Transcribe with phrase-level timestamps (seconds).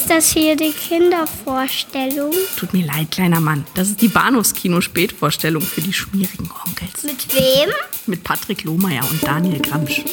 [0.00, 2.32] Ist das hier die Kindervorstellung?
[2.56, 3.64] Tut mir leid, kleiner Mann.
[3.74, 7.02] Das ist die Bahnhofskino-Spätvorstellung für die schmierigen Onkels.
[7.02, 7.68] Mit wem?
[8.06, 10.04] Mit Patrick Lohmeier und Daniel Gramsch.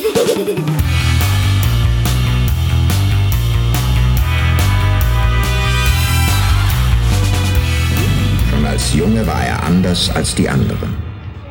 [8.50, 10.96] Schon als Junge war er anders als die anderen.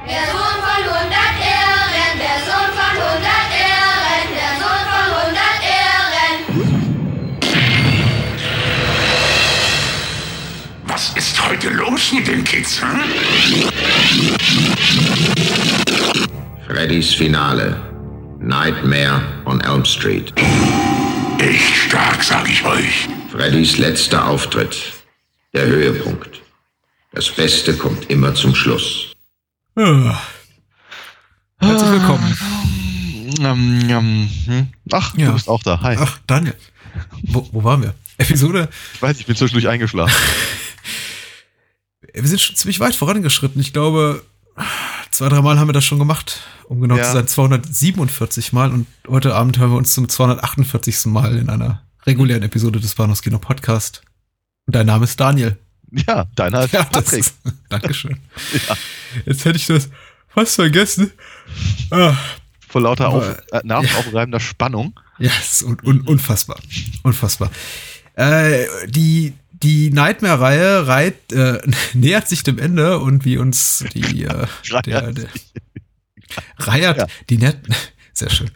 [0.09, 0.44] Der
[11.55, 12.81] heute los mit den Kids?
[12.83, 13.01] Hm?
[16.67, 17.77] Freddys Finale.
[18.41, 20.33] Nightmare on Elm Street.
[21.39, 23.09] Echt stark, sag ich euch.
[23.31, 24.77] Freddys letzter Auftritt.
[25.53, 26.41] Der Höhepunkt.
[27.13, 29.13] Das Beste kommt immer zum Schluss.
[29.77, 30.19] Ah.
[31.61, 32.37] Herzlich willkommen.
[33.39, 34.69] Ähm, ähm, hm?
[34.91, 35.27] Ach, Ja.
[35.29, 35.81] du bist auch da.
[35.83, 35.97] Hi.
[36.01, 36.57] Ach, Daniel.
[37.23, 37.95] Wo, wo waren wir?
[38.19, 38.69] Episode?
[38.95, 40.15] Ich weiß, ich bin zwischendurch eingeschlafen.
[42.13, 43.61] Wir sind schon ziemlich weit vorangeschritten.
[43.61, 44.23] Ich glaube,
[45.11, 46.41] zwei, drei Mal haben wir das schon gemacht.
[46.69, 47.05] Um genau Ja.
[47.05, 48.73] zu sein, 247 Mal.
[48.73, 51.07] Und heute Abend hören wir uns zum 248.
[51.07, 54.03] Mal in einer regulären Episode des Bahnhofs Kino Podcast.
[54.67, 55.59] Und dein Name ist Daniel.
[56.07, 57.21] Ja, deiner heißt Ja, Patrick.
[57.21, 57.37] ist,
[57.69, 58.19] Dankeschön.
[59.27, 59.89] Jetzt hätte ich das
[60.29, 61.13] fast vergessen.
[61.91, 62.15] Ah,
[62.69, 64.99] Vor lauter auf, äh, nervenaufreibender Spannung.
[65.19, 66.59] Ja, ist un un unfassbar.
[67.05, 67.51] Unfassbar.
[68.15, 71.59] Äh, die die Nightmare-Reihe reit, äh,
[71.95, 74.47] nähert sich dem Ende und wie uns die äh,
[74.87, 75.29] der, der,
[76.59, 77.07] reiert, Ja.
[77.29, 77.59] die Net
[78.13, 78.51] sehr schön.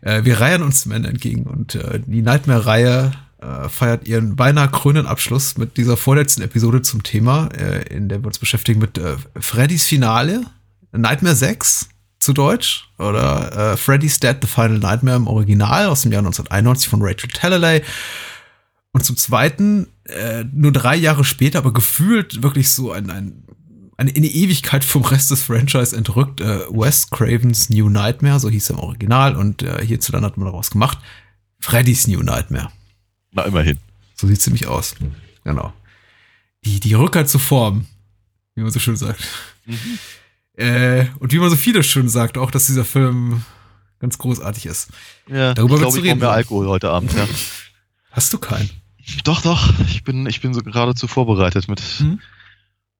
[0.00, 4.68] Äh, wir reihen uns dem Ende entgegen und äh, die Nightmare-Reihe äh, feiert ihren beinahe
[4.68, 8.98] krönenden Abschluss mit dieser vorletzten Episode zum Thema, äh, in der wir uns beschäftigen mit
[8.98, 10.42] äh, Freddy's Finale,
[10.90, 16.10] Nightmare 6 zu Deutsch oder äh, Freddy's Dead The Final Nightmare im Original aus dem
[16.10, 17.82] Jahr 1991 von Rachel Talalay.
[18.98, 23.44] Und zum Zweiten, äh, nur drei Jahre später, aber gefühlt wirklich so ein, ein,
[23.96, 28.70] eine, eine Ewigkeit vom Rest des Franchise entrückt, äh, Wes Cravens New Nightmare, so hieß
[28.70, 30.98] er im Original und äh, hierzulande hat man daraus gemacht,
[31.60, 32.72] Freddy's New Nightmare.
[33.30, 33.78] Na, immerhin.
[34.16, 34.96] So sieht ziemlich aus.
[35.44, 35.72] Genau.
[36.64, 37.86] Die, die Rückkehr zur Form,
[38.56, 39.22] wie man so schön sagt.
[40.54, 43.44] Äh, und wie man so viele schön sagt, auch, dass dieser Film
[44.00, 44.88] ganz großartig ist.
[45.28, 46.18] Ja, Darüber ich glaube, ich reden.
[46.18, 47.28] mehr Alkohol heute Abend, ja.
[48.10, 48.68] Hast du keinen?
[49.24, 49.72] Doch, doch.
[49.88, 52.20] Ich bin, ich bin so geradezu vorbereitet mit Mhm.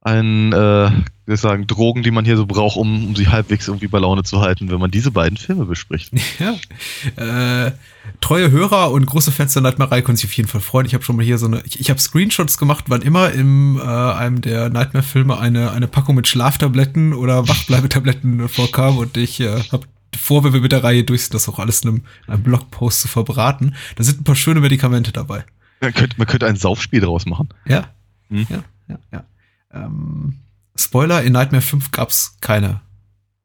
[0.01, 0.91] einen, äh,
[1.27, 4.23] wie sagen, Drogen, die man hier so braucht, um, um sich halbwegs irgendwie bei Laune
[4.23, 6.13] zu halten, wenn man diese beiden Filme bespricht.
[6.39, 7.67] Ja.
[7.67, 7.73] Äh,
[8.21, 10.87] treue Hörer und große Fans der Nightmare-Reihe können sich auf jeden Fall freuen.
[10.87, 13.77] Ich habe schon mal hier so eine, ich, ich habe Screenshots gemacht, wann immer im
[13.77, 19.63] äh, einem der Nightmare-Filme eine, eine Packung mit Schlaftabletten oder Wachbleibetabletten vorkam und ich äh,
[19.73, 19.87] habe
[20.17, 22.43] vor, wenn wir mit der Reihe durch sind, das auch alles in einem, in einem
[22.45, 23.75] Blogpost zu verbraten.
[23.97, 25.45] Da sind ein paar schöne Medikamente dabei.
[25.81, 27.49] Man könnte, man könnte ein Saufspiel draus machen.
[27.67, 27.89] Ja.
[28.29, 28.47] Hm.
[28.49, 29.25] Ja, ja, ja.
[29.73, 30.37] Ähm,
[30.77, 32.81] Spoiler, in Nightmare 5 gab's keine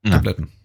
[0.04, 0.12] Ja.
[0.12, 0.50] Tabletten.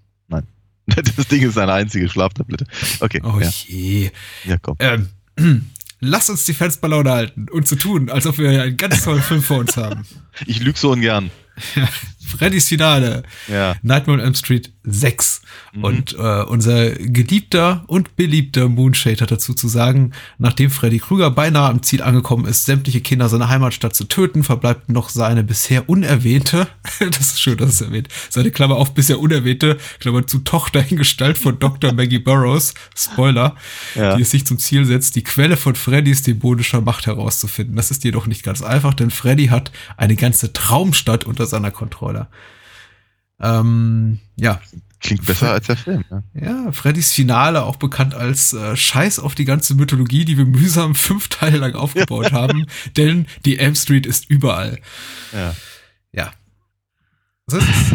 [1.16, 2.64] Das Ding ist eine einzige Schlaftablette.
[3.00, 4.10] Okay, Oh ja, je.
[4.46, 4.76] ja, komm.
[4.78, 5.10] Ähm,
[6.00, 9.04] lass uns die Fans bei Laune halten und so tun, als ob wir einen ganz
[9.04, 10.06] tollen Film vor uns haben.
[10.46, 11.30] Ich lüge so ungern.
[12.28, 13.74] Freddy's Finale, Ja.
[13.82, 15.42] Nightmare on Elm Street 6.
[15.74, 15.84] Mhm.
[15.84, 21.68] Und äh, unser geliebter und beliebter Moonshade hat dazu zu sagen, nachdem Freddy Krüger beinahe
[21.70, 26.66] am Ziel angekommen ist, sämtliche Kinder seiner Heimatstadt zu töten, verbleibt noch seine bisher unerwähnte,
[27.00, 30.96] das ist schön, dass es erwähnt, seine Klammer auf bisher unerwähnte, Klammer zu Tochter in
[30.96, 31.92] Gestalt von Dr.
[31.92, 33.56] Maggie Burroughs, Spoiler,
[33.94, 34.16] Ja.
[34.16, 37.76] die es sich zum Ziel setzt, die Quelle von Freddys dämonischer Macht herauszufinden.
[37.76, 42.17] Das ist jedoch nicht ganz einfach, denn Freddy hat eine ganze Traumstadt unter seiner Kontrolle.
[43.40, 44.60] Ähm, ja,
[45.00, 46.04] Klingt besser als der Film.
[46.10, 46.22] Ja.
[46.34, 50.94] ja, Freddys Finale, auch bekannt als äh, Scheiß auf die ganze Mythologie, die wir mühsam
[50.96, 54.80] fünf Teile lang aufgebaut haben, denn die Elm Street ist überall.
[55.32, 55.54] Ja.
[56.12, 56.32] Ja.
[57.46, 57.94] So ist.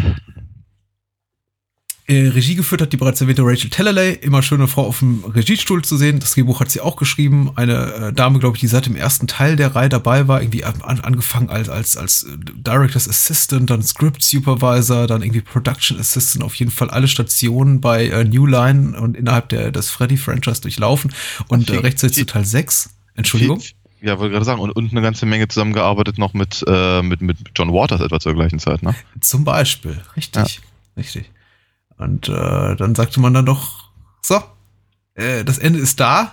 [2.06, 5.82] Äh, Regie geführt hat die bereits erwähnte Rachel Talalay, immer schöne Frau auf dem Regiestuhl
[5.82, 6.20] zu sehen.
[6.20, 7.52] Das Drehbuch hat sie auch geschrieben.
[7.56, 10.64] Eine äh, Dame, glaube ich, die seit dem ersten Teil der Reihe dabei war, irgendwie
[10.64, 16.44] an, angefangen als, als, als äh, Director's Assistant, dann Script Supervisor, dann irgendwie Production Assistant,
[16.44, 21.10] auf jeden Fall alle Stationen bei äh, New Line und innerhalb der, des Freddy-Franchise durchlaufen
[21.48, 22.90] und äh, rechtzeitig zu Teil 6.
[23.14, 23.62] Entschuldigung.
[24.02, 24.60] Ja, wollte gerade sagen.
[24.60, 28.34] Und, und eine ganze Menge zusammengearbeitet noch mit, äh, mit, mit John Waters etwa zur
[28.34, 28.94] gleichen Zeit, ne?
[29.22, 30.60] Zum Beispiel, richtig,
[30.98, 31.30] richtig.
[31.98, 33.90] Und äh, dann sagte man dann doch,
[34.22, 34.42] so,
[35.14, 36.32] äh, das Ende ist da.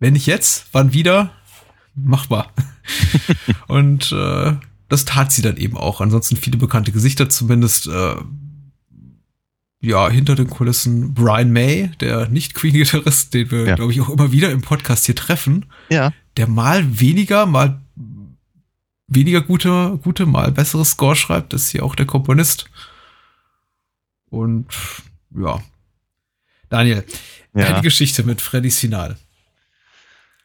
[0.00, 1.30] Wenn nicht jetzt, wann wieder?
[1.94, 2.52] Machbar.
[3.68, 4.54] und äh,
[4.88, 6.00] das tat sie dann eben auch.
[6.00, 7.86] Ansonsten viele bekannte Gesichter zumindest.
[7.88, 8.14] Äh,
[9.80, 13.74] ja, hinter den Kulissen Brian May, der Nicht-Queen-Gitarrist, den wir, Ja.
[13.76, 16.12] glaube ich, auch immer wieder im Podcast hier treffen, Ja.
[16.36, 17.80] der mal weniger, mal
[19.06, 22.68] weniger gute, gute, mal bessere Score schreibt, ist hier auch der Komponist.
[24.30, 24.66] Und
[25.34, 25.60] ja.
[26.68, 27.04] Daniel,
[27.54, 27.64] Ja.
[27.70, 29.16] deine Geschichte mit Freddys Finale.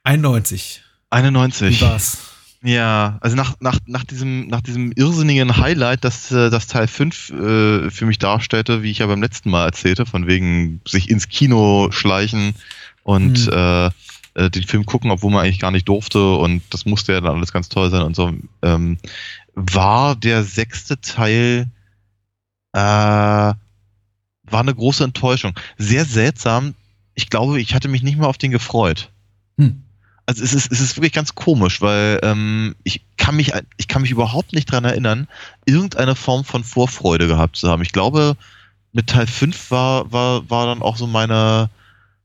[0.04, 0.82] 91.
[1.10, 1.80] 91.
[1.80, 2.18] Wie war's?
[2.66, 7.30] Ja, also nach, nach, nach, diesem, nach diesem irrsinnigen Highlight, das, äh, das Teil 5
[7.30, 11.28] äh, für mich darstellte, wie ich ja beim letzten Mal erzählte, von wegen sich ins
[11.28, 12.56] Kino schleichen
[13.04, 13.54] und Hm.
[13.54, 17.20] äh, äh, den Film gucken, obwohl man eigentlich gar nicht durfte und das musste ja
[17.22, 18.32] dann alles ganz toll sein und so,
[18.62, 18.98] ähm,
[19.56, 21.68] war der sechste Teil
[22.72, 23.54] äh,
[24.44, 25.54] war eine große Enttäuschung.
[25.78, 26.76] Sehr seltsam.
[27.16, 29.12] Ich glaube, ich hatte mich nicht mal auf den gefreut.
[29.58, 29.84] Hm.
[30.26, 34.02] Also es ist, es ist wirklich ganz komisch, weil ähm, ich kann mich ich kann
[34.02, 35.28] mich überhaupt nicht dran erinnern,
[35.66, 37.82] irgendeine Form von Vorfreude gehabt zu haben.
[37.82, 38.38] Ich glaube,
[38.94, 41.70] mit Teil 5 war, war, war dann auch so meine,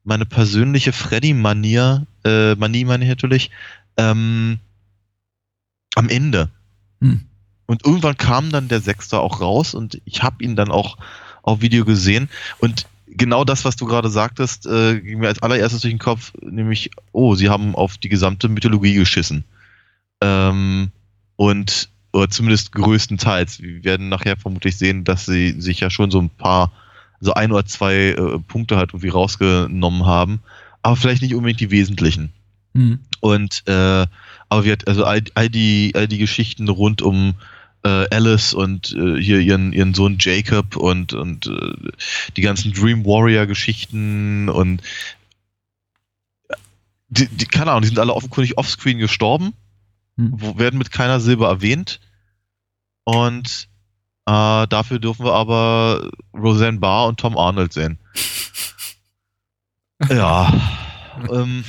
[0.04, 3.50] meine persönliche Freddy-Manier, äh, Manie meine ich natürlich,
[3.96, 4.58] ähm,
[5.96, 6.50] am Ende.
[7.00, 7.24] Hm.
[7.66, 10.96] Und irgendwann kam dann der Sechste auch raus und ich habe ihn dann auch
[11.48, 12.28] auf Video gesehen.
[12.58, 16.32] Und genau das, was du gerade sagtest, äh, ging mir als allererstes durch den Kopf,
[16.40, 19.44] nämlich, oh, sie haben auf die gesamte Mythologie geschissen.
[20.20, 20.90] Ähm,
[21.36, 23.62] und, oder zumindest größtenteils.
[23.62, 26.72] Wir werden nachher vermutlich sehen, dass sie sich ja schon so ein paar,
[27.20, 30.40] so ein oder zwei äh, Punkte halt irgendwie rausgenommen haben,
[30.82, 32.32] aber vielleicht nicht unbedingt die wesentlichen.
[32.74, 33.00] Hm.
[33.20, 34.06] Und äh,
[34.50, 37.34] aber wir also all, all die all die Geschichten rund um
[37.86, 41.90] Alice und äh, hier ihren ihren Sohn Jacob und und äh,
[42.36, 44.82] die ganzen Dream Warrior Geschichten und
[47.08, 49.54] die, die keine Ahnung, die sind alle offenkundig offscreen gestorben,
[50.18, 50.58] Hm.
[50.58, 52.00] werden mit keiner Silbe erwähnt
[53.04, 53.68] und
[54.26, 57.98] äh, dafür dürfen wir aber Roseanne Barr und Tom Arnold sehen.
[60.10, 60.52] ja.
[61.30, 61.64] ähm,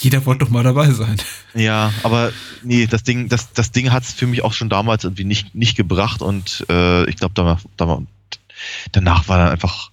[0.00, 1.16] Jeder wollte doch mal dabei sein.
[1.54, 2.32] Ja, aber
[2.62, 5.54] nee, das Ding, das, das Ding hat es für mich auch schon damals irgendwie nicht,
[5.54, 7.60] nicht gebracht und äh, ich glaube, danach,
[8.92, 9.90] danach, war dann einfach,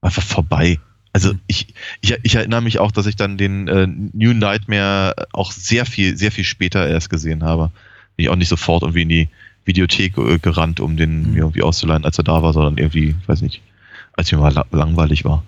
[0.00, 0.78] einfach vorbei.
[1.12, 1.40] Also Mhm.
[1.46, 1.68] ich,
[2.02, 6.16] ich, ich erinnere mich auch, dass ich dann den äh, New Nightmare auch sehr viel,
[6.16, 7.70] sehr viel später erst gesehen habe.
[8.16, 9.28] Bin ich auch nicht sofort irgendwie in die
[9.64, 11.30] Videothek äh, gerannt, um den Mhm.
[11.32, 13.62] mir irgendwie auszuleihen, als er da war, sondern irgendwie, weiß nicht,
[14.12, 15.42] als mir mal la langweilig war.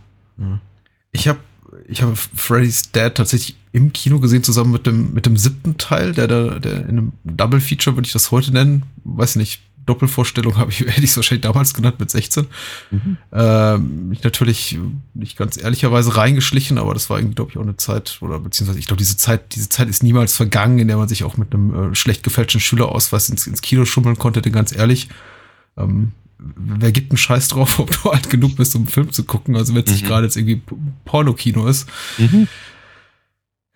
[1.12, 1.38] Ich habe
[1.86, 6.12] ich habe Freddy's Dad tatsächlich im Kino gesehen, zusammen mit dem, mit dem siebten Teil,
[6.12, 8.84] der da, der in einem Double Feature würde ich das heute nennen.
[9.04, 12.46] Weiß nicht, Doppelvorstellung habe ich, hätte ich es wahrscheinlich damals genannt mit 16.
[12.90, 13.16] Mhm.
[13.32, 14.78] Ähm, mich natürlich
[15.14, 18.78] nicht ganz ehrlicherweise reingeschlichen, aber das war irgendwie, glaube ich, auch eine Zeit, oder beziehungsweise
[18.78, 21.54] ich glaube, diese Zeit, diese Zeit ist niemals vergangen, in der man sich auch mit
[21.54, 25.08] einem äh, schlecht gefälschten Schülerausweis ins, ins Kino schummeln konnte, denn ganz ehrlich.
[25.76, 26.12] Ähm,
[26.56, 29.56] wer gibt einen Scheiß drauf, ob du alt genug bist, um einen Film zu gucken?
[29.56, 30.08] Also wenn es nicht Mhm.
[30.08, 30.62] gerade jetzt irgendwie
[31.04, 31.86] Porno-Kino ist.
[32.18, 32.48] Mhm.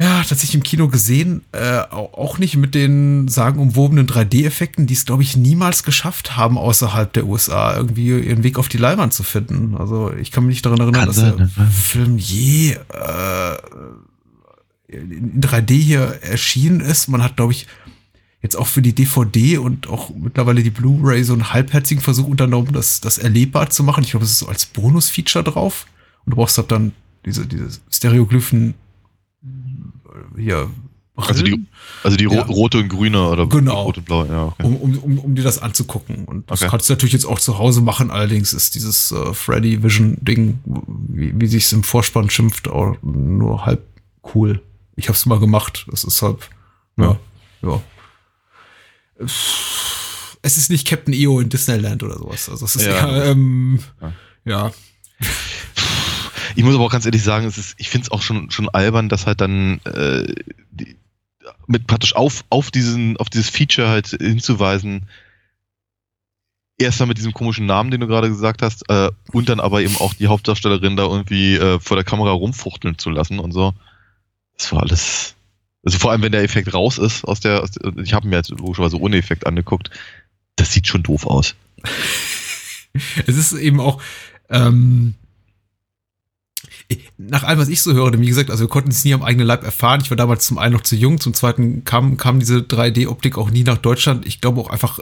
[0.03, 5.05] Ja, tatsächlich im Kino gesehen, äh, au- auch nicht mit den sagenumwobenen 3D-Effekten, die es,
[5.05, 9.23] glaube ich, niemals geschafft haben, außerhalb der USA irgendwie ihren Weg auf die Leinwand zu
[9.23, 9.77] finden.
[9.77, 11.71] Also ich kann mich nicht daran erinnern, Kann dass sein, der ne?
[11.71, 13.57] Film je äh,
[14.89, 17.07] in 3D hier erschienen ist.
[17.09, 17.67] Man hat, glaube ich,
[18.45, 22.73] jetzt auch für die DVD und auch mittlerweile die Blu-ray so einen halbherzigen Versuch unternommen,
[22.73, 24.05] das, das erlebbar zu machen.
[24.05, 25.87] Ich glaube, es ist so als Bonus-Feature drauf.
[26.27, 26.93] Und du brauchst halt dann
[27.25, 28.75] diese, diese Stereoglyphen
[29.43, 30.71] äh, hier.
[31.17, 31.65] Also die,
[32.03, 32.43] also die Ja.
[32.43, 33.83] rote und grüne oder Genau.
[33.85, 34.45] rote und blaue, ja.
[34.47, 34.65] Okay.
[34.67, 36.25] um, um, um, um dir das anzugucken.
[36.25, 36.71] Und das Okay.
[36.71, 38.11] kannst du natürlich jetzt auch zu Hause machen.
[38.11, 40.59] Allerdings ist dieses äh, Freddy Vision Ding,
[41.09, 43.87] wie, wie sich's im Vorspann schimpft, auch nur halb
[44.35, 44.61] cool.
[44.97, 45.87] Ich hab's mal gemacht.
[45.93, 46.49] Es ist halb,
[46.99, 47.17] ja,
[47.63, 47.81] ja.
[49.19, 52.49] Es ist nicht Captain EO in Disneyland oder sowas.
[52.49, 53.09] Also es ist Ja.
[53.09, 53.81] eher, ähm,
[54.45, 54.73] ja.
[56.57, 58.69] Ich muss aber auch ganz ehrlich sagen, es ist, ich finde es auch schon, schon
[58.69, 60.35] albern, dass halt dann äh,
[60.71, 60.97] die,
[61.67, 65.09] mit praktisch auf, auf diesen, auf dieses Feature halt hinzuweisen,
[66.79, 69.97] erstmal mit diesem komischen Namen, den du gerade gesagt hast, äh, und dann aber eben
[69.97, 73.73] auch die Hauptdarstellerin da irgendwie äh, vor der Kamera rumfuchteln zu lassen und so.
[74.57, 75.35] Das war alles.
[75.85, 77.71] Also vor allem, wenn der Effekt raus ist aus der, aus
[78.03, 79.91] ich habe mir jetzt logischerweise ohne Effekt angeguckt,
[80.57, 81.55] das sieht schon doof aus.
[83.27, 84.01] es ist eben auch,
[84.49, 85.15] ähm,
[87.17, 89.47] nach allem, was ich so höre, wie gesagt, also wir konnten es nie am eigenen
[89.47, 90.01] Leib erfahren.
[90.03, 93.51] Ich war damals zum einen noch zu jung, zum zweiten kam, kam diese 3D-Optik auch
[93.51, 94.27] nie nach Deutschland.
[94.27, 95.01] Ich glaube auch einfach,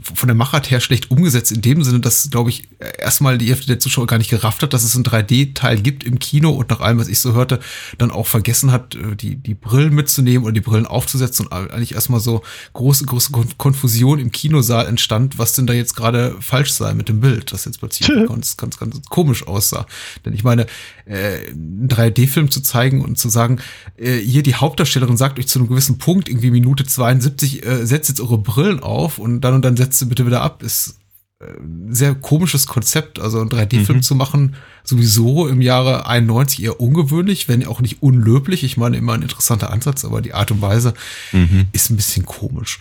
[0.00, 2.68] von der Machart her schlecht umgesetzt, in dem Sinne, dass, glaube ich,
[2.98, 6.18] erstmal die Hälfte der Zuschauer gar nicht gerafft hat, dass es einen 3D-Teil gibt im
[6.18, 7.60] Kino und nach allem, was ich so hörte,
[7.98, 11.94] dann auch vergessen hat, äh, die, die Brillen mitzunehmen oder die Brillen aufzusetzen und eigentlich
[11.94, 12.42] erstmal so
[12.72, 17.20] große, große Konfusion im Kinosaal entstand, was denn da jetzt gerade falsch sei mit dem
[17.20, 19.86] Bild, das jetzt plötzlich ganz, ganz, ganz komisch aussah.
[20.24, 20.66] Denn ich meine,
[21.08, 23.58] äh, einen 3D-Film zu zeigen und zu sagen,
[23.96, 28.08] äh, hier die Hauptdarstellerin sagt euch zu einem gewissen Punkt, irgendwie Minute 72, äh, setzt
[28.10, 30.96] jetzt eure Brillen auf und dann und dann setzt sie bitte wieder ab, ist
[31.40, 33.18] äh, ein sehr komisches Konzept.
[33.20, 34.02] Also einen 3D-Film Mhm.
[34.02, 38.64] zu machen, sowieso im Jahre 91 eher ungewöhnlich, wenn auch nicht unlöblich.
[38.64, 40.94] Ich meine, immer ein interessanter Ansatz, aber die Art und Weise
[41.32, 41.66] Mhm.
[41.72, 42.78] ist ein bisschen komisch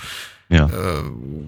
[0.50, 0.68] Ja.
[0.68, 1.04] äh,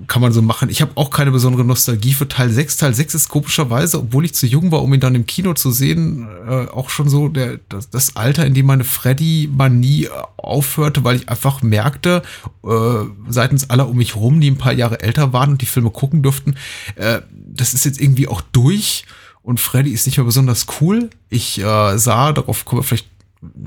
[0.08, 0.70] kann man so machen.
[0.70, 2.78] Ich habe auch keine besondere Nostalgie für Teil 6.
[2.78, 5.72] Teil 6 ist komischerweise, obwohl ich zu jung war, um ihn dann im Kino zu
[5.72, 11.06] sehen, äh, auch schon so der, das, das Alter, in dem meine Freddy-Manie äh, aufhörte,
[11.06, 12.24] weil ich einfach merkte,
[12.66, 12.70] äh,
[13.30, 16.22] seitens aller um mich rum, die ein paar Jahre älter waren und die Filme gucken
[16.22, 16.56] durften,
[16.96, 19.06] äh, das ist jetzt irgendwie auch durch
[19.42, 21.10] und Freddy ist nicht mehr besonders cool.
[21.30, 23.08] Ich äh, sah, darauf kommen wir vielleicht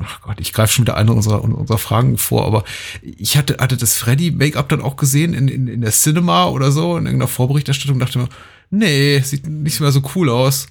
[0.00, 2.64] ach Gott, ich greife schon wieder eine unserer, unserer Fragen vor, aber
[3.02, 6.96] ich hatte, hatte das Freddy-Make-up dann auch gesehen in, in, in der Cinema oder so,
[6.96, 8.28] in irgendeiner Vorberichterstattung, dachte mir,
[8.70, 10.66] nee, sieht nicht mehr so cool aus.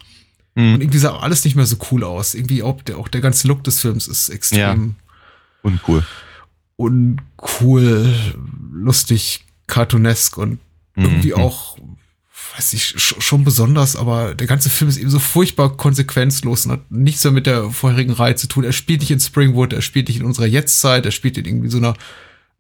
[0.56, 0.76] Mhm.
[0.76, 2.36] Und irgendwie sah alles nicht mehr so cool aus.
[2.36, 4.96] Irgendwie auch der, auch der ganze Look des Films ist extrem
[5.64, 6.06] Uncool.
[6.78, 8.14] uncool,
[8.74, 10.60] lustig, cartoonesk und
[10.96, 11.42] irgendwie Mhm.
[11.42, 11.78] auch,
[12.62, 16.74] weiß ich, sch- schon besonders, aber der ganze Film ist eben so furchtbar konsequenzlos und
[16.74, 18.64] hat nichts mehr mit der vorherigen Reihe zu tun.
[18.64, 21.70] Er spielt nicht in Springwood, er spielt nicht in unserer Jetztzeit, er spielt in irgendwie
[21.70, 21.96] so einer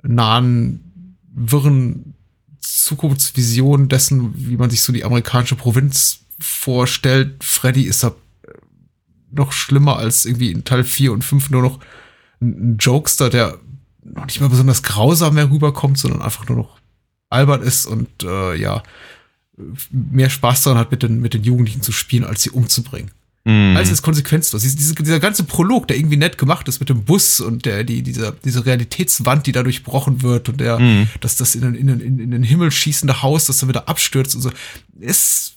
[0.01, 2.15] nahen, wirren
[2.62, 7.43] Zukunftsvision dessen, wie man sich so die amerikanische Provinz vorstellt.
[7.43, 8.51] Freddy ist da äh,
[9.31, 11.79] noch schlimmer als irgendwie in Teil 4 und 5 nur noch
[12.41, 13.60] ein ein Jokester, der
[14.03, 16.79] noch nicht mal besonders grausam mehr rüberkommt, sondern einfach nur noch
[17.29, 18.81] albern ist und äh, ja,
[19.91, 23.12] mehr Spaß daran hat, mit den, mit den Jugendlichen zu spielen, als sie umzubringen.
[23.44, 23.75] Mhm.
[23.75, 24.62] Alles ist konsequenzlos.
[24.62, 27.84] Diese, diese, dieser ganze Prolog, der irgendwie nett gemacht ist mit dem Bus und der,
[27.84, 31.08] die, dieser, diese Realitätswand, die da durchbrochen wird und der, Mhm.
[31.22, 33.89] dass das in, den- in, den- in, in den Himmel schießende Haus, das dann wieder
[33.89, 34.51] abstürzt und so,
[35.00, 35.53] ist,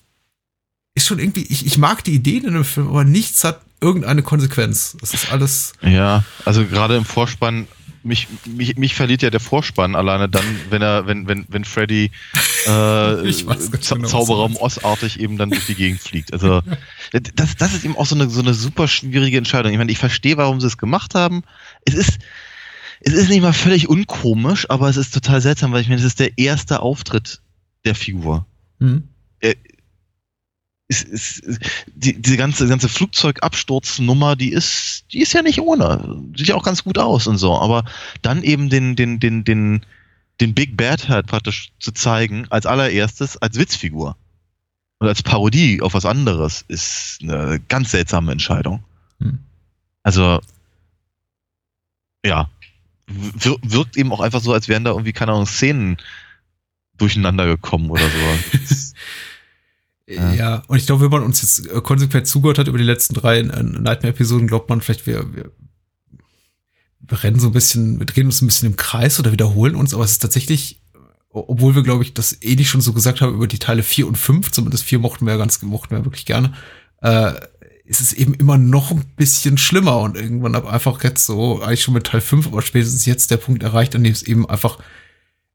[0.95, 4.23] ist schon irgendwie, ich, ich mag die Ideen in dem Film, aber nichts hat irgendeine
[4.23, 4.97] Konsequenz.
[5.01, 7.67] Das ist alles, Ja, also gerade im Vorspann,
[8.03, 12.11] mich, mich, mich verliert ja der Vorspann alleine dann, wenn er, wenn, wenn, wenn Freddy
[12.67, 14.61] äh, Ich weiß ganz Za genau, meinst.
[14.61, 16.33] Ostartig eben dann durch die Gegend fliegt.
[16.33, 16.63] Also
[17.13, 19.73] das, das ist eben auch so eine, so eine super schwierige Entscheidung.
[19.73, 21.43] Ich meine, ich verstehe, warum sie es gemacht haben.
[21.85, 22.19] Es ist,
[23.01, 26.07] es ist nicht mal völlig unkomisch, aber es ist total seltsam, weil ich meine, es
[26.07, 27.41] ist der erste Auftritt
[27.85, 28.47] der Figur.
[28.81, 29.09] hm.
[30.89, 31.59] es, es, es,
[31.95, 36.23] die, diese ganze, ganze Flugzeugabsturznummer, die ist, die ist ja nicht ohne.
[36.37, 37.59] Sieht ja auch ganz gut aus und so.
[37.59, 37.85] Aber
[38.23, 39.87] dann eben den, den, den, den,
[40.41, 44.17] den Big Bad halt praktisch zu zeigen, als allererstes als Witzfigur.
[44.99, 48.85] Und als Parodie auf was anderes, ist eine ganz seltsame Entscheidung.
[49.21, 49.39] Hm.
[50.03, 50.41] Also,
[52.25, 52.49] ja,
[53.07, 55.99] wir, wirkt eben auch einfach so, als wären da irgendwie, keine Ahnung, Szenen
[56.97, 58.59] durcheinander gekommen oder so.
[60.07, 60.35] Ja.
[60.35, 60.63] Ja.
[60.67, 64.47] und ich glaube, wenn man uns jetzt konsequent zugehört hat über die letzten drei Nightmare-Episoden,
[64.47, 65.51] glaubt man vielleicht, wir, wir,
[67.09, 69.95] wir rennen so ein bisschen, wir drehen uns ein bisschen im Kreis oder wiederholen uns,
[69.95, 70.81] aber es ist tatsächlich,
[71.31, 74.07] obwohl wir, glaube ich, das eh nicht schon so gesagt haben über die Teile 4
[74.07, 76.55] und 5, zumindest 4 mochten wir ja ganz, mochten wir wirklich gerne,
[77.03, 77.33] äh,
[77.85, 81.83] ist es eben immer noch ein bisschen schlimmer und irgendwann ab einfach jetzt so, eigentlich
[81.83, 84.79] schon mit Teil 5, aber spätestens jetzt der Punkt erreicht, an dem es eben einfach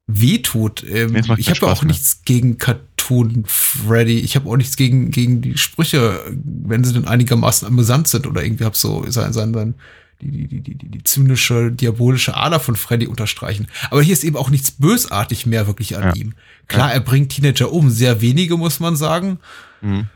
[0.05, 0.83] wehtut.
[0.83, 1.91] Ähm, ich habe ja auch mehr.
[1.91, 4.19] nichts gegen Cartoon Freddy.
[4.19, 8.43] Ich habe auch nichts gegen, gegen die Sprüche, wenn sie denn einigermaßen amüsant sind oder
[8.43, 9.75] irgendwie hab so sein, sein, sein,
[10.21, 13.67] die, die, die, die, die, die zynische, diabolische Ader von Freddy unterstreichen.
[13.89, 16.13] Aber hier ist eben auch nichts bösartig mehr wirklich an Ja.
[16.15, 16.33] ihm.
[16.67, 19.39] Klar, er bringt Teenager um, sehr wenige, muss man sagen.
[19.81, 20.07] Mhm.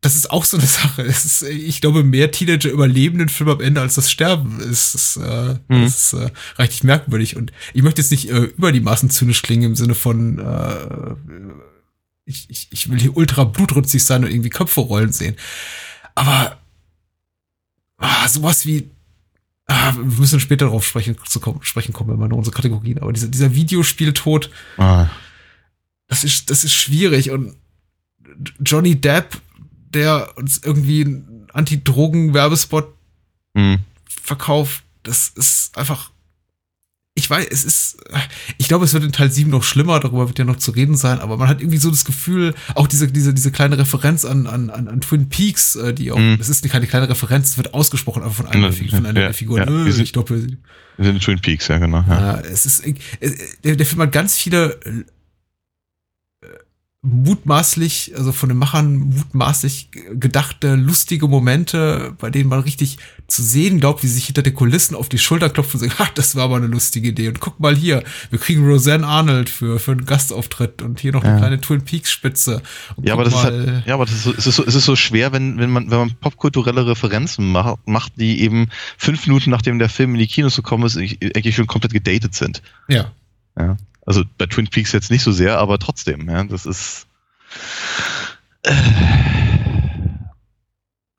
[0.00, 1.02] Das ist auch so eine Sache.
[1.02, 4.60] Es ist, ich glaube, mehr Teenager überleben den Film am Ende als das Sterben.
[4.60, 5.82] Ist, äh, Mhm.
[5.82, 7.36] das ist äh, richtig merkwürdig.
[7.36, 11.14] Und ich möchte jetzt nicht äh, über die Maßen zynisch klingen im Sinne von, äh,
[12.26, 15.34] ich, ich, ich will hier ultra blutrünstig sein und irgendwie Köpfe rollen sehen.
[16.14, 16.58] Aber
[17.96, 18.90] ah, sowas wie,
[19.68, 23.12] ah, wir müssen später darauf sprechen, zu kommen, sprechen kommen, wenn wir unsere Kategorien, aber
[23.12, 25.08] dieser, dieser Videospieltod, Ah.
[26.08, 27.54] das ist, das ist schwierig und
[28.60, 29.40] Johnny Depp,
[29.94, 32.94] der uns irgendwie einen Anti-Drogen-Werbespot
[33.54, 33.78] Mhm.
[34.06, 36.10] verkauft, das ist einfach,
[37.18, 37.96] ich weiß, es ist,
[38.58, 40.96] ich glaube, es wird in Teil 7 noch schlimmer, darüber wird ja noch zu reden
[40.96, 44.46] sein, aber man hat irgendwie so das Gefühl, auch diese, diese, diese kleine Referenz an,
[44.46, 46.38] an, an, Twin Peaks, äh, die auch, Mhm.
[46.38, 49.26] das ist keine kleine Referenz, es wird ausgesprochen, aber von einer, Figur- von einer ja,
[49.26, 50.40] der Figuren, ja, äh, wir sind- ich glaube,
[50.96, 52.04] Wir sind in Twin Peaks, ja, genau.
[52.08, 52.20] Ja.
[52.20, 52.94] ja, es ist, äh,
[53.64, 54.78] der, der Film hat ganz viele
[57.02, 63.78] mutmaßlich, also von den Machern mutmaßlich gedachte, lustige Momente, bei denen man richtig zu sehen
[63.78, 66.34] glaubt, wie sie sich hinter den Kulissen auf die Schulter klopfen und sagen, ha, das
[66.34, 67.28] war aber eine lustige Idee.
[67.28, 71.22] Und guck mal hier, wir kriegen Roseanne Arnold für, für einen Gastauftritt und hier noch
[71.22, 71.38] eine Ja.
[71.38, 72.62] kleine Twin Peaks Spitze.
[72.96, 74.64] Und Ja, aber das ist mal, halt, ja, aber das ist so, es ist so,
[74.64, 78.68] es ist so schwer, wenn, wenn man, wenn man popkulturelle Referenzen macht, macht, die eben
[78.96, 82.34] fünf Minuten nachdem der Film in die Kinos gekommen ist, ich- eigentlich schon komplett gedatet
[82.34, 82.62] sind.
[82.88, 83.12] ja.
[83.58, 83.76] Ja.
[84.06, 87.06] Also bei Twin Peaks jetzt nicht so sehr, aber trotzdem, ja, das ist.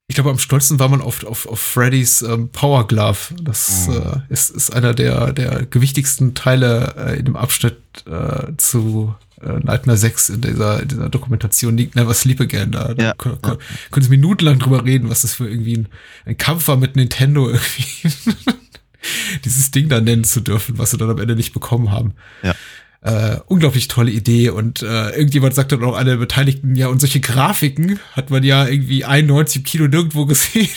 [0.08, 3.18] Ich glaube, am stolzen war man auf, auf, auf Freddys ähm, Power Glove.
[3.44, 3.94] Das Mhm.
[3.94, 7.78] äh, ist, ist einer der, der gewichtigsten Teile äh, in dem Abschnitt
[8.08, 12.72] äh, zu äh, Nightmare 6 in dieser, in dieser Dokumentation Never Sleep Again.
[12.72, 13.14] Da, da Ja.
[13.14, 15.88] können Sie minutenlang drüber reden, was das für irgendwie ein,
[16.26, 18.10] ein Kampf war mit Nintendo irgendwie.
[19.46, 22.14] Dieses Ding da nennen zu dürfen, was sie dann am Ende nicht bekommen haben.
[22.44, 22.56] Ja.
[23.02, 27.22] Äh, unglaublich tolle Idee und äh, irgendjemand sagt dann auch alle Beteiligten, ja, und solche
[27.22, 30.68] Grafiken hat man ja irgendwie 91 im Kino nirgendwo gesehen.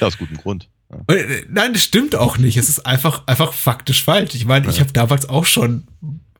[0.00, 0.68] Ja, aus gutem Grund.
[0.90, 0.98] Ja.
[0.98, 2.56] Und, äh, Nein, das stimmt auch nicht.
[2.56, 4.36] Es ist einfach, einfach faktisch falsch.
[4.36, 5.88] Ich meine, ich habe damals auch schon,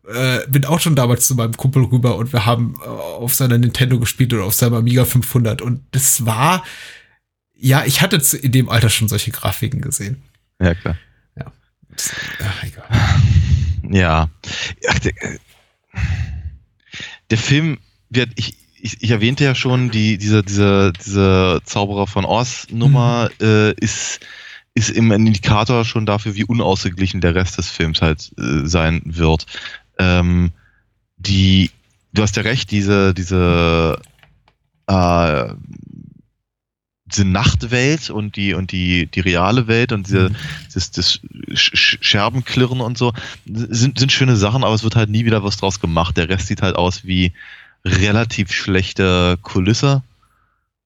[0.06, 3.58] äh, bin auch schon damals zu meinem Kumpel rüber und wir haben äh, auf seiner
[3.58, 6.62] Nintendo gespielt oder auf seinem Amiga 500 und das war,
[7.62, 10.22] ja, ich hatte in dem Alter schon solche Grafiken gesehen.
[10.60, 10.96] Ja, klar.
[11.92, 12.10] Das,
[12.42, 12.84] ach, egal.
[13.90, 14.30] Ja.
[14.88, 15.38] Ach, der, äh,
[17.30, 17.78] der Film,
[18.08, 23.28] wird, ich, ich, ich erwähnte ja schon, die, diese, diese, diese Zauberer von Oz Nummer
[23.40, 24.20] äh, ist,
[24.74, 29.46] ist ein Indikator schon dafür, wie unausgeglichen der Rest des Films halt äh, sein wird.
[29.98, 30.52] Ähm,
[31.16, 31.70] die,
[32.14, 34.00] du hast ja recht, diese, diese,
[34.86, 35.54] äh,
[37.12, 40.30] diese Nachtwelt und die und die die reale Welt und diese,
[40.74, 43.12] das, das Sch- Scherbenklirren und so
[43.46, 46.16] sind, sind schöne Sachen, aber es wird halt nie wieder was draus gemacht.
[46.16, 47.32] Der Rest sieht halt aus wie
[47.84, 50.02] relativ schlechte Kulisse.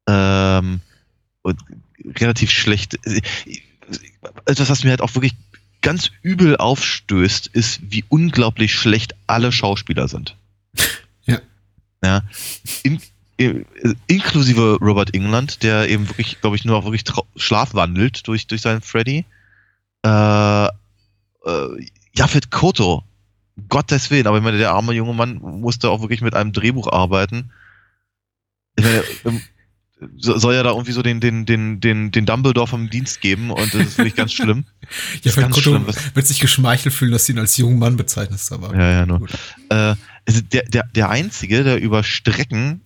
[0.09, 0.81] Ähm,
[1.43, 1.59] und
[2.21, 2.99] relativ schlecht.
[4.45, 5.35] Etwas, was mir halt auch wirklich
[5.83, 10.37] ganz übel aufstößt, ist, wie unglaublich schlecht alle Schauspieler sind.
[11.25, 11.41] Ja.
[12.03, 12.23] Ja.
[12.83, 13.01] In,
[14.07, 17.05] inklusive Robert England, der eben wirklich, glaube ich, nur auch wirklich
[17.37, 19.25] schlafwandelt durch, durch seinen Freddy.
[20.05, 20.71] Äh, äh,
[22.15, 23.05] Jafet Koto,
[23.69, 26.91] Gottes Willen, aber ich meine, der arme junge Mann musste auch wirklich mit einem Drehbuch
[26.91, 27.51] arbeiten.
[28.77, 29.41] Ich meine, ähm,
[30.19, 33.51] so- soll ja da irgendwie so den, den, den, den, den Dumbledore vom Dienst geben
[33.51, 34.65] und das ist wirklich ganz schlimm.
[35.23, 38.53] Ja, ganz Kotto schlimm, wird sich geschmeichelt fühlen, dass du ihn als jungen Mann bezeichnest,
[38.53, 38.73] aber.
[38.73, 39.27] Ja, ja, nur.
[39.69, 42.83] Äh, also der, der, der einzige, der über Strecken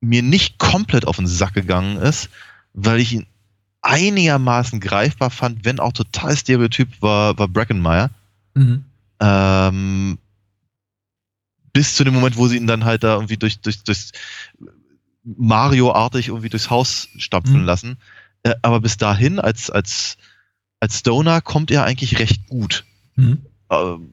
[0.00, 2.30] mir nicht komplett auf den Sack gegangen ist,
[2.72, 3.26] weil ich ihn
[3.82, 8.10] einigermaßen greifbar fand, wenn auch total stereotyp, war, war Brackenmeyer.
[8.54, 8.84] Mhm.
[9.20, 10.18] Ähm,
[11.72, 14.10] bis zu dem Moment, wo sie ihn dann halt da irgendwie durch, durch, durch
[15.22, 17.66] Mario-artig irgendwie durchs Haus stampfen Mhm.
[17.66, 17.98] lassen.
[18.42, 20.16] Äh, aber bis dahin, als, als,
[20.80, 22.84] als Stoner, kommt er eigentlich recht gut.
[23.16, 23.44] Mhm.
[23.70, 24.12] Ähm,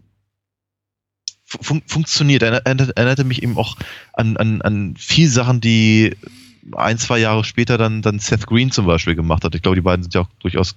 [1.47, 2.43] fun funktioniert.
[2.43, 3.77] Er erinnert, erinnerte mich eben auch
[4.13, 6.15] an, an, an viel Sachen, die
[6.73, 9.55] ein, zwei Jahre später dann, dann Seth Green zum Beispiel gemacht hat.
[9.55, 10.75] Ich glaube, die beiden sind ja auch durchaus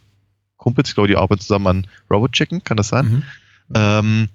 [0.56, 0.90] Kumpels.
[0.90, 3.06] Ich glaube, die arbeiten zusammen an Robot Chicken, kann das sein?
[3.06, 3.22] Mhm.
[3.74, 4.28] Ähm,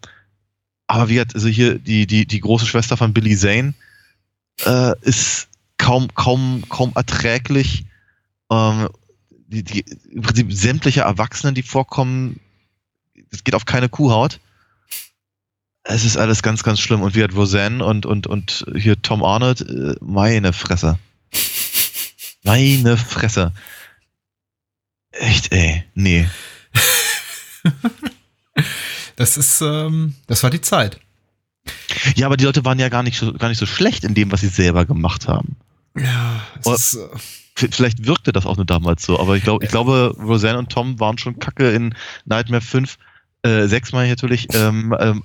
[0.88, 3.74] aber wie gesagt, also hier die, die, die große Schwester von Billy Zane
[4.66, 7.86] äh, ist kaum, kaum, kaum erträglich.
[8.52, 8.90] Ähm,
[9.48, 12.40] die, die, Im Prinzip sämtliche Erwachsenen, die vorkommen,
[13.32, 14.40] das geht auf keine Kuhhaut.
[15.88, 17.02] Es ist alles ganz, ganz schlimm.
[17.02, 20.98] Und wie hat Roseanne und, und, und hier Tom Arnold, äh, meine Fresse.
[22.44, 23.52] Meine Fresse.
[25.12, 25.84] Echt, ey.
[25.94, 26.28] Nee.
[29.18, 31.00] Das ist, ähm, das war die Zeit.
[32.16, 34.30] Ja, aber die Leute waren ja gar nicht so, gar nicht so schlecht in dem,
[34.30, 35.56] was sie selber gemacht haben.
[35.98, 37.18] Ja, es ist, äh,
[37.58, 41.00] Vielleicht wirkte das auch nur damals so, aber ich glaube, ich glaube, Roseanne und Tom
[41.00, 41.96] waren schon kacke in
[42.26, 42.98] Nightmare 5,
[43.44, 45.24] äh, 6 meine ich natürlich, ähm, ähm,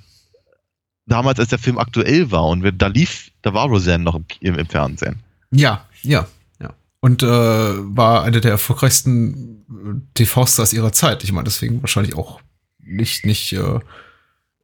[1.11, 4.65] damals, als der Film aktuell war und da lief, da war Roseanne noch im, im,
[4.65, 5.19] Fernsehen.
[5.51, 6.27] ja, ja,
[6.59, 6.73] ja.
[6.99, 11.23] Und äh, war eine der erfolgreichsten äh, TV-Stars ihrer Zeit.
[11.23, 12.41] Ich meine, deswegen wahrscheinlich auch
[12.79, 13.79] nicht, nicht, äh,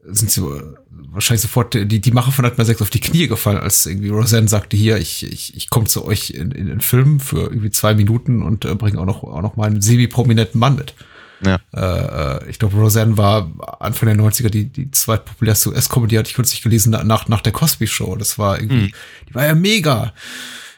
[0.03, 3.57] sind sie äh, wahrscheinlich sofort die, die Macher von Nightmare 6 auf die Knie gefallen,
[3.57, 7.19] als irgendwie Roseanne sagte, hier, ich, ich, ich komme zu euch in, in den Film
[7.19, 10.93] für irgendwie zwei Minuten und äh, bringe auch noch, auch noch mal semi-prominenten Mann mit.
[11.41, 11.59] Ja.
[11.73, 16.35] Äh, äh, ich glaube, Roseanne war Anfang der 90er die, die zweitpopulärste US-Comedy, hatte ich
[16.35, 18.15] kürzlich gelesen, nach, nach der Cosby Show.
[18.15, 18.91] Das war irgendwie, Mhm.
[19.29, 20.13] die war ja mega.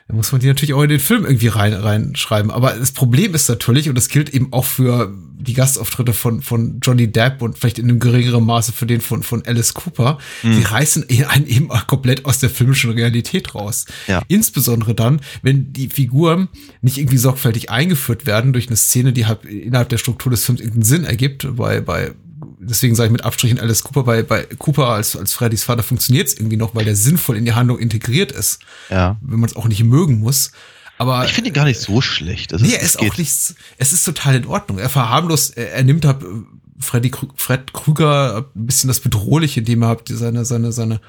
[0.09, 2.49] Da muss man die natürlich auch in den Film irgendwie rein, reinschreiben.
[2.49, 6.79] Aber das Problem ist natürlich, und das gilt eben auch für die Gastauftritte von, von
[6.81, 10.57] Johnny Depp und vielleicht in einem geringeren Maße für den von, von Alice Cooper, Mhm.
[10.57, 13.85] die reißen einen eben auch komplett aus der filmischen Realität raus.
[14.07, 14.23] Ja.
[14.27, 16.47] Insbesondere dann, wenn die Figuren
[16.81, 20.59] nicht irgendwie sorgfältig eingeführt werden durch eine Szene, die halt innerhalb der Struktur des Films
[20.59, 21.47] irgendeinen Sinn ergibt.
[21.55, 22.13] Bei, bei
[22.59, 26.27] deswegen sage ich mit Abstrichen Alice Cooper, bei, bei Cooper als, als Freddys Vater funktioniert
[26.27, 29.17] es irgendwie noch, weil der sinnvoll in die Handlung integriert ist, Ja.
[29.21, 30.51] wenn man es auch nicht mögen muss.
[30.97, 32.51] Aber Ich finde ihn gar nicht so schlecht.
[32.53, 34.79] Also nee, es er ist geht- auch nichts, es ist total in Ordnung.
[34.79, 36.27] Er verharmlost, er, er nimmt halt äh,
[36.79, 40.99] Freddy Krü Fred Krüger ein bisschen das Bedrohliche, indem er halt seine, seine, seine,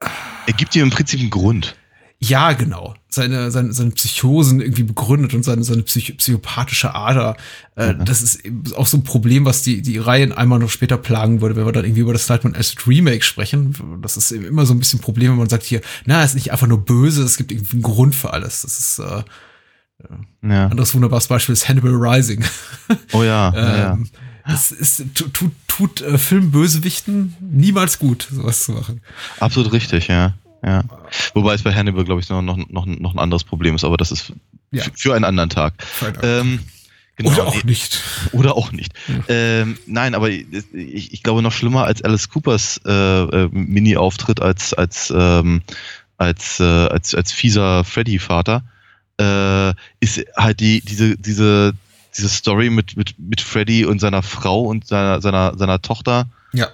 [0.00, 0.10] Ah,
[0.46, 1.76] Er gibt ihm im Prinzip einen Grund.
[2.18, 2.94] Ja, genau.
[3.10, 7.36] Seine, seine, seine Psychosen irgendwie begründet und seine, seine psych psychopathische Ader.
[7.76, 8.04] Äh, Mhm.
[8.06, 11.40] Das ist eben auch so ein Problem, was die, die Reihen einmal noch später plagen
[11.42, 14.00] würde, wenn wir dann irgendwie über das Nightmare Street Remake sprechen.
[14.00, 16.30] Das ist eben immer so ein bisschen ein Problem, wenn man sagt hier, na, es
[16.30, 18.62] ist nicht einfach nur böse, es gibt irgendwie einen Grund für alles.
[18.62, 19.22] Das ist, äh,
[20.42, 20.66] Ja.
[20.68, 22.44] anderes wunderbares Beispiel ist Hannibal Rising.
[23.12, 23.52] Oh ja.
[23.54, 23.92] ja, ja.
[23.92, 24.08] ähm,
[24.46, 29.00] Das ist, tut, tut, tut äh, Filmbösewichten niemals gut, sowas zu machen.
[29.40, 30.34] Absolut richtig, ja.
[30.66, 30.82] Ja.
[31.34, 33.96] Wobei es bei Hannibal, glaube ich, noch, noch, noch, noch ein anderes Problem ist, aber
[33.96, 34.32] das ist
[34.72, 34.84] Ja.
[34.94, 35.74] für einen anderen Tag.
[36.22, 36.60] Ähm,
[37.16, 38.02] genau, Oder auch nicht.
[38.32, 38.92] Oder auch nicht.
[39.28, 44.74] Ähm, nein, aber ich, ich glaube noch schlimmer als Alice Coopers äh, äh, Mini-Auftritt als
[44.74, 45.62] als ähm,
[46.18, 48.62] als, äh, als als fieser Freddy-Vater
[49.20, 51.74] äh, ist halt die diese diese
[52.16, 56.68] diese Story mit mit mit Freddy und seiner Frau und seiner seiner seiner Tochter, Ja.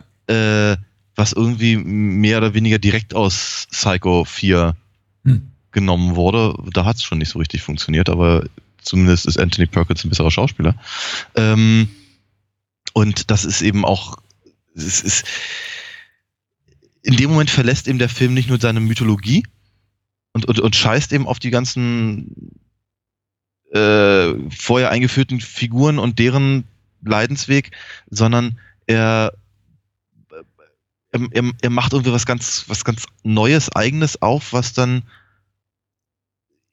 [1.14, 4.76] Was irgendwie mehr oder weniger direkt aus Psycho 4
[5.24, 5.52] Hm.
[5.70, 6.54] genommen wurde.
[6.72, 8.44] Da hat es schon nicht so richtig funktioniert, aber
[8.82, 10.74] zumindest ist Anthony Perkins ein besserer Schauspieler.
[11.36, 11.88] Ähm,
[12.92, 14.16] und das ist eben auch,
[14.74, 15.24] es ist,
[17.02, 19.44] in dem Moment verlässt eben der Film nicht nur seine Mythologie
[20.32, 22.58] und, und, und scheißt eben auf die ganzen
[23.72, 26.64] äh, vorher eingeführten Figuren und deren
[27.02, 27.70] Leidensweg,
[28.10, 29.32] sondern er,
[31.12, 35.04] er, er, er macht irgendwie was ganz, was ganz Neues, Eigenes auf, was dann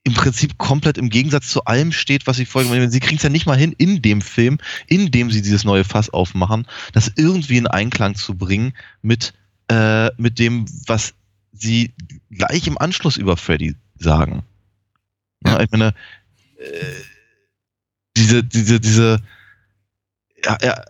[0.03, 2.91] im Prinzip komplett im Gegensatz zu allem steht, was sie vorher gemacht haben.
[2.91, 5.83] Sie kriegen es ja nicht mal hin, in dem Film, in dem sie dieses neue
[5.83, 9.33] Fass aufmachen, das irgendwie in Einklang zu bringen mit,
[9.67, 11.13] äh, mit dem, was
[11.51, 11.93] sie
[12.31, 14.43] gleich im Anschluss über Freddy sagen.
[15.45, 15.93] Ja, ich meine,
[16.57, 17.03] äh,
[18.15, 19.21] diese, diese, diese,
[20.43, 20.83] ja, ja,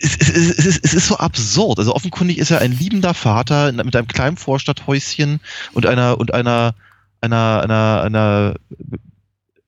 [0.00, 1.78] es, es, es, es, ist, so absurd.
[1.78, 5.40] Also offenkundig ist er ein liebender Vater mit einem kleinen Vorstadthäuschen
[5.72, 6.74] und einer und einer
[7.20, 8.54] einer einer einer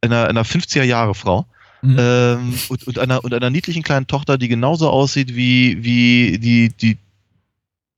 [0.01, 1.47] einer, einer 50er Jahre Frau
[1.83, 1.97] Mhm.
[1.99, 6.69] ähm, und, und einer und einer niedlichen kleinen Tochter, die genauso aussieht wie wie die
[6.69, 6.97] die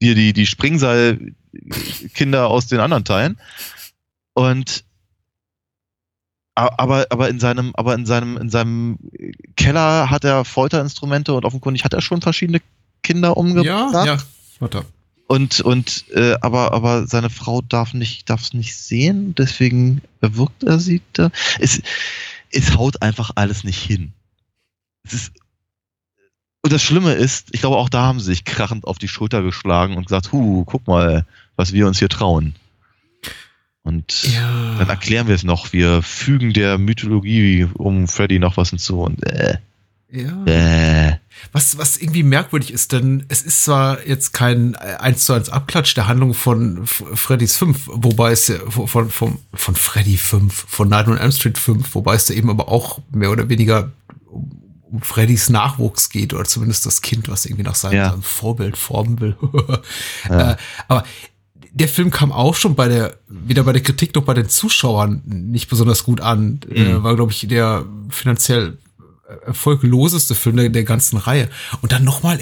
[0.01, 3.37] die die, die Springseil-Kinder aus den anderen Teilen
[4.33, 4.85] und
[6.55, 8.99] aber aber in seinem aber in seinem in seinem
[9.57, 12.61] Keller hat er Folterinstrumente und offenkundig hat er schon verschiedene
[13.03, 14.19] Kinder umgebracht Ja, ja.
[14.61, 14.85] Warte.
[15.27, 20.63] und und äh, aber aber seine Frau darf nicht darf es nicht sehen deswegen erwürgt
[20.63, 21.83] er sie da es
[22.51, 24.13] es haut einfach alles nicht hin
[25.03, 25.33] es ist
[26.65, 29.43] und das Schlimme ist, ich glaube, auch da haben sie sich krachend auf die Schulter
[29.43, 32.55] geschlagen und gesagt, hu, guck mal, was wir uns hier trauen.
[33.85, 34.77] Und Ja.
[34.79, 35.73] dann erklären wir es noch.
[35.73, 39.59] Wir fügen der Mythologie um Freddy noch was hinzu und äh,
[40.11, 40.45] ja.
[40.47, 41.19] äh.
[41.53, 45.95] Was, was irgendwie merkwürdig ist, denn es ist zwar jetzt kein 1 zu 1 Abklatsch
[45.95, 51.19] der Handlung von Freddy's 5, wobei es ja von, von, von, Freddy 5, von Nightmare
[51.19, 53.91] on Elm Street 5, wobei es da eben aber auch mehr oder weniger
[54.31, 54.51] um,
[54.91, 58.17] um Freddys Nachwuchs geht oder zumindest das Kind, was irgendwie nach seinem, Ja.
[58.23, 59.37] Vorbild formen will.
[60.31, 60.53] Ja.
[60.53, 60.57] äh,
[60.89, 61.05] aber
[61.77, 65.23] der Film kam auch schon bei der, weder bei der Kritik noch bei den Zuschauern
[65.27, 66.61] nicht besonders gut an.
[66.71, 67.03] Äh, Mhm.
[67.03, 68.79] war, glaube ich, der finanziell
[69.47, 71.49] erfolgloseste Film der, der ganzen Reihe.
[71.83, 72.39] Und dann nochmal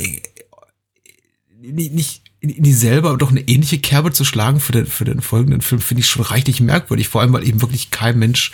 [1.60, 5.20] nicht in, in dieselbe, aber doch eine ähnliche Kerbe zu schlagen für den, für den
[5.20, 7.08] folgenden Film, finde ich schon reichlich merkwürdig.
[7.08, 8.52] Vor allem, weil eben wirklich kein Mensch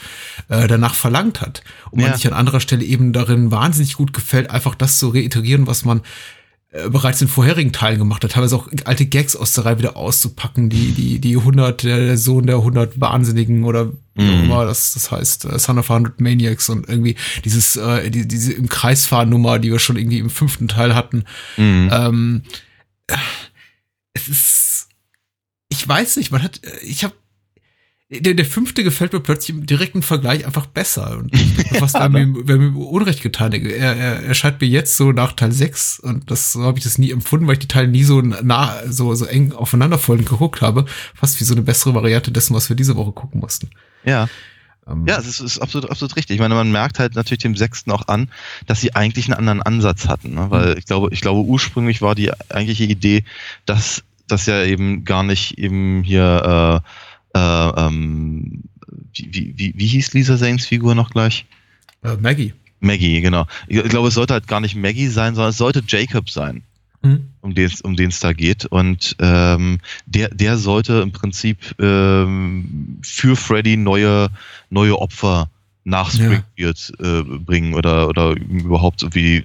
[0.49, 1.63] äh, danach verlangt hat.
[1.91, 2.17] Und man Ja.
[2.17, 6.03] sich an anderer Stelle eben darin wahnsinnig gut gefällt, einfach das zu reiterieren, was man
[6.71, 9.97] äh, bereits in vorherigen Teilen gemacht hat, teilweise auch alte Gags aus der Reihe wieder
[9.97, 14.45] auszupacken, die, die, die 100, der, der Sohn der 100 Wahnsinnigen oder wie auch Mhm.
[14.45, 18.53] immer das, das heißt, äh, Son of 100 Maniacs und irgendwie dieses, äh, die, diese
[18.53, 21.25] im Kreisfahrnummer, die wir schon irgendwie im fünften Teil hatten.
[21.57, 21.91] Mhm.
[21.93, 22.43] Ähm,
[23.07, 23.17] äh,
[24.13, 24.89] es ist,
[25.71, 27.15] ich weiß nicht, man hat, äh, ich habe,
[28.11, 31.19] Der, der fünfte gefällt mir plötzlich im direkten Vergleich einfach besser.
[31.19, 31.31] Und
[31.79, 33.53] was da mir, mir Unrecht getan.
[33.53, 36.97] Er, er erscheint mir jetzt so nach Teil 6 und das so habe ich das
[36.97, 40.87] nie empfunden, weil ich die Teile nie so nah, so, so eng aufeinanderfolgend geguckt habe.
[41.15, 43.69] Fast wie so eine bessere Variante dessen, was wir diese Woche gucken mussten.
[44.05, 44.27] Ja.
[44.89, 46.37] Ähm, Ja, es ist, ist absolut, absolut richtig.
[46.37, 48.31] Ich meine, man merkt halt natürlich dem sechsten auch an,
[48.67, 50.35] dass sie eigentlich einen anderen Ansatz hatten.
[50.35, 50.47] Ne?
[50.49, 53.25] Weil ich glaube, ich glaube, ursprünglich war die eigentliche Idee,
[53.67, 56.89] dass das ja eben gar nicht eben hier äh,
[57.39, 58.65] äh, ähm,
[59.15, 61.47] wie, wie, wie, hieß Lisa Zanes Figur noch gleich?
[62.03, 62.53] äh, Maggie.
[62.81, 63.47] Maggie, genau.
[63.67, 66.63] Ich, ich glaube, es sollte halt gar nicht Maggie sein, sondern es sollte Jacob sein
[67.03, 67.29] Hm.
[67.43, 68.67] um den es um den es da geht.
[68.67, 74.29] Und ähm, der, der sollte im Prinzip ähm, für Freddy neue,
[74.71, 75.49] neue Opfer
[75.85, 76.25] nach Ja.
[76.25, 79.45] Springfield äh, bringen oder, oder überhaupt irgendwie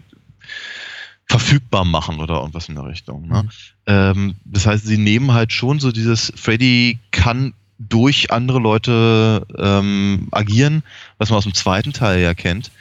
[1.27, 3.27] verfügbar machen oder irgendwas in der Richtung.
[3.27, 3.43] Ne?
[3.43, 3.49] Mhm.
[3.85, 10.27] Ähm, das heißt, sie nehmen halt schon so dieses, Freddy kann durch andere Leute ähm,
[10.31, 10.83] agieren,
[11.17, 12.71] was man aus dem zweiten Teil ja kennt.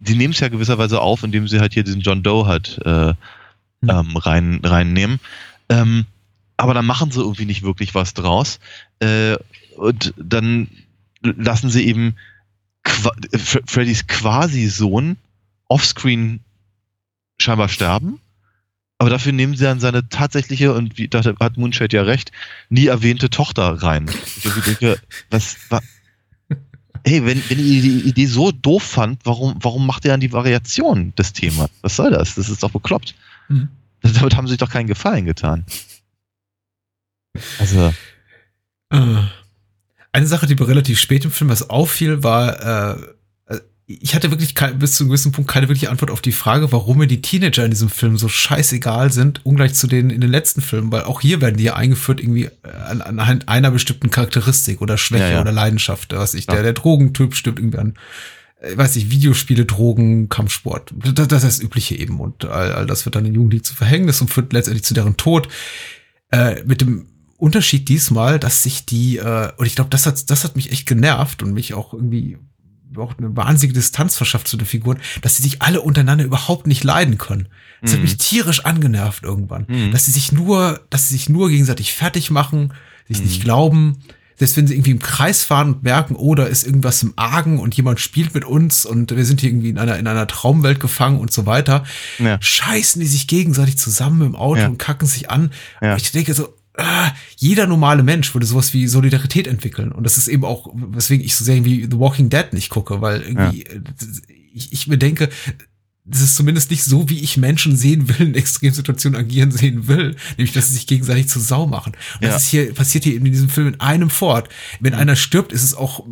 [0.00, 3.14] Sie nehmen es ja gewisserweise auf, indem sie halt hier diesen John Doe halt äh,
[3.82, 3.90] Mhm.
[3.90, 5.20] ähm, rein, reinnehmen.
[5.68, 6.06] Ähm,
[6.56, 8.58] aber dann machen sie irgendwie nicht wirklich was draus.
[9.00, 9.36] Äh,
[9.76, 10.68] und dann
[11.20, 12.16] lassen sie eben
[12.82, 15.18] Qua Fre- Freddys Quasi-Sohn
[15.68, 16.40] offscreen
[17.38, 18.18] scheinbar sterben.
[18.98, 22.32] Aber dafür nehmen sie dann seine tatsächliche, und wie da hat Moonshade ja recht,
[22.70, 24.10] nie erwähnte Tochter rein.
[24.42, 24.98] Ich denke,
[25.30, 25.80] was, wa
[27.04, 30.32] Hey, wenn, wenn ihr die Idee so doof fand, warum, warum macht ihr dann die
[30.32, 31.70] Variation des Themas?
[31.82, 32.34] Was soll das?
[32.34, 33.14] Das ist doch bekloppt.
[33.46, 33.68] Hm.
[34.02, 35.64] Damit haben sie sich doch keinen Gefallen getan.
[37.60, 37.94] Also,
[38.90, 39.22] Äh,
[40.10, 42.96] Eine Sache, die mir relativ spät im Film was auffiel, war, äh,
[43.88, 46.72] ich hatte wirklich kein, bis zu einem gewissen Punkt keine wirkliche Antwort auf die Frage,
[46.72, 50.30] warum mir die Teenager in diesem Film so scheißegal sind, ungleich zu denen in den
[50.30, 54.10] letzten Filmen, weil auch hier werden die ja eingeführt irgendwie äh, an, anhand einer bestimmten
[54.10, 55.40] Charakteristik oder Schwäche Ja, ja.
[55.40, 56.54] oder Leidenschaft, was ich, Ja.
[56.54, 57.94] der, der Drogentyp stimmt irgendwie an,
[58.60, 62.86] äh, weiß ich, Videospiele, Drogen, Kampfsport, das, das ist das Übliche eben und all, all
[62.86, 65.48] das wird dann den Jugendlichen zu Verhängnis und führt letztendlich zu deren Tod,
[66.32, 70.42] äh, mit dem Unterschied diesmal, dass sich die, äh, und ich glaube, das hat, das
[70.42, 72.38] hat mich echt genervt und mich auch irgendwie
[72.98, 76.84] auch eine wahnsinnige Distanz verschafft zu den Figuren, dass sie sich alle untereinander überhaupt nicht
[76.84, 77.48] leiden können.
[77.82, 78.04] Das hat Mhm.
[78.04, 79.64] mich tierisch angenervt irgendwann.
[79.68, 79.90] Mhm.
[79.92, 82.72] Dass sie sich nur, dass sie sich nur gegenseitig fertig machen,
[83.08, 83.44] sich nicht Mhm.
[83.44, 83.98] glauben,
[84.38, 87.58] selbst wenn sie irgendwie im Kreis fahren und merken, oh, da ist irgendwas im Argen
[87.58, 90.78] und jemand spielt mit uns und wir sind hier irgendwie in einer, in einer Traumwelt
[90.78, 91.84] gefangen und so weiter,
[92.18, 92.36] ja.
[92.40, 94.66] scheißen die sich gegenseitig zusammen im Auto Ja.
[94.68, 95.52] und kacken sich an.
[95.80, 95.96] Ja.
[95.96, 96.48] Ich denke so,
[97.36, 99.92] jeder normale Mensch würde sowas wie Solidarität entwickeln.
[99.92, 103.00] Und das ist eben auch, weswegen ich so sehr irgendwie The Walking Dead nicht gucke,
[103.00, 103.80] weil irgendwie, äh,
[104.52, 105.28] ich, ich mir denke,
[106.04, 110.16] das ist zumindest nicht so, wie ich Menschen sehen will, in Extremsituationen agieren sehen will,
[110.36, 111.92] nämlich, dass sie sich gegenseitig zu Sau machen.
[112.16, 112.28] Und Ja.
[112.32, 114.48] das ist hier, passiert hier in diesem Film in einem fort.
[114.80, 116.10] Wenn einer stirbt, ist es auch äh,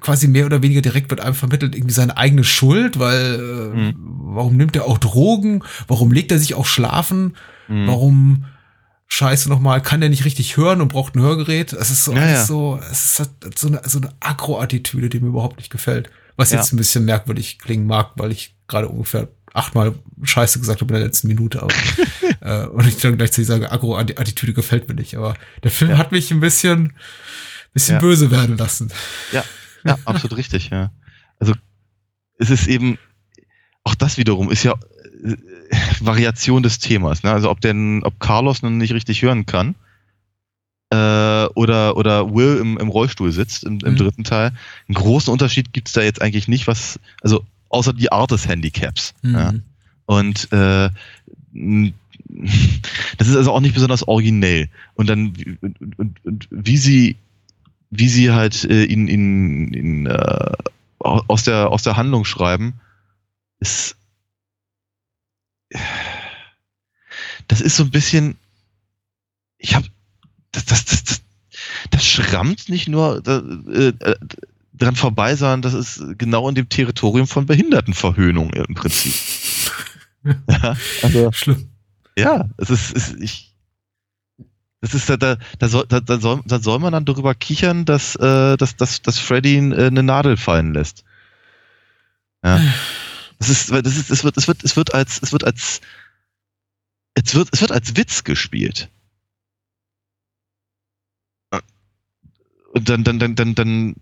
[0.00, 3.94] quasi mehr oder weniger direkt wird einem vermittelt irgendwie seine eigene Schuld, weil äh, Mhm.
[4.34, 5.62] warum nimmt er auch Drogen?
[5.88, 7.36] Warum legt er sich auch schlafen?
[7.68, 7.86] Mhm.
[7.86, 8.44] Warum
[9.08, 11.72] Scheiße nochmal, kann der nicht richtig hören und braucht ein Hörgerät?
[11.72, 12.44] Es ist so, Ja, ja.
[12.44, 16.10] so, es ist halt so eine, so eine Agro-Attitüde, die mir überhaupt nicht gefällt.
[16.36, 16.58] Was Ja.
[16.58, 20.98] jetzt ein bisschen merkwürdig klingen mag, weil ich gerade ungefähr achtmal Scheiße gesagt habe in
[20.98, 21.62] der letzten Minute.
[21.62, 21.72] Aber,
[22.40, 25.14] äh, und ich dann gleichzeitig sage, Agro-Attitüde gefällt mir nicht.
[25.16, 26.92] Aber der Film hat mich ein bisschen,
[27.72, 28.90] bisschen böse werden lassen.
[29.32, 29.44] Ja,
[29.84, 30.90] ja, absolut richtig, ja.
[31.38, 31.54] Also
[32.38, 32.98] es ist eben,
[33.84, 34.74] auch das wiederum ist ja
[36.00, 37.22] Variation des Themas.
[37.22, 37.32] Ne?
[37.32, 39.74] Also ob denn, ob Carlos nun nicht richtig hören kann
[40.90, 43.96] äh, oder, oder Will im, im Rollstuhl sitzt im, im Mhm.
[43.96, 44.52] dritten Teil.
[44.88, 48.46] Einen großen Unterschied gibt es da jetzt eigentlich nicht, was, also außer die Art des
[48.46, 49.14] Handicaps.
[49.22, 49.52] Ja?
[49.52, 49.62] Mhm.
[50.06, 50.90] Und äh,
[53.18, 54.68] das ist also auch nicht besonders originell.
[54.94, 57.16] Und dann und, und, und wie sie
[57.90, 60.52] wie sie halt äh, in, in, in äh,
[60.98, 62.74] au- aus der aus der Handlung schreiben,
[63.60, 63.95] ist
[67.48, 68.36] das ist so ein bisschen
[69.58, 69.86] ich habe
[70.52, 71.22] das, das, das, das,
[71.90, 74.16] das schrammt nicht nur da, äh, äh,
[74.72, 79.14] dran vorbei, sondern das ist genau in dem Territorium von Behindertenverhöhnung im Prinzip.
[80.48, 81.68] ja, also Schlimm.
[82.16, 83.54] ja, es ist, es, ich,
[84.80, 87.84] das ist da, da, da, soll, da, da, soll, da soll man dann darüber kichern,
[87.84, 91.04] dass, äh, dass, dass, dass Freddy äh, eine Nadel fallen lässt.
[92.44, 92.60] Ja.
[93.38, 95.80] Das ist, das ist, es wird, es wird, es wird als, es wird als,
[97.14, 98.90] es wird, es wird als Witz gespielt.
[102.72, 103.94] Und dann, dann, dann, dann, dann,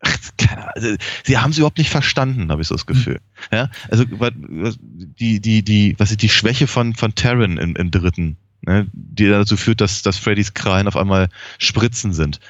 [0.00, 3.20] ach, keine Ahnung, also, sie haben es überhaupt nicht verstanden, habe ich so das Gefühl.
[3.50, 8.38] Ja, also die, die, die, was ist die Schwäche von von Terran im, im dritten
[8.62, 11.28] ne, die dazu führt, dass, dass Freddys Krallen auf einmal
[11.58, 12.40] Spritzen sind.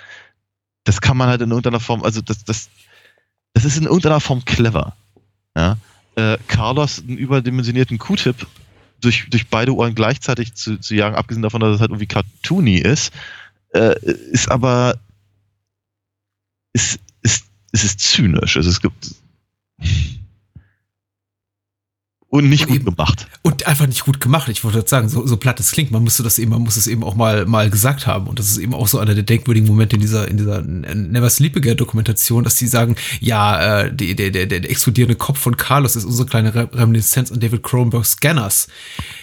[0.85, 2.71] Das kann man halt in irgendeiner Form, also das, das,
[3.55, 4.97] das ist in irgendeiner Form clever.
[5.57, 5.77] Ja?
[6.17, 8.47] Äh, Carlos einen überdimensionierten Q-Tip
[9.01, 12.77] durch, durch beide Ohren gleichzeitig zu, zu jagen, abgesehen davon, dass es halt irgendwie cartoony
[12.79, 13.13] ist,
[13.75, 14.99] äh, ist aber
[16.73, 18.57] ist, ist, ist, ist zynisch.
[18.57, 19.15] Also es gibt
[22.33, 23.27] und nicht gut gemacht.
[23.43, 24.49] Und einfach nicht gut gemacht.
[24.49, 26.87] Ich wollte sagen, so, so platt es klingt, man müsste das eben, man muss es
[26.87, 28.27] eben auch mal, mal gesagt haben.
[28.27, 31.29] Und das ist eben auch so einer der denkwürdigen Momente in dieser, in dieser Never
[31.29, 35.59] Sleep Again Dokumentation, dass die sagen, ja, äh, der, der, der, der explodierende Kopf von
[35.59, 38.67] Carlos ist unsere kleine Reminiszenz an David Cronenbergs Scanners.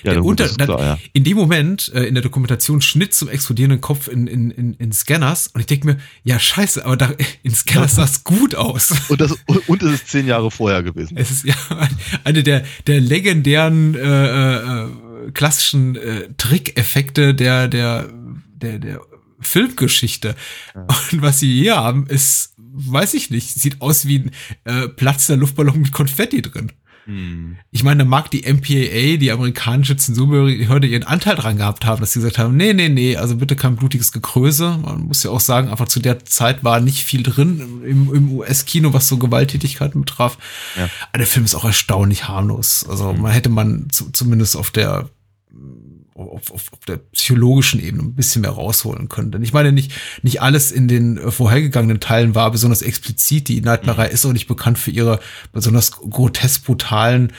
[0.03, 0.97] Ja, Der gut, unter, ist klar, ja.
[1.13, 4.91] In dem Moment, äh, in der Dokumentation, Schnitt zum explodierenden Kopf in, in, in, in
[4.91, 5.47] Scanners.
[5.47, 7.09] Und ich denke mir, ja, scheiße, aber da,
[7.41, 8.93] in Scanners sah es gut aus.
[9.09, 11.17] Und, das, und es ist zehn Jahre vorher gewesen.
[11.17, 11.55] Es ist ja
[12.23, 14.87] eine der, der legendären äh, äh,
[15.33, 18.09] klassischen äh, Trickeffekte der, der,
[18.55, 19.01] der, der
[19.39, 20.35] Filmgeschichte.
[21.11, 24.31] Und was sie hier haben, ist, weiß ich nicht, sieht aus wie ein
[24.65, 26.71] äh, platzender Luftballon mit Konfetti drin.
[27.71, 32.13] Ich meine, da mag die MPAA, die amerikanische Zensurbehörde, ihren Anteil dran gehabt haben, dass
[32.13, 34.77] sie gesagt haben, nee, nee, nee, also bitte kein blutiges Gekröse.
[34.83, 38.31] Man muss ja auch sagen, einfach zu der Zeit war nicht viel drin im, im
[38.33, 40.37] US-Kino, was so Gewalttätigkeiten betraf.
[40.77, 40.89] Ja.
[41.09, 42.85] Aber der Film ist auch erstaunlich harmlos.
[42.87, 45.09] Also man hätte man zu, zumindest auf der
[46.19, 49.31] auf, auf, auf der psychologischen Ebene ein bisschen mehr rausholen können.
[49.31, 53.47] Denn ich meine, nicht, nicht alles in den äh, vorhergegangenen Teilen war besonders explizit.
[53.47, 55.19] Die Nightmare ist auch nicht bekannt für ihre
[55.53, 57.33] besonders grotesk brutalen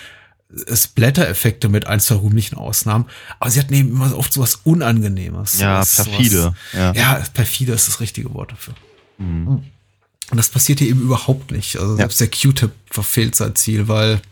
[0.66, 3.06] äh, Splatter-Effekte mit ein, zwei rühmlichen Ausnahmen.
[3.38, 5.58] Aber sie hatten eben immer oft sowas Unangenehmes.
[5.60, 6.40] Ja, perfide.
[6.40, 6.92] Sowas, Ja.
[6.94, 8.74] ja, perfide ist das richtige Wort dafür.
[9.18, 11.76] Und das passiert hier eben überhaupt nicht.
[11.78, 14.22] Also selbst der Q-Tip verfehlt sein Ziel, weil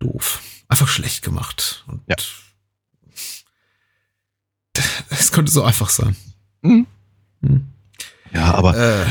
[0.00, 0.40] doof.
[0.68, 1.84] Einfach schlecht gemacht.
[1.86, 2.16] Und Ja.
[5.10, 6.16] Es könnte so einfach sein.
[8.32, 9.04] Ja, aber Äh,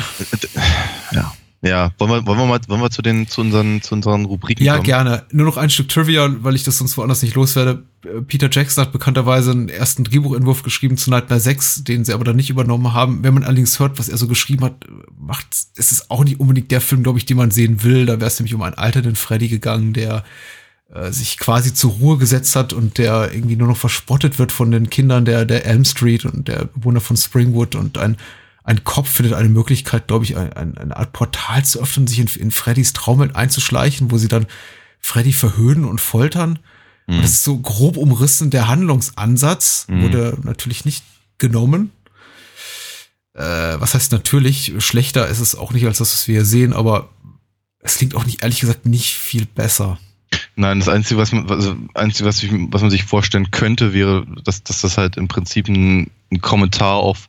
[1.12, 1.34] ja.
[1.64, 4.64] Ja, wollen wir, wollen wir mal, wollen wir zu den, zu unseren, zu unseren Rubriken
[4.64, 4.84] ja, kommen?
[4.84, 5.26] gerne.
[5.32, 7.84] Nur noch ein Stück Trivia, weil ich das sonst woanders nicht loswerde.
[8.04, 12.24] Äh, Peter Jackson hat bekannterweise einen ersten Drehbuchentwurf geschrieben zu Nightmare 6, den sie aber
[12.24, 13.24] dann nicht übernommen haben.
[13.24, 14.88] Wenn man allerdings hört, was er so geschrieben hat,
[15.20, 15.46] macht
[15.76, 18.08] es ist auch nicht unbedingt der Film, glaube ich, den man sehen will.
[18.08, 20.24] Da wäre es nämlich um einen alternden Freddy gegangen, der
[20.94, 24.72] äh, sich quasi zur Ruhe gesetzt hat und der irgendwie nur noch verspottet wird von
[24.72, 28.18] den Kindern der, der Elm Street und der Bewohner von Springwood und ein,
[28.64, 32.20] ein Kopf findet eine Möglichkeit, glaube ich, ein, ein, eine Art Portal zu öffnen, sich
[32.20, 34.48] in, in Freddys Traumwelt einzuschleichen, wo sie dann
[35.00, 36.60] Freddy verhöhnen und foltern.
[37.08, 41.04] Und das ist so grob umrissen der Handlungsansatz, wurde natürlich nicht
[41.40, 41.92] genommen.
[43.34, 46.74] Äh, was heißt natürlich, schlechter ist es auch nicht als das, was wir hier sehen,
[46.74, 47.10] aber
[47.80, 49.98] es klingt auch nicht, ehrlich gesagt, nicht viel besser.
[50.56, 54.26] Nein, das Einzige, was man, also, Einzige, was, ich, was man sich vorstellen könnte, wäre,
[54.44, 57.28] dass, dass das halt im Prinzip ein, ein Kommentar auf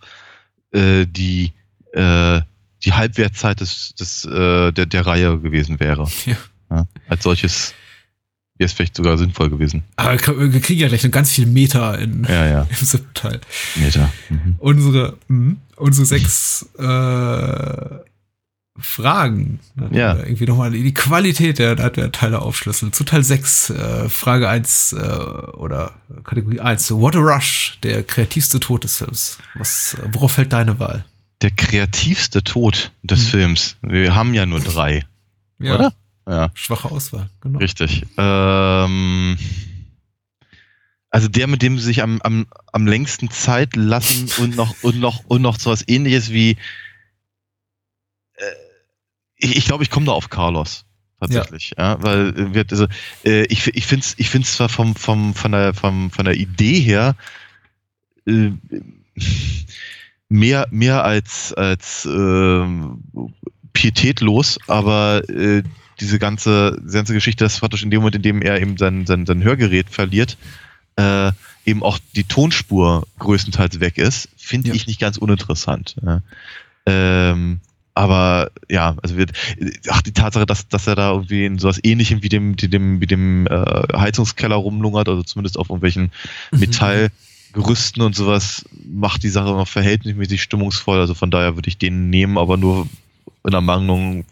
[0.73, 1.53] äh, die,
[1.93, 2.41] äh,
[2.85, 6.09] die Halbwertzeit des, des, äh, der, der Reihe gewesen wäre.
[6.27, 6.37] Ja.
[6.71, 7.75] Ja, als solches
[8.57, 9.83] wäre es vielleicht sogar sinnvoll gewesen.
[9.97, 10.13] Aber
[10.53, 12.63] wir kriegen ja gleich noch ganz viel Meter in, Ja, ja.
[12.71, 13.41] im siebten Teil.
[13.77, 14.11] Meter.
[14.31, 14.55] Mhm.
[14.59, 16.83] Unsere, mh, unsere sechs äh,
[18.79, 19.61] Fragen.
[19.77, 20.17] Dann Ja.
[20.17, 22.93] Irgendwie nochmal die Qualität der, der Teile aufschlüsseln.
[22.93, 25.93] Zu Teil 6, äh, Frage 1 äh, oder
[26.25, 26.91] Kategorie 1.
[26.93, 29.39] What a Rush, der kreativste Tod des Films.
[29.55, 31.05] Was, äh, worauf fällt deine Wahl?
[31.43, 33.77] Der kreativste Tod des Films.
[33.83, 35.05] Wir haben ja nur drei,
[35.59, 35.93] Ja, oder?
[36.27, 36.51] Ja.
[36.55, 37.59] schwache Auswahl, genau.
[37.59, 38.07] Richtig.
[38.17, 39.37] Ähm,
[41.11, 44.99] also der, mit dem sie sich am, am, am längsten Zeit lassen und noch und
[45.01, 46.57] noch und noch so was ähnliches wie
[49.43, 50.85] ich, ich glaube, ich komme da auf Carlos
[51.21, 52.87] tatsächlich, ja, weil äh, wird also
[53.25, 56.35] äh, ich ich finde es ich find's zwar vom vom von der vom von der
[56.35, 57.17] Idee her
[58.27, 58.51] äh,
[60.29, 63.05] mehr mehr als als ähm,
[63.73, 65.63] pietätlos, aber äh,
[66.01, 68.77] diese ganze, diese ganze Geschichte, das ist praktisch in dem Moment, in dem er eben
[68.77, 70.37] sein, sein, sein Hörgerät verliert,
[70.97, 71.31] äh,
[71.65, 74.75] eben auch die Tonspur größtenteils weg ist, finde Ja.
[74.75, 75.97] ich nicht ganz uninteressant.
[76.05, 76.21] Ja.
[76.87, 77.61] Ähm,
[77.95, 79.33] aber ja, also wird,
[79.89, 83.01] ach, die Tatsache, dass, dass er da irgendwie in sowas ähnlichem wie dem, wie dem,
[83.01, 86.11] wie dem äh, Heizungskeller rumlungert, also zumindest auf irgendwelchen
[86.53, 90.99] Metallgerüsten und sowas, macht die Sache noch verhältnismäßig stimmungsvoll.
[91.01, 92.89] Also von daher würde ich den nehmen, aber nur
[93.45, 94.25] in Ermangelung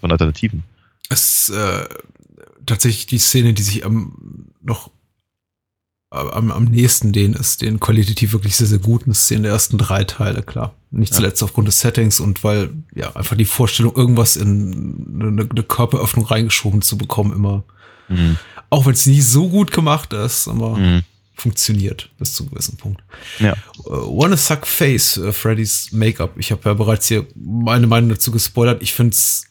[0.00, 0.64] von Alternativen.
[1.08, 1.88] Es ist äh,
[2.66, 4.12] tatsächlich die Szene, die sich am
[4.62, 4.90] noch
[6.10, 10.04] am, am nächsten denen ist, den qualitativ wirklich sehr, sehr guten Szenen der ersten drei
[10.04, 10.74] Teile, klar.
[10.90, 11.16] Nicht Ja.
[11.16, 16.24] zuletzt aufgrund des Settings und weil ja einfach die Vorstellung, irgendwas in eine, eine Körperöffnung
[16.26, 17.64] reingeschoben zu bekommen, immer,
[18.08, 18.36] Mhm.
[18.70, 21.02] auch wenn es nie so gut gemacht ist, aber Mhm.
[21.34, 23.02] funktioniert bis zu einem gewissen Punkt.
[23.38, 23.54] Ja.
[23.84, 26.32] Uh, Wanna Suck Face, uh, Freddys Make-up.
[26.38, 28.82] Ich habe ja bereits hier meine Meinung dazu gespoilert.
[28.82, 29.44] Ich find's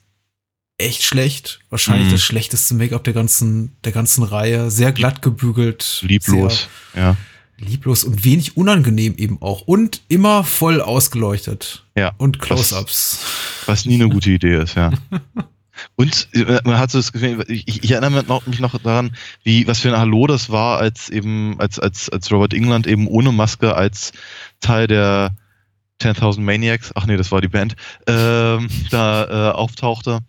[0.78, 1.60] echt schlecht.
[1.70, 2.12] Wahrscheinlich Mhm.
[2.12, 4.70] das schlechteste Make-up der ganzen, der ganzen Reihe.
[4.72, 6.04] Sehr glatt gebügelt.
[6.08, 6.68] Lieblos.
[6.96, 7.16] Ja.
[7.60, 9.62] Lieblos und wenig unangenehm eben auch.
[9.62, 11.84] Und immer voll ausgeleuchtet.
[11.96, 12.14] Ja.
[12.18, 13.20] Und Close-Ups.
[13.66, 14.92] Was nie eine gute Idee ist, ja.
[15.96, 19.16] Und äh, man hat so das Gefühl, ich, ich erinnere mich noch, mich noch daran,
[19.44, 23.08] wie, was für ein Hallo das war, als eben, als, als, als Robert England eben
[23.08, 24.12] ohne Maske als
[24.60, 25.36] Teil der
[26.02, 27.76] 10.000 Maniacs, ach nee, das war die Band,
[28.08, 30.20] ähm, da äh, auftauchte.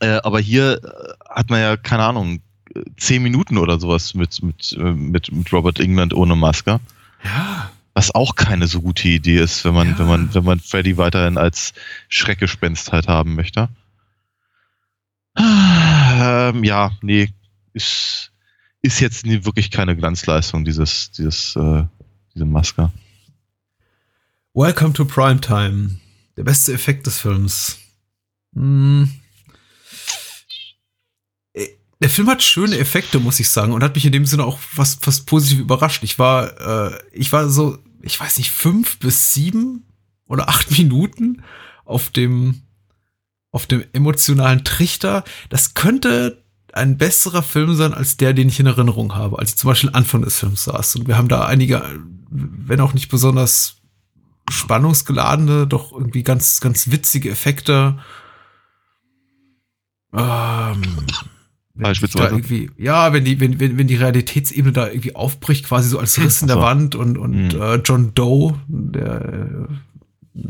[0.00, 2.40] Äh, aber hier äh, hat man ja, keine Ahnung,
[2.96, 6.80] zehn Minuten oder sowas mit, mit, äh, mit, mit Robert England ohne Maske.
[7.24, 7.70] Ja.
[7.94, 9.98] Was auch keine so gute Idee ist, wenn man, Ja.
[9.98, 11.72] wenn man, wenn man Freddy weiterhin als
[12.08, 13.68] Schreckgespenst halt haben möchte.
[15.36, 17.30] Ähm, ja, nee,
[17.72, 18.32] ist,
[18.82, 21.84] ist jetzt nie wirklich keine Glanzleistung, dieses, dieses, äh,
[22.34, 22.90] diese Maske.
[24.54, 25.98] Welcome to Primetime.
[26.36, 27.78] Der beste Effekt des Films.
[28.54, 29.10] Hm.
[32.00, 34.58] Der Film hat schöne Effekte, muss ich sagen, und hat mich in dem Sinne auch
[34.58, 36.04] fast, fast positiv überrascht.
[36.04, 39.84] Ich war, äh, ich war so, ich weiß nicht, fünf bis sieben
[40.26, 41.42] oder acht Minuten
[41.84, 42.62] auf dem,
[43.50, 45.24] auf dem emotionalen Trichter.
[45.48, 49.56] Das könnte ein besserer Film sein als der, den ich in Erinnerung habe, als ich
[49.56, 50.96] zum Beispiel Anfang des Films saß.
[50.96, 51.82] Und wir haben da einige,
[52.30, 53.76] wenn auch nicht besonders
[54.50, 57.98] spannungsgeladene, doch irgendwie ganz, ganz witzige Effekte.
[60.12, 60.82] Ähm,
[61.82, 62.34] Beispielsweise?
[62.34, 66.18] irgendwie, ja, wenn die, wenn, wenn, wenn die Realitätsebene da irgendwie aufbricht, quasi so als
[66.20, 66.62] Riss in der so.
[66.62, 67.60] Wand und, und Hm.
[67.62, 69.68] äh, John Doe, der
[70.34, 70.44] äh,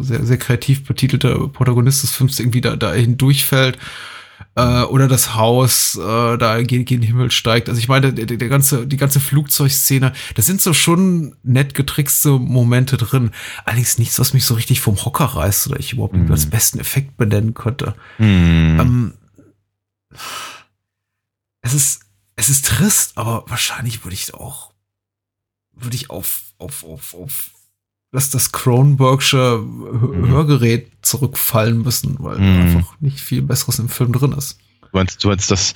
[0.00, 3.78] sehr, sehr kreativ betitelte Protagonist des Films, irgendwie da, da hindurchfällt.
[4.56, 7.68] Äh, oder das Haus äh, da gen, gen Himmel steigt.
[7.68, 11.74] Also ich meine, der, der, der ganze, die ganze Flugzeugszene, da sind so schon nett
[11.74, 13.30] getrickste Momente drin.
[13.64, 16.32] Allerdings nichts, was mich so richtig vom Hocker reißt oder ich überhaupt nicht Mhm.
[16.32, 17.94] als besten Effekt benennen könnte.
[18.18, 18.78] Hm.
[18.80, 19.12] Ähm,
[21.64, 22.00] es ist,
[22.36, 24.72] es ist trist, aber wahrscheinlich würde ich auch,
[25.72, 27.50] würde ich auf, auf, auf, auf
[28.12, 30.28] das, das Cronenbergsche Mhm.
[30.28, 32.58] Hörgerät zurückfallen müssen, weil Mhm.
[32.76, 34.58] einfach nicht viel Besseres im Film drin ist.
[34.82, 35.74] Du meinst, du meinst das,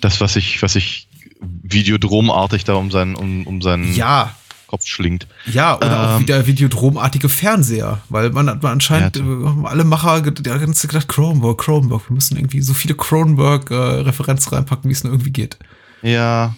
[0.00, 1.06] das, was sich, was sich
[1.40, 4.34] videodromartig da um seinen, um, um seinen Ja,
[4.66, 5.26] Kopf schlingt.
[5.46, 6.22] ja, oder auch Ähm.
[6.22, 11.08] wieder Videodromartige Fernseher, weil man hat man anscheinend Ja, äh, alle Macher der ganze gedacht,
[11.08, 15.58] Cronenberg, Cronenberg, wir müssen irgendwie so viele Cronenberg-Referenzen reinpacken, wie es nur irgendwie geht.
[16.02, 16.54] Ja.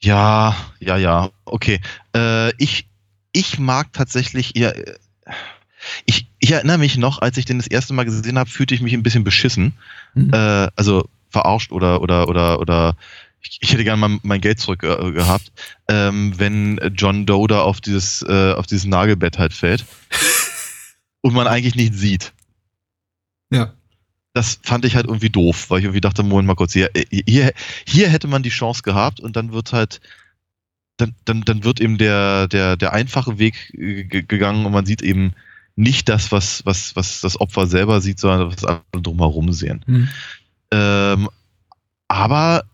[0.00, 1.30] Ja, ja, ja.
[1.44, 1.80] Okay.
[2.14, 2.88] Äh, ich,
[3.32, 4.76] ich mag tatsächlich eher.
[4.76, 4.94] äh,
[6.06, 8.80] Ich, ich erinnere mich noch, als ich den das erste Mal gesehen habe, fühlte ich
[8.80, 9.74] mich ein bisschen beschissen.
[10.14, 10.30] Hm.
[10.32, 12.96] Äh, also verarscht oder oder oder oder
[13.42, 15.52] ich, ich hätte gerne mal mein Geld zurück äh, gehabt,
[15.88, 19.84] ähm, wenn John Doe da auf dieses äh, auf dieses Nagelbett halt fällt
[21.20, 22.32] und man eigentlich nicht sieht.
[23.50, 23.72] Ja.
[24.34, 27.52] Das fand ich halt irgendwie doof, weil ich irgendwie dachte, Moment mal kurz, hier, hier,
[27.86, 30.00] hier hätte man die Chance gehabt und dann wird halt,
[30.96, 34.86] dann, dann, dann wird eben der, der, der einfache Weg äh, ge- gegangen und man
[34.86, 35.32] sieht eben
[35.76, 39.82] nicht das, was, was, was das Opfer selber sieht, sondern was alle drumherum sehen.
[39.86, 40.08] Hm.
[40.70, 41.28] Ähm,
[42.08, 42.64] aber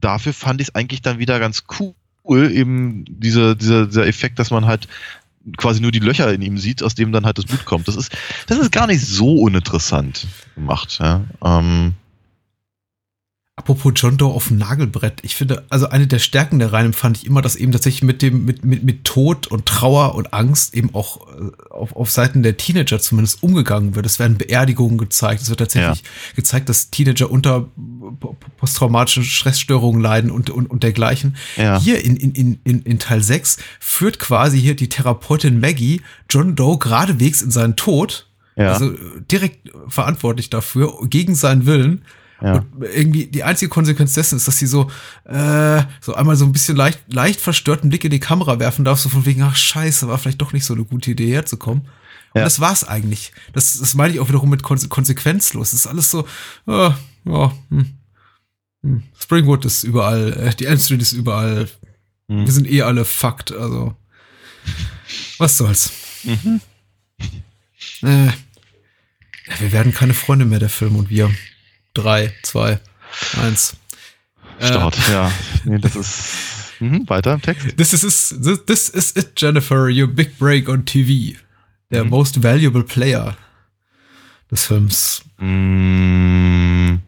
[0.00, 4.50] dafür fand ich es eigentlich dann wieder ganz cool, eben diese, dieser, dieser Effekt, dass
[4.50, 4.88] man halt
[5.56, 7.88] quasi nur die Löcher in ihm sieht, aus dem dann halt das Blut kommt.
[7.88, 8.12] Das ist,
[8.46, 10.98] das ist gar nicht so uninteressant gemacht.
[11.00, 11.24] Ja.
[11.42, 11.94] Ähm,
[13.60, 15.20] Apropos John Doe auf dem Nagelbrett.
[15.22, 18.22] Ich finde, also eine der Stärken der Reihe fand ich immer, dass eben tatsächlich mit
[18.22, 22.42] dem, mit, mit, mit Tod und Trauer und Angst eben auch äh, auf, auf Seiten
[22.42, 24.06] der Teenager zumindest umgegangen wird.
[24.06, 25.42] Es werden Beerdigungen gezeigt.
[25.42, 26.02] Es wird tatsächlich
[26.36, 27.68] gezeigt, dass Teenager unter
[28.18, 31.36] po- posttraumatischen Stressstörungen leiden und, und, und dergleichen.
[31.58, 31.78] ja.
[31.78, 36.00] Hier in, in, in, in, Teil 6 führt quasi hier die Therapeutin Maggie
[36.30, 38.26] John Doe geradewegs in seinen Tod.
[38.56, 38.72] ja.
[38.72, 38.96] Also äh,
[39.30, 42.02] direkt verantwortlich dafür, gegen seinen Willen.
[42.42, 42.54] Ja.
[42.54, 44.90] Und irgendwie die einzige Konsequenz dessen ist, dass sie so,
[45.24, 48.98] äh, so einmal so ein bisschen leicht, leicht verstörten Blick in die Kamera werfen darf,
[49.00, 51.82] so von wegen, ach scheiße, war vielleicht doch nicht so eine gute Idee herzukommen.
[52.32, 52.44] Und Ja.
[52.44, 53.32] das war's eigentlich.
[53.52, 55.70] Das, das meine ich auch wiederum mit konse konsequenzlos.
[55.72, 56.26] Das ist alles so,
[56.66, 56.90] äh,
[57.24, 57.90] ja, hm,
[58.82, 59.02] hm.
[59.18, 61.68] Springwood ist überall, äh, die Elm Street ist überall.
[62.28, 62.46] Hm.
[62.46, 63.94] Wir sind eh alle fucked, also.
[65.38, 65.92] Was soll's.
[66.24, 66.60] Mhm.
[68.02, 68.28] Äh,
[69.58, 71.30] wir werden keine Freunde mehr, der Film und wir.
[71.94, 72.80] Drei, zwei,
[73.42, 73.76] eins.
[74.58, 75.32] Äh, Start, ja.
[75.64, 76.34] Nee, das ist.
[76.80, 77.76] Mhm, weiter im Text.
[77.76, 81.36] This is, this, this is it, Jennifer, your big break on TV.
[81.90, 82.10] Der Mhm.
[82.10, 83.36] most valuable player
[84.50, 85.22] des Films.
[85.38, 86.98] Mm.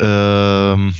[0.00, 0.94] Ähm,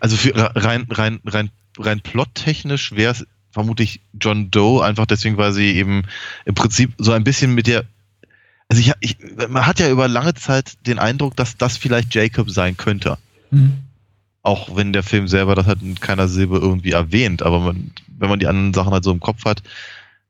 [0.00, 3.26] Also für rein, rein, rein, rein plottechnisch wäre es
[3.56, 6.02] vermutlich John Doe, einfach deswegen, weil sie eben
[6.44, 7.86] im Prinzip so ein bisschen mit der.
[8.68, 9.16] Also ich, ich,
[9.48, 13.16] man hat ja über lange Zeit den Eindruck, dass das vielleicht Jacob sein könnte.
[13.50, 13.78] Mhm.
[14.42, 18.28] Auch wenn der Film selber das halt in keiner Silbe irgendwie erwähnt, aber man, wenn
[18.28, 19.62] man die anderen Sachen halt so im Kopf hat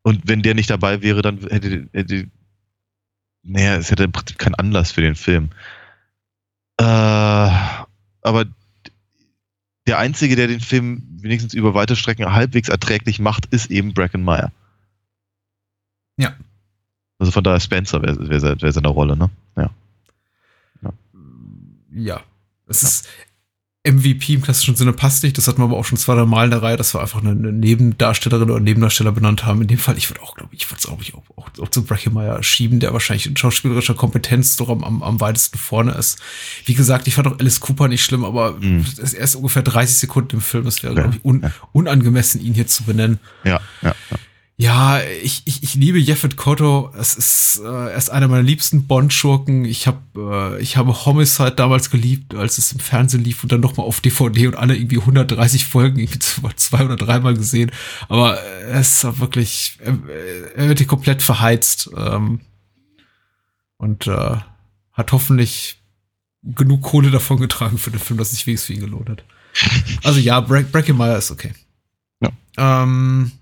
[0.02, 2.28] und wenn der nicht dabei wäre, dann hätte, hätte
[3.42, 5.50] naja, es hätte im Prinzip keinen Anlass für den Film.
[6.78, 8.44] Äh, aber
[9.86, 14.22] der Einzige, der den Film wenigstens über weite Strecken halbwegs erträglich macht, ist eben Bracken
[14.22, 14.52] Meyer.
[16.16, 16.34] Ja.
[17.18, 19.30] Also von daher Spencer wäre wär, wär seine Rolle, ne?
[19.56, 19.70] Ja.
[21.92, 22.22] Ja.
[22.68, 23.08] Es ist
[23.86, 25.38] MVP im klassischen Sinne passt nicht.
[25.38, 27.20] Das hatten wir aber auch schon zwei, drei Mal in der Reihe, dass wir einfach
[27.20, 29.62] eine, eine Nebendarstellerin oder Nebendarsteller benannt haben.
[29.62, 31.48] In dem Fall, ich würde auch, glaube ich, ich würde es auch, ich auch, auch,
[31.60, 35.92] auch zu Brackemeyer schieben, der wahrscheinlich in schauspielerischer Kompetenz doch am, am, am weitesten vorne
[35.92, 36.18] ist.
[36.64, 38.84] Wie gesagt, ich fand auch Alice Cooper nicht schlimm, aber Mhm.
[39.02, 40.66] es er ist ungefähr 30 Sekunden im Film.
[40.66, 41.52] Es wäre, Ja, glaube ich, un, ja.
[41.72, 43.18] unangemessen, ihn hier zu benennen.
[43.44, 44.16] Ja, ja, ja.
[44.58, 46.90] Ja, ich, ich, ich liebe Jeffet Kotto.
[46.96, 49.66] Es ist, äh, er ist einer meiner liebsten Bond-Schurken.
[49.66, 53.60] Ich habe äh, ich habe Homicide damals geliebt, als es im Fernsehen lief und dann
[53.60, 56.18] noch mal auf DVD und alle irgendwie 130 Folgen irgendwie
[56.56, 57.70] zwei oder dreimal gesehen.
[58.08, 59.98] Aber äh, es ist wirklich, er,
[60.56, 62.40] er wird hier komplett verheizt ähm,
[63.76, 64.36] und äh,
[64.92, 65.82] hat hoffentlich
[66.42, 69.24] genug Kohle davon getragen für den Film, dass sich wenigstens für ihn gelohnt hat.
[70.02, 71.52] Also ja, Bra Brackemeyer ist okay.
[72.20, 72.30] Ja.
[72.56, 73.32] Ähm,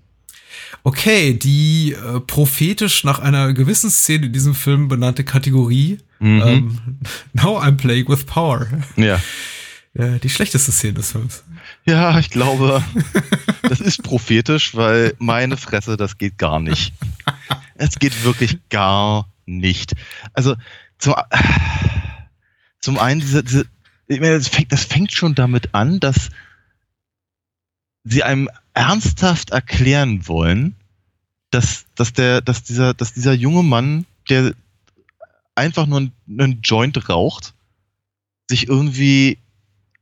[0.85, 6.41] okay, die äh, prophetisch nach einer gewissen Szene in diesem Film benannte Kategorie Mhm.
[6.45, 6.79] ähm,
[7.33, 8.67] Now I'm playing with power.
[8.95, 9.19] ja.
[9.97, 11.45] Äh, die schlechteste Szene des Films.
[11.85, 12.83] Ja, ich glaube,
[13.61, 16.91] das ist prophetisch, weil meine Fresse, das geht gar nicht.
[17.75, 19.93] Es geht wirklich gar nicht.
[20.33, 20.57] Also
[20.97, 21.13] zum,
[22.81, 23.65] zum einen diese, diese
[24.07, 26.29] ich meine, das fängt, das fängt schon damit an, dass
[28.05, 30.75] sie einem ernsthaft erklären wollen,
[31.49, 34.53] dass, dass der, dass dieser, dass dieser junge Mann, der
[35.55, 37.53] einfach nur einen, einen Joint raucht,
[38.49, 39.39] sich irgendwie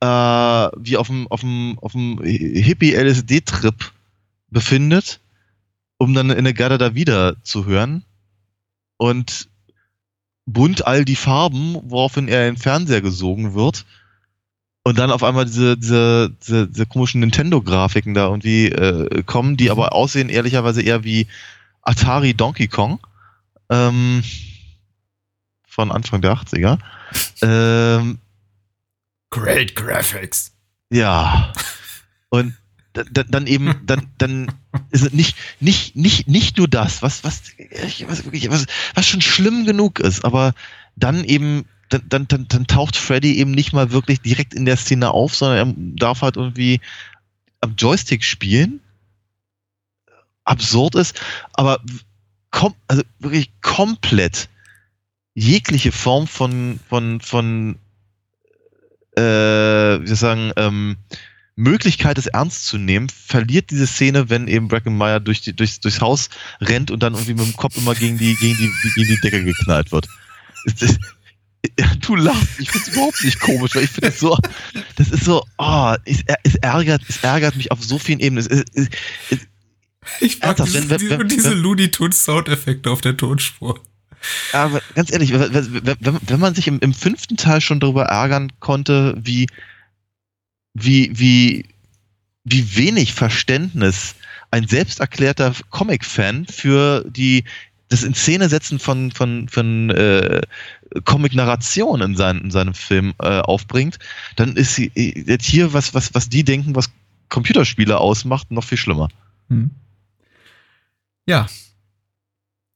[0.01, 3.91] äh, wie auf dem, auf dem, auf dem Hippie-LSD-Trip
[4.49, 5.21] befindet,
[5.97, 8.03] um dann in der Garda da wieder zu hören.
[8.97, 9.49] Und
[10.45, 13.85] bunt all die Farben, woraufhin er in den Fernseher gesogen wird.
[14.85, 19.71] Und dann auf einmal diese, diese, diese, diese komischen Nintendo-Grafiken da irgendwie äh, kommen, die
[19.71, 21.27] aber aussehen ehrlicherweise eher wie
[21.81, 22.99] Atari Donkey Kong.
[23.69, 24.23] Ähm,
[25.65, 26.77] von Anfang der 80er.
[27.41, 28.19] Ähm,
[29.31, 30.51] Great Graphics.
[30.91, 31.51] ja.
[32.29, 32.55] Und
[32.93, 34.51] da- da- dann eben, dann, dann
[34.91, 37.43] ist es nicht, nicht, nicht, nicht nur das, was, was,
[38.07, 38.65] was,
[38.95, 40.53] was schon schlimm genug ist, aber
[40.95, 41.65] dann eben,
[41.99, 45.69] dann, dann, dann, taucht Freddy eben nicht mal wirklich direkt in der Szene auf, sondern
[45.69, 46.81] er darf halt irgendwie
[47.61, 48.81] am Joystick spielen.
[50.43, 51.21] Absurd ist,
[51.53, 51.79] aber
[52.51, 54.49] kom also wirklich komplett
[55.33, 57.77] jegliche Form von, von, von
[59.15, 60.97] äh, wie soll ich sagen, ähm,
[61.55, 66.01] Möglichkeit, es ernst zu nehmen, verliert diese Szene, wenn eben Brackenmeyer durch die, durchs, durchs
[66.01, 66.29] Haus
[66.59, 69.43] rennt und dann irgendwie mit dem Kopf immer gegen die, gegen die, gegen die Decke
[69.43, 70.07] geknallt wird.
[71.77, 74.37] Es du lachst, ich find's überhaupt nicht komisch, weil ich finde das so,
[74.97, 78.45] das ist so, oh, es, es, ärgert, es ärgert mich auf so vielen Ebenen.
[78.45, 78.89] Es, es, es,
[79.29, 79.39] es,
[80.19, 83.79] Ich mag dieses, wenn- wenn- diese, wenn- diese Looney Tunes Soundeffekte auf der Tonspur.
[84.51, 85.97] Aber ganz ehrlich, wenn-
[86.27, 89.47] wenn man sich im, im fünften Teil schon darüber ärgern konnte, wie,
[90.73, 91.65] wie, wie,
[92.43, 94.15] wie wenig Verständnis
[94.51, 97.45] ein selbsterklärter Comic-Fan für die
[97.93, 100.41] das in Szene setzen von, von, von äh,
[101.05, 103.99] Comic-Narration in, sein, in seinem Film äh, aufbringt,
[104.35, 106.91] dann ist sie- jetzt hier was, was, was die denken, was
[107.29, 109.09] Computerspiele ausmacht, noch viel schlimmer.
[109.49, 109.71] Hm.
[111.27, 111.47] Ja.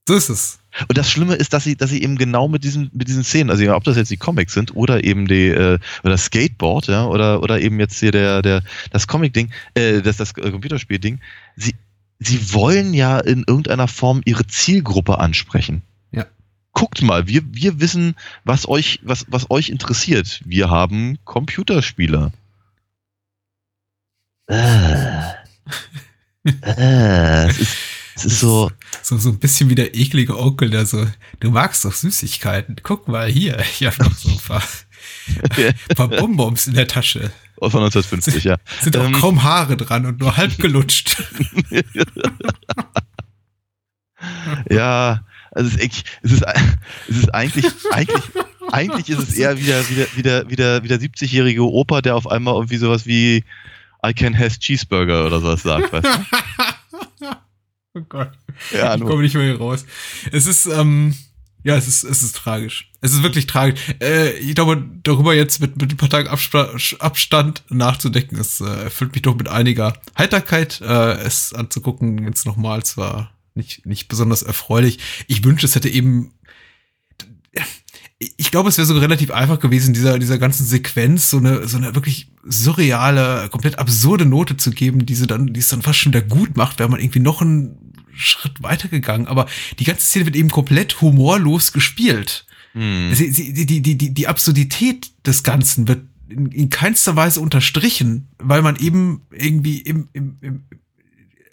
[0.08, 0.58] So ist es.
[0.88, 3.50] Und das Schlimme ist, dass sie, dass sie eben genau mit diesen, mit diesen Szenen,
[3.50, 7.04] also ob das jetzt die Comics sind oder eben die, äh, oder das Skateboard, ja,
[7.06, 11.20] oder, oder eben jetzt hier der, der, das Comic-Ding, äh, das, das äh, Computerspiel-Ding,
[11.56, 11.74] sie,
[12.18, 15.82] sie wollen ja in irgendeiner Form ihre Zielgruppe ansprechen.
[16.10, 16.26] Ja.
[16.72, 18.14] Guckt mal, wir, wir wissen,
[18.44, 20.40] was euch, was, was euch interessiert.
[20.44, 22.32] Wir haben Computerspiele.
[24.46, 25.22] Äh.
[26.62, 27.76] Äh, es ist,
[28.14, 28.70] es ist so,
[29.02, 31.06] So, so ein bisschen wie der eklige Onkel, der so,
[31.40, 32.76] du magst doch Süßigkeiten.
[32.82, 34.62] Guck mal hier, ich habe noch so ein paar,
[35.56, 37.30] ein paar Bonbons in der Tasche.
[37.60, 38.56] Von 1950, ja.
[38.80, 39.12] Sind auch Ähm.
[39.12, 41.22] kaum Haare dran und nur halb gelutscht.
[44.68, 45.20] Ja,
[45.52, 46.44] also es ist, es ist,
[47.08, 48.22] es ist eigentlich, eigentlich,
[48.72, 52.78] eigentlich ist es eher wieder, wieder, wieder, wieder, wieder 70-jährige Opa, der auf einmal irgendwie
[52.78, 53.44] sowas wie
[54.04, 57.26] I can have cheeseburger oder sowas sagt, weißt du?
[57.94, 58.30] Oh Gott.
[58.72, 59.84] Ja, ich komme nicht mehr hier raus.
[60.30, 61.16] Es ist, ähm,
[61.64, 62.90] ja, es ist, es ist tragisch.
[63.00, 63.80] Es ist wirklich tragisch.
[64.00, 68.64] Äh, ich glaube, darüber jetzt mit, mit ein paar Tagen Abspa Abstand nachzudenken, es äh,
[68.64, 72.24] erfüllt mich doch mit einiger Heiterkeit, äh, es anzugucken.
[72.24, 74.98] Jetzt nochmal, es war nicht, nicht besonders erfreulich.
[75.26, 76.32] Ich wünschte, es hätte eben
[78.18, 81.76] ich glaube, es wäre sogar relativ einfach gewesen, dieser, dieser ganzen Sequenz so eine, so
[81.76, 86.00] eine wirklich surreale, komplett absurde Note zu geben, die sie dann, die es dann fast
[86.00, 87.87] schon wieder gut macht, wäre man irgendwie noch einen
[88.18, 89.26] Schritt weitergegangen.
[89.26, 89.46] Aber
[89.78, 92.46] die ganze Szene wird eben komplett humorlos gespielt.
[92.72, 93.14] Hm.
[93.14, 98.28] Sie, sie, die, die, die, die Absurdität des Ganzen wird in, in keinster Weise unterstrichen,
[98.38, 100.64] weil man eben irgendwie im, im, im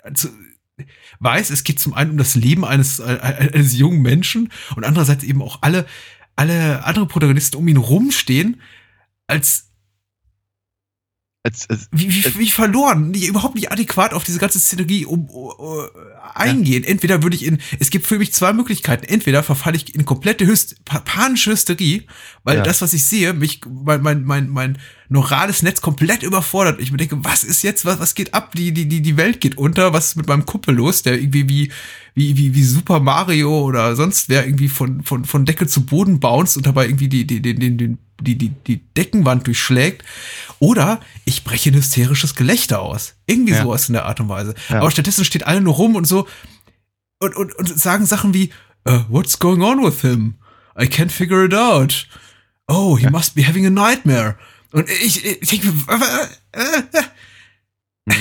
[0.04, 0.30] also
[1.20, 5.42] weiß, es geht zum einen um das Leben eines, eines jungen Menschen und andererseits eben
[5.42, 5.86] auch alle,
[6.36, 8.62] alle andere Protagonisten um ihn rumstehen,
[9.28, 9.65] als
[11.46, 15.30] Als, als, wie, wie, wie verloren, die überhaupt nicht adäquat auf diese ganze Szenerie um,
[15.30, 15.84] uh,
[16.34, 16.84] eingehen.
[16.84, 19.06] Entweder würde ich in, es gibt für mich zwei Möglichkeiten.
[19.06, 22.02] Entweder verfalle ich in komplette Hyst, pa- panische Hysterie,
[22.44, 22.64] weil Ja.
[22.64, 26.82] das, was ich sehe, mich, mein, mein, mein, mein neurales Netz komplett überfordert.
[26.82, 28.54] Ich mir denke, was ist jetzt, was, was geht ab?
[28.56, 29.94] Die, die, die, die Welt geht unter.
[29.94, 31.72] Was ist mit meinem Kumpel los, der irgendwie wie,
[32.16, 36.20] wie, wie, wie Super Mario oder sonst wer irgendwie von, von, von Decke zu Boden
[36.20, 40.04] bounced und dabei irgendwie die, die, die, die, die, die, die, die Deckenwand durchschlägt.
[40.60, 43.16] Oder ich breche ein hysterisches Gelächter aus.
[43.26, 43.64] Irgendwie Ja.
[43.64, 44.56] sowas in der Art und Weise.
[44.70, 44.80] Ja.
[44.80, 46.28] Aber stattdessen steht alle nur rum und so
[47.20, 48.52] und, und, und sagen Sachen wie,
[48.88, 50.36] uh, what's going on with him?
[50.80, 52.08] I can't figure it out.
[52.68, 54.38] Oh, he must be having a nightmare.
[54.72, 55.74] Und ich, ich denke,
[56.54, 57.00] äh, äh,
[58.10, 58.14] äh.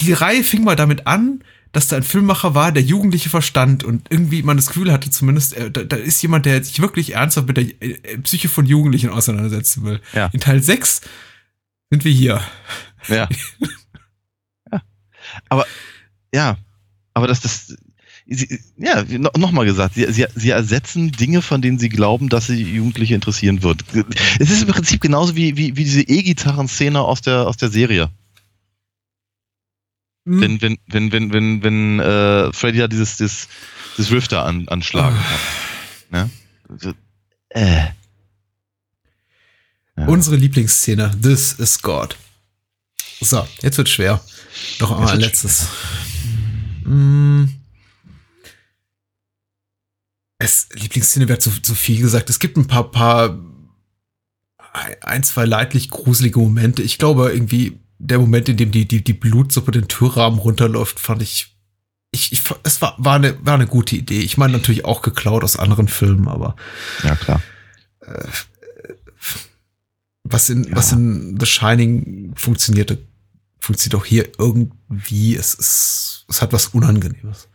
[0.00, 1.42] die Reihe fing mal damit an,
[1.74, 5.54] dass da ein Filmmacher war, der Jugendliche verstand und irgendwie man das Gefühl hatte, zumindest,
[5.54, 9.10] äh, da, da ist jemand, der sich wirklich ernsthaft mit der äh, Psyche von Jugendlichen
[9.10, 10.00] auseinandersetzen will.
[10.14, 10.30] Ja.
[10.32, 11.00] In Teil 6
[11.90, 12.40] sind wir hier.
[13.08, 13.28] Ja.
[14.72, 14.82] ja.
[15.48, 15.66] Aber,
[16.32, 16.58] ja,
[17.12, 17.76] aber das, das,
[18.26, 22.46] sie, ja, no, nochmal gesagt, sie, sie, sie ersetzen Dinge, von denen sie glauben, dass
[22.46, 23.84] sie Jugendliche interessieren wird.
[24.38, 28.10] Es ist im Prinzip genauso wie, wie, wie diese E-Gitarren-Szene aus der, aus der Serie.
[30.26, 30.40] Hm.
[30.40, 33.48] Wenn, wenn, wenn, wenn, wenn, wenn äh, Freddy da dieses, dieses,
[33.96, 35.16] dieses Riff da an, anschlagen
[36.10, 36.30] kann.
[36.78, 36.94] Ne?
[37.50, 37.88] Äh.
[39.96, 40.06] Ja.
[40.06, 42.16] Unsere Lieblingsszene, This is God.
[43.20, 44.20] So, jetzt wird schwer.
[44.80, 45.68] Noch einmal ein letztes.
[46.84, 47.44] Mm.
[50.38, 52.28] Es, Lieblingsszene wird zu, zu viel gesagt.
[52.28, 53.38] Es gibt ein paar, paar,
[55.00, 56.82] ein, zwei leidlich gruselige Momente.
[56.82, 61.22] Ich glaube, irgendwie der Moment, in dem die, die, die Blutsuppe den Türrahmen runterläuft, fand
[61.22, 61.54] ich,
[62.10, 64.20] ich, ich es war, war eine, war eine gute Idee.
[64.20, 66.56] Ich meine natürlich auch geklaut aus anderen Filmen, aber
[67.02, 67.42] ja, klar.
[68.00, 68.24] äh,
[70.22, 70.76] was in, Ja.
[70.76, 72.98] was in The Shining funktionierte,
[73.58, 75.34] funktioniert auch hier irgendwie.
[75.36, 77.48] Es ist, es hat was Unangenehmes.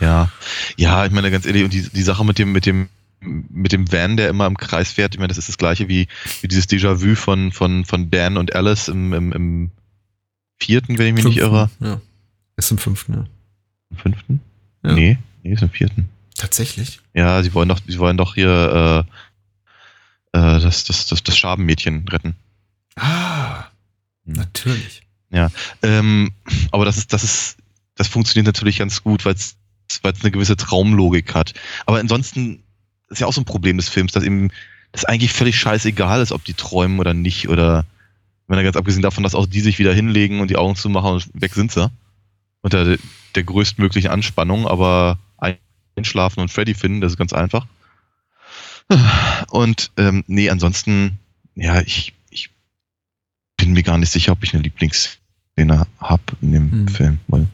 [0.00, 0.30] Ja,
[0.76, 2.88] ja, ich meine ganz ehrlich, und die, die Sache mit dem, mit dem,
[3.20, 6.06] mit dem Van, der immer im Kreis fährt, ich meine, das ist das gleiche wie,
[6.42, 9.70] wie dieses Déjà-vu von, von, von Dan und Alice im, im, im
[10.58, 11.70] vierten, wenn ich mich nicht irre.
[11.80, 12.00] Ja.
[12.56, 13.24] Ist im fünften, ja.
[13.90, 14.40] Im fünften?
[14.84, 14.92] Ja.
[14.92, 16.08] Nee, nee, ist im vierten.
[16.36, 17.00] Tatsächlich.
[17.14, 19.06] Ja, sie wollen doch, sie wollen doch hier
[20.32, 22.36] äh, äh, das, das, das, das Schabenmädchen retten.
[22.96, 23.64] Ah,
[24.26, 24.34] Hm.
[24.34, 25.02] natürlich.
[25.82, 26.32] Ähm,
[26.70, 27.56] aber das ist, das ist,
[27.94, 29.56] das funktioniert natürlich ganz gut, weil es
[30.02, 31.52] weil es eine gewisse Traumlogik hat.
[31.84, 32.62] Aber ansonsten
[33.08, 34.50] ist ja auch so ein Problem des Films, dass eben
[34.92, 37.48] das eigentlich völlig scheißegal ist, ob die träumen oder nicht.
[37.48, 37.84] Oder
[38.48, 41.12] wenn er ganz abgesehen davon, dass auch die sich wieder hinlegen und die Augen zumachen
[41.12, 41.90] und weg sind sie.
[42.62, 42.98] Unter der,
[43.34, 45.18] der größtmöglichen Anspannung, aber
[45.96, 47.66] einschlafen und Freddy finden, das ist ganz einfach.
[49.50, 51.18] Und ähm, nee, ansonsten,
[51.54, 52.50] ja, ich, ich
[53.56, 56.88] bin mir gar nicht sicher, ob ich eine Lieblingsszene habe in dem Hm.
[56.88, 57.18] Film.
[57.28, 57.46] Weil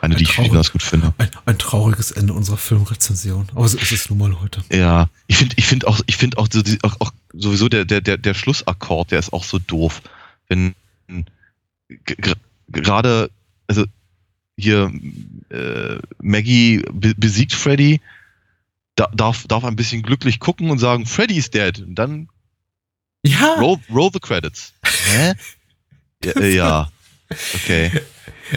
[0.00, 1.12] eine, die ich besonders gut finde.
[1.18, 3.48] Ein, ein trauriges Ende unserer Filmrezension.
[3.54, 4.62] Aber so ist es nun mal heute.
[4.72, 6.48] Ja, ich finde, ich finde auch, ich finde auch,
[6.82, 10.00] auch, auch sowieso der, der, der, der Schlussakkord, der ist auch so doof.
[10.50, 10.74] Wenn
[12.68, 13.30] gerade,
[13.66, 13.84] also
[14.58, 14.92] hier
[15.48, 18.00] äh, Maggie be besiegt Freddy,
[18.96, 21.80] da, darf, darf ein bisschen glücklich gucken und sagen, Freddy's dead.
[21.80, 22.28] Und dann
[23.24, 24.74] Ja, roll, roll the credits.
[24.84, 25.32] Hä?
[26.22, 26.92] Ja, äh, ja.
[27.54, 27.90] Okay.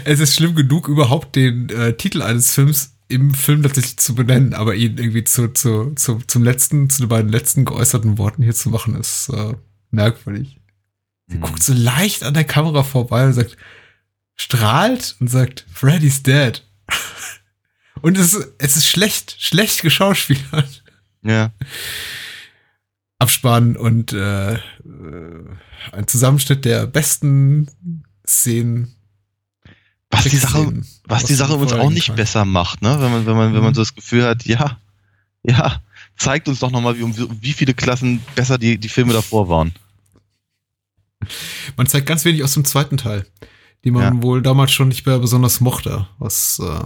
[0.04, 4.52] es ist schlimm genug, überhaupt den äh, Titel eines Films im Film tatsächlich zu benennen,
[4.52, 8.54] aber ihn irgendwie zu, zu, zu, zum letzten, zu den beiden letzten geäußerten Worten hier
[8.54, 9.54] zu machen, ist äh,
[9.92, 10.60] merkwürdig.
[11.26, 11.40] Sie Hm.
[11.40, 13.56] guckt so leicht an der Kamera vorbei und sagt,
[14.36, 16.62] strahlt und sagt, Freddy's dead.
[18.02, 20.82] Und es ist, es ist schlecht, schlecht geschauspielert.
[21.22, 21.52] Ja.
[23.18, 24.58] Abspann und äh, äh,
[25.92, 27.68] ein Zusammenschnitt der besten
[28.26, 28.94] Szenen.
[30.10, 32.16] Was die Sache, Trickszenen, was die Sache übrigens auch nicht kann.
[32.16, 33.00] besser macht, ne?
[33.00, 33.74] Wenn man, wenn man, wenn man Mhm.
[33.76, 34.78] so das Gefühl hat, ja,
[35.42, 35.80] ja,
[36.18, 39.72] zeigt uns doch nochmal, um wie- wie viele Klassen besser die, die Filme davor waren.
[41.76, 43.26] Man zeigt ganz wenig aus dem zweiten Teil,
[43.84, 44.22] die man Ja.
[44.22, 46.84] wohl damals schon nicht mehr besonders mochte, was äh,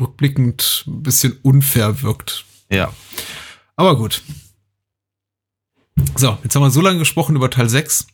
[0.00, 2.44] rückblickend ein bisschen unfair wirkt.
[2.70, 2.92] Ja.
[3.76, 4.22] Aber gut.
[6.16, 8.06] So, jetzt haben wir so lange gesprochen über Teil 6.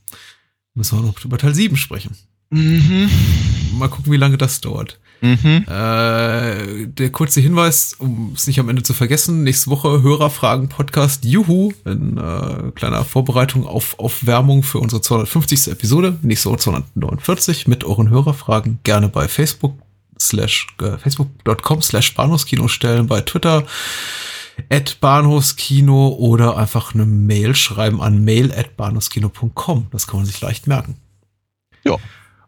[0.74, 2.16] Müssen wir noch über Teil 7 sprechen.
[2.50, 3.10] Mhm.
[3.74, 4.98] Mal gucken, wie lange das dauert.
[5.24, 5.64] Mhm.
[5.66, 11.24] Äh, der kurze Hinweis, um es nicht am Ende zu vergessen, nächste Woche Hörerfragen Podcast
[11.24, 15.68] Juhu, in äh, kleiner Vorbereitung auf Aufwärmung für unsere 250.
[15.68, 19.78] Episode, nächste Woche 249 mit euren Hörerfragen gerne bei Facebook
[20.20, 23.64] slash äh, facebook.com slash Bahnhofskino stellen, bei Twitter
[24.68, 29.86] at Bahnhofskino oder einfach eine Mail schreiben an mail at bahnhofskino.com.
[29.90, 30.96] Das kann man sich leicht merken.
[31.82, 31.96] Ja.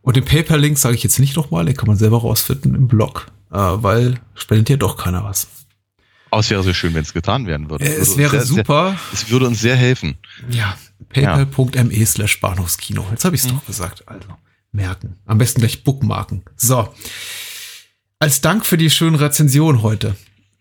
[0.06, 3.26] Und den PayPal-Link sage ich jetzt nicht nochmal, den kann man selber rausfinden im Blog,
[3.50, 5.48] äh, weil spendet ja doch keiner was.
[6.30, 7.84] Aber es wäre sehr schön, wenn es getan werden würde.
[7.84, 8.90] Äh, Würde es uns wäre sehr, super.
[8.90, 10.16] Sehr, es würde uns sehr helfen.
[10.48, 10.78] Ja,
[11.08, 13.04] paypal.me slash Bahnhofskino.
[13.10, 14.04] Jetzt habe ich es doch gesagt.
[14.06, 14.28] Also,
[14.70, 15.16] merken.
[15.26, 16.44] Am besten gleich bookmarken.
[16.54, 16.88] So.
[18.20, 20.14] Als Dank für die schönen Rezensionen heute.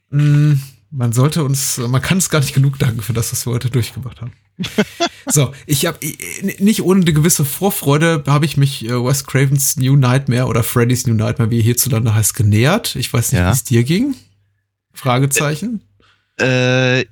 [0.10, 0.54] Mm,
[0.98, 3.70] Man sollte uns, man kann es gar nicht genug danken für das, was wir heute
[3.70, 4.32] durchgemacht haben.
[5.28, 6.00] so, ich habe
[6.60, 11.06] nicht ohne eine gewisse Vorfreude habe ich mich äh, Wes Cravens New Nightmare oder Freddy's
[11.06, 12.96] New Nightmare, wie er hierzulande heißt, genähert.
[12.96, 13.48] Ich weiß nicht, Ja.
[13.50, 14.16] wie es dir ging.
[14.94, 15.82] Fragezeichen.
[16.40, 17.04] Äh,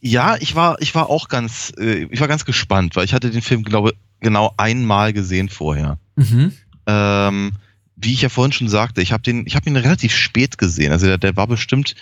[0.00, 3.30] ja, ich war, ich war auch ganz, äh, ich war ganz gespannt, weil ich hatte
[3.30, 5.98] den Film, glaube genau einmal gesehen vorher.
[6.16, 6.52] Mhm.
[6.86, 7.52] Ähm,
[7.96, 10.92] wie ich ja vorhin schon sagte, ich habe den, ich habe ihn relativ spät gesehen.
[10.92, 11.94] Also der, der war bestimmt,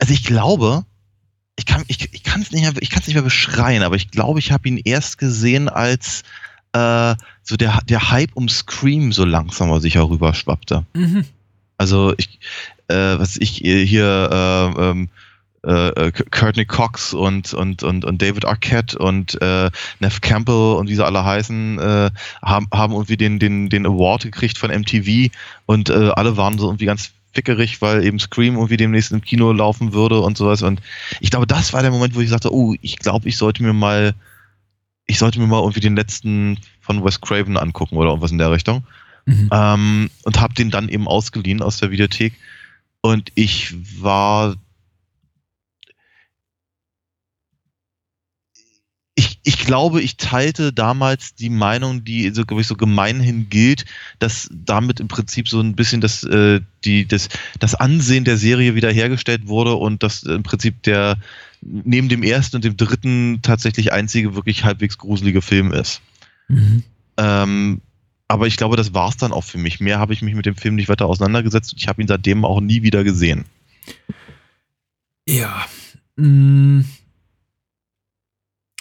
[0.00, 0.84] also ich glaube,
[1.56, 3.96] ich kann, ich, ich kann es nicht mehr, ich kann es nicht mehr beschreien, aber
[3.96, 6.22] ich glaube, ich habe ihn erst gesehen, als
[6.72, 10.84] äh, so der, der Hype um Scream so langsam aber sicher rüberschwappte.
[10.94, 11.24] Mhm.
[11.78, 12.40] Also ich,
[12.88, 14.30] äh, was ich äh, hier
[14.76, 15.08] äh, ähm,
[15.66, 19.70] äh, äh, Courtney Cox und, und, und, und David Arquette und äh,
[20.00, 22.10] Neff Campbell und wie sie alle heißen, äh,
[22.42, 25.32] haben, haben irgendwie den, den, den Award gekriegt von MTV
[25.66, 29.52] und äh, alle waren so irgendwie ganz fickerig, weil eben Scream irgendwie demnächst im Kino
[29.52, 30.62] laufen würde und sowas.
[30.62, 30.80] Und
[31.20, 33.72] ich glaube, das war der Moment, wo ich sagte, oh, ich glaube, ich sollte mir
[33.72, 34.14] mal,
[35.06, 38.52] ich sollte mir mal irgendwie den letzten von Wes Craven angucken oder irgendwas in der
[38.52, 38.84] Richtung.
[39.26, 39.50] Mhm.
[39.52, 42.34] Ähm, und habe den dann eben ausgeliehen aus der Videothek.
[43.00, 44.56] Und ich war.
[49.16, 53.84] Ich, ich glaube, ich teilte damals die Meinung, die so, glaube ich, so gemeinhin gilt,
[54.18, 57.28] dass damit im Prinzip so ein bisschen das, äh, die, das,
[57.60, 61.16] das Ansehen der Serie wiederhergestellt wurde und dass im Prinzip der
[61.60, 66.02] neben dem ersten und dem dritten tatsächlich einzige wirklich halbwegs gruselige Film ist.
[66.48, 66.82] Mhm.
[67.16, 67.80] Ähm,
[68.28, 69.80] aber ich glaube, das war's dann auch für mich.
[69.80, 72.44] Mehr habe ich mich mit dem Film nicht weiter auseinandergesetzt und ich habe ihn seitdem
[72.44, 73.44] auch nie wieder gesehen.
[75.28, 75.64] Ja.
[76.16, 76.82] Mm.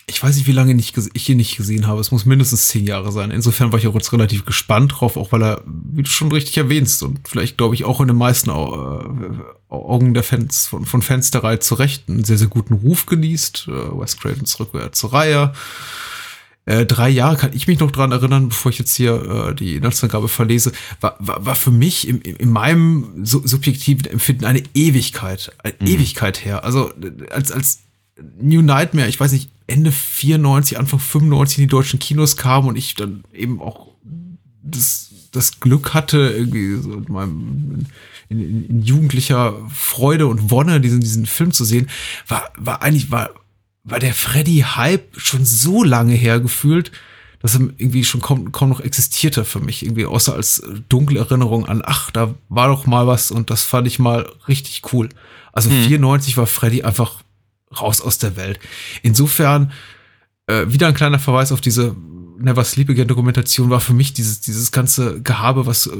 [0.05, 2.01] Ich weiß nicht, wie lange ges- ich ihn nicht gesehen habe.
[2.01, 3.31] Es muss mindestens zehn Jahre sein.
[3.31, 6.57] Insofern war ich auch jetzt relativ gespannt drauf, auch weil er, wie du schon richtig
[6.57, 8.53] erwähnst, und vielleicht glaube ich auch in den meisten äh,
[9.69, 13.05] Augen der Fans von, von Fans der Reihe zu Recht einen sehr, sehr guten Ruf
[13.05, 13.67] genießt.
[13.69, 15.53] Äh, Wes Cravens Rückkehr zur Reihe.
[16.65, 19.75] Äh, drei Jahre kann ich mich noch dran erinnern, bevor ich jetzt hier äh, die
[19.75, 24.63] Inhaltsangabe verlese, war, war, war für mich im, im- in meinem su subjektiven Empfinden eine
[24.73, 25.87] Ewigkeit, eine Mhm.
[25.87, 26.63] Ewigkeit her.
[26.63, 27.79] Also äh, als, als
[28.39, 32.75] New Nightmare, ich weiß nicht, Ende 94, Anfang 95 in die deutschen Kinos kam und
[32.75, 33.93] ich dann eben auch
[34.61, 37.85] das, das Glück hatte, irgendwie so in meinem
[38.29, 41.89] in, in, in jugendlicher Freude und Wonne diesen, diesen Film zu sehen,
[42.27, 43.31] war, war eigentlich, war,
[43.83, 46.91] war der Freddy-Hype schon so lange her gefühlt,
[47.39, 49.83] dass er irgendwie schon kaum, kaum noch existierte für mich.
[49.83, 53.85] Irgendwie außer als dunkle Erinnerung an, ach, da war doch mal was und das fand
[53.87, 55.09] ich mal richtig cool.
[55.51, 55.83] Also Hm.
[55.83, 57.21] 94 war Freddy einfach
[57.81, 58.59] raus aus der Welt.
[59.01, 59.71] Insofern,
[60.47, 61.95] äh, wieder ein kleiner Verweis auf diese
[62.39, 65.91] Never Sleep Again Dokumentation war für mich dieses, dieses ganze Gehabe, was äh,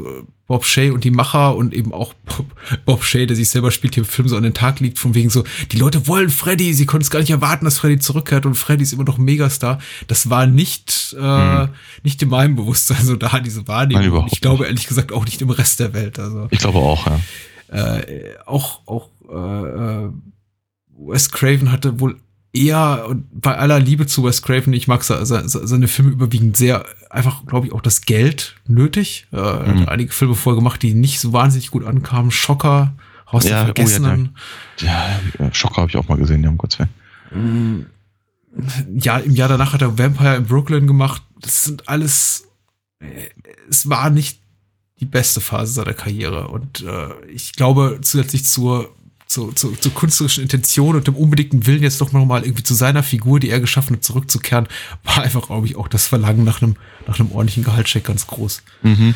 [0.48, 2.46] Bob Shay und die Macher und eben auch Bob,
[2.86, 5.14] Bob Shay, der sich selber spielt, hier im Film so an den Tag liegt, von
[5.16, 8.46] wegen so, die Leute wollen Freddy, sie konnten es gar nicht erwarten, dass Freddy zurückkehrt
[8.46, 9.80] und Freddy ist immer noch Megastar.
[10.08, 11.70] Das war nicht, äh, Hm.
[12.02, 14.24] nicht in meinem Bewusstsein so da, diese Wahrnehmung.
[14.24, 16.20] Nein, ich glaube ehrlich gesagt auch nicht im Rest der Welt.
[16.20, 17.20] Also Ich glaube auch, ja.
[18.00, 20.10] äh, auch, auch äh, äh,
[20.98, 22.20] Wes Craven hatte wohl
[22.54, 26.56] eher, bei aller Liebe zu Wes Craven, ich mag se- se- se- seine Filme überwiegend
[26.56, 29.28] sehr, einfach, glaube ich, auch das Geld nötig.
[29.32, 29.80] Äh, er Mhm.
[29.82, 32.30] hat einige Filme vorher gemacht, die nicht so wahnsinnig gut ankamen.
[32.32, 32.94] Schocker,
[33.32, 34.36] Haus Ja, der oh ja, Vergessenen.
[34.80, 36.78] Ja, ja, Schocker habe ich auch mal gesehen, ja, um Gottes
[37.32, 37.88] Willen.
[38.94, 41.24] Ja, im Jahr danach hat er Vampire in Brooklyn gemacht.
[41.41, 42.48] Das sind alles,
[43.00, 43.08] äh,
[43.70, 44.39] es war nicht
[45.00, 46.50] die beste Phase seiner Karriere.
[46.50, 48.94] Und äh, ich glaube, zusätzlich zur,
[49.28, 52.74] zur, zur, zur künstlerischen Intention und dem unbedingten Willen, jetzt doch noch mal irgendwie zu
[52.74, 54.68] seiner Figur, die er geschaffen hat, zurückzukehren,
[55.04, 56.76] war einfach, glaube ich, auch das Verlangen nach einem,
[57.08, 58.64] nach einem ordentlichen Gehaltscheck ganz groß.
[58.84, 59.16] Mhm.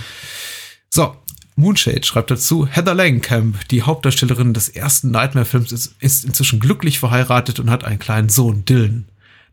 [0.89, 1.15] So,
[1.55, 7.59] Moonshade schreibt dazu, Heather Langenkamp, die Hauptdarstellerin des ersten Nightmare-Films, ist, ist inzwischen glücklich verheiratet
[7.59, 9.05] und hat einen kleinen Sohn, Dylan.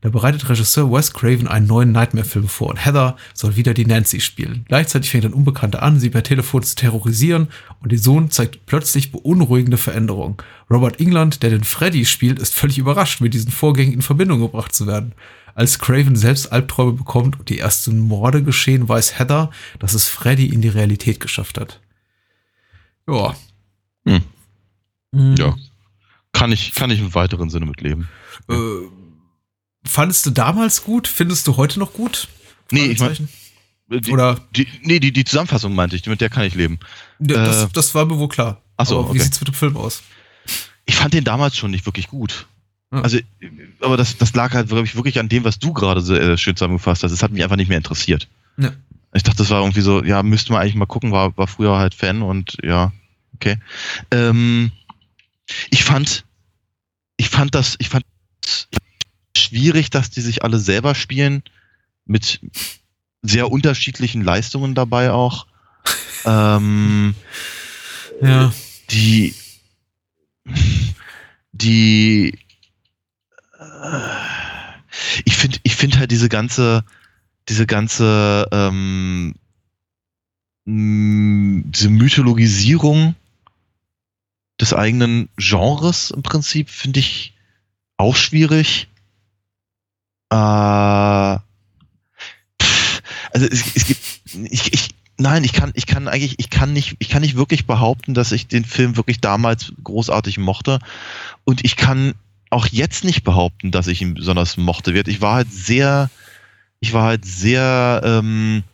[0.04, 4.20] Da bereitet Regisseur Wes Craven einen neuen Nightmare-Film vor und Heather soll wieder die Nancy
[4.20, 4.66] spielen.
[4.68, 7.48] Gleichzeitig fängt ein Unbekannter an, sie per Telefon zu terrorisieren
[7.80, 10.36] und ihr Sohn zeigt plötzlich beunruhigende Veränderungen.
[10.70, 14.74] Robert England, der den Freddy spielt, ist völlig überrascht, mit diesen Vorgängen in Verbindung gebracht
[14.74, 15.14] zu werden.
[15.54, 20.48] Als Craven selbst Albträume bekommt und die ersten Morde geschehen, weiß Heather, dass es Freddy
[20.48, 21.80] in die Realität geschafft hat.
[23.08, 23.34] Ja.
[24.06, 24.20] Hm.
[25.12, 25.36] Mhm.
[25.36, 25.56] Ja.
[26.34, 28.10] Kann ich, kann ich im weiteren Sinne mitleben.
[28.50, 28.54] Äh,
[29.84, 31.08] fandest du damals gut?
[31.08, 32.28] Findest du heute noch gut?
[32.70, 33.28] Nee, ich mein- Fragezeichen.
[33.86, 36.80] Die, Oder die, nee, die, die Zusammenfassung meinte ich, mit der kann ich leben.
[37.18, 38.62] Das, Äh, das war mir wohl klar.
[38.78, 39.24] ach so, Aber wie okay.
[39.24, 40.02] sieht's mit dem Film aus?
[40.86, 42.46] Ich fand den damals schon nicht wirklich gut.
[42.92, 43.02] Ja.
[43.02, 43.18] Also,
[43.80, 46.56] aber das, das lag halt ich, wirklich an dem, was du gerade so äh, schön
[46.56, 47.12] zusammengefasst hast.
[47.12, 48.26] Es hat mich einfach nicht mehr interessiert.
[48.56, 48.72] Ja.
[49.12, 51.76] Ich dachte, das war irgendwie so, ja, müsste man eigentlich mal gucken, war, war früher
[51.76, 52.90] halt Fan und ja,
[53.34, 53.58] okay.
[54.10, 54.72] Ähm,
[55.70, 56.24] ich fand,
[57.16, 58.04] ich fand das, ich fand
[58.44, 58.66] es
[59.54, 61.44] schwierig, dass die sich alle selber spielen,
[62.06, 62.40] mit
[63.22, 65.46] sehr unterschiedlichen Leistungen dabei auch.
[66.26, 67.14] ähm,
[68.20, 68.52] Ja.
[68.90, 69.34] die
[71.52, 72.38] die
[73.58, 73.98] äh,
[75.24, 76.84] ich finde ich finde halt diese ganze
[77.48, 79.34] diese ganze ähm,
[80.66, 83.14] diese Mythologisierung
[84.60, 87.34] des eigenen Genres im Prinzip finde ich
[87.96, 88.88] auch schwierig
[90.30, 90.34] äh,
[93.32, 94.00] also es, es gibt
[94.50, 97.66] ich, ich Nein, ich kann, ich kann eigentlich, ich kann nicht, ich kann nicht wirklich
[97.66, 100.80] behaupten, dass ich den Film wirklich damals großartig mochte.
[101.44, 102.14] Und ich kann
[102.50, 104.92] auch jetzt nicht behaupten, dass ich ihn besonders mochte.
[104.92, 105.06] Wird.
[105.06, 106.10] Ich war halt sehr,
[106.80, 108.64] ich war halt sehr, ähm,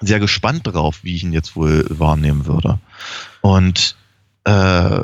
[0.00, 2.78] sehr gespannt darauf, wie ich ihn jetzt wohl wahrnehmen würde.
[3.40, 3.96] Und
[4.44, 5.00] äh,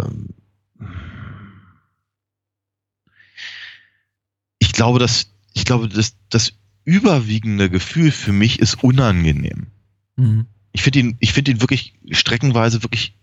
[4.60, 9.68] ich glaube, dass, ich glaube, dass das überwiegende Gefühl für mich ist unangenehm
[10.16, 10.46] Mhm.
[10.72, 13.14] ich finde ihn, ich finde ihn wirklich streckenweise wirklich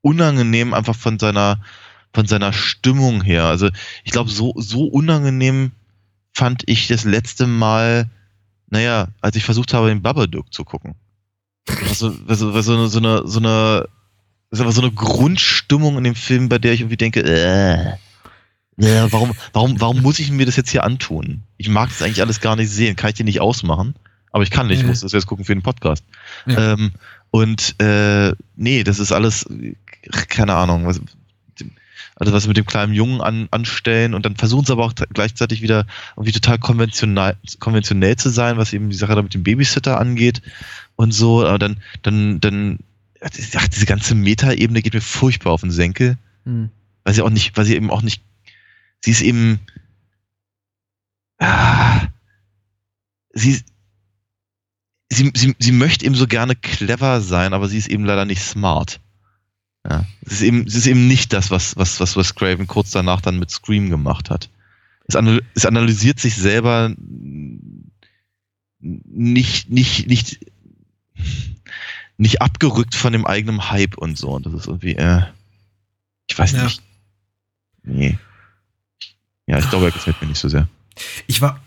[0.00, 1.60] unangenehm, einfach von seiner,
[2.12, 3.44] von seiner Stimmung her.
[3.44, 3.68] Also
[4.04, 5.72] ich glaube, so, so unangenehm
[6.32, 8.08] fand ich das letzte Mal,
[8.70, 10.94] naja, als ich versucht habe, den Babadook zu gucken.
[11.86, 13.88] Also, also, also so eine, so eine, so eine,
[14.50, 17.96] das so eine Grundstimmung in dem Film, bei der ich irgendwie denke, äh,
[18.78, 21.42] ja, warum, warum, warum muss ich mir das jetzt hier antun?
[21.56, 22.96] Ich mag das eigentlich alles gar nicht sehen.
[22.96, 23.94] Kann ich den nicht ausmachen?
[24.30, 24.90] Aber ich kann nicht, ich Mhm.
[24.90, 26.04] muss das jetzt gucken für den Podcast.
[26.46, 26.74] Ja.
[26.74, 26.92] Ähm,
[27.30, 29.46] und äh, nee, das ist alles,
[30.28, 31.00] keine Ahnung, was,
[32.16, 34.94] also was sie mit dem kleinen Jungen an, anstellen und dann versuchen sie aber auch
[35.14, 39.42] gleichzeitig wieder irgendwie total konventionell, konventionell zu sein, was eben die Sache da mit dem
[39.44, 40.42] Babysitter angeht
[40.96, 41.46] und so.
[41.46, 42.78] Aber dann, dann, dann,
[43.20, 43.30] ach,
[43.68, 46.70] diese ganze Meta-Ebene geht mir furchtbar auf den Senkel Mhm.
[47.04, 48.22] weil sie auch nicht, weil sie eben auch nicht,
[49.04, 49.60] sie ist eben,
[51.38, 52.06] ah,
[53.32, 53.60] sie,
[55.10, 58.42] sie, sie, sie möchte eben so gerne clever sein, aber sie ist eben leider nicht
[58.42, 59.00] smart.
[59.88, 62.90] Ja, sie ist eben, sie ist eben nicht das, was, was, was Wes Craven kurz
[62.90, 64.50] danach dann mit Scream gemacht hat.
[65.06, 66.94] Es, anal es analysiert sich selber
[68.80, 70.46] nicht, nicht, nicht,
[72.18, 74.30] nicht abgerückt von dem eigenen Hype und so.
[74.30, 75.22] Und das ist irgendwie, äh,
[76.28, 76.64] ich weiß Ja.
[76.64, 76.82] nicht.
[77.84, 78.18] Nee.
[79.48, 80.68] Ja, ich glaube, er gefällt mir nicht so sehr.
[81.26, 81.60] Ich war,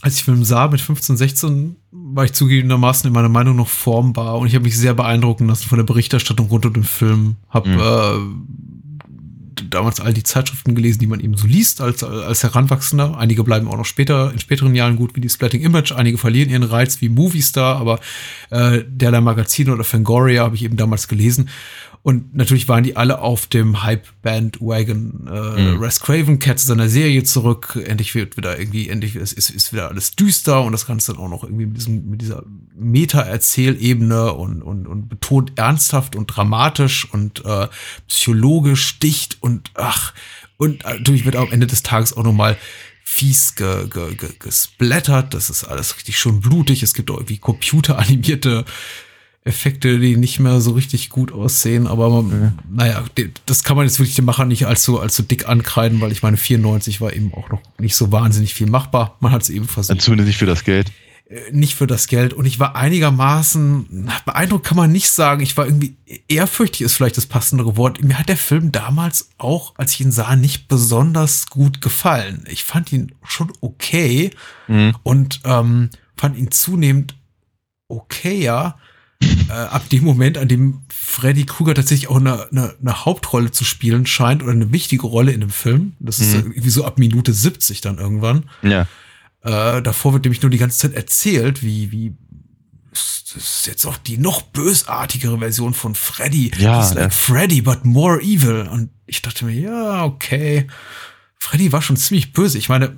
[0.00, 4.38] als ich Film sah mit 15, 16, war ich zugegebenermaßen in meiner Meinung noch formbar
[4.38, 7.36] und ich habe mich sehr beeindrucken lassen von der Berichterstattung rund um den Film.
[7.48, 7.78] Hab Mhm.
[7.78, 13.16] äh, damals all die Zeitschriften gelesen, die man eben so liest als, als Heranwachsender.
[13.18, 15.92] Einige bleiben auch noch später, in späteren Jahren gut, wie die Splatting Image.
[15.92, 17.98] Einige verlieren ihren Reiz wie Movie Star, aber
[18.50, 21.48] äh, derlei Magazine oder Fangoria habe ich eben damals gelesen.
[22.06, 25.26] Und natürlich waren die alle auf dem Hype-Band-Wagon.
[25.26, 25.80] Äh, Mhm.
[25.80, 27.76] Wes Craven kehrt zu seiner Serie zurück.
[27.84, 31.20] Endlich wird wieder irgendwie, endlich ist, ist, ist wieder alles düster und das Ganze dann
[31.20, 32.44] auch noch irgendwie mit, diesem, mit dieser
[32.76, 37.66] Meta-Erzählebene und, und, und betont ernsthaft und dramatisch und äh,
[38.06, 40.14] psychologisch dicht und ach,
[40.58, 42.56] und natürlich wird am Ende des Tages auch nochmal
[43.02, 45.34] fies ge, ge, ge, gesplattert.
[45.34, 46.84] Das ist alles richtig schön blutig.
[46.84, 48.64] Es gibt auch irgendwie computeranimierte
[49.46, 53.86] Effekte, die nicht mehr so richtig gut aussehen, aber man, naja, die- das kann man
[53.86, 57.32] jetzt wirklich dem Macher nicht allzu, allzu dick ankreiden, weil ich meine, 94 war eben
[57.32, 59.16] auch noch nicht so wahnsinnig viel machbar.
[59.20, 60.90] Man hat es eben versucht Zumindest nicht für das Geld.
[61.28, 62.34] äh, nicht für das Geld.
[62.34, 65.42] Und ich war einigermaßen beeindruckt, kann man nicht sagen.
[65.42, 65.96] Ich war irgendwie
[66.28, 68.02] ehrfürchtig, ist vielleicht das passendere Wort.
[68.02, 72.44] Mir hat der Film damals auch, als ich ihn sah, nicht besonders gut gefallen.
[72.48, 74.30] Ich fand ihn schon okay
[74.68, 74.94] Mhm.
[75.02, 77.16] und ähm, fand ihn zunehmend
[77.88, 78.76] okayer.
[79.48, 83.64] Äh, ab dem Moment, an dem Freddy Krueger tatsächlich auch eine, eine, eine Hauptrolle zu
[83.64, 85.94] spielen scheint oder eine wichtige Rolle in dem Film.
[86.00, 86.52] Das ist Mhm.
[86.52, 88.44] irgendwie so ab Minute 70 dann irgendwann.
[88.62, 88.86] Ja.
[89.42, 92.14] Äh, davor wird nämlich nur die ganze Zeit erzählt, wie, wie
[92.92, 96.52] das ist jetzt auch die noch bösartigere Version von Freddy.
[96.58, 97.10] Ja, He's like ja.
[97.10, 98.66] Freddy, but more evil.
[98.70, 100.66] Und ich dachte mir, ja, okay.
[101.38, 102.56] Freddy war schon ziemlich böse.
[102.58, 102.96] Ich meine,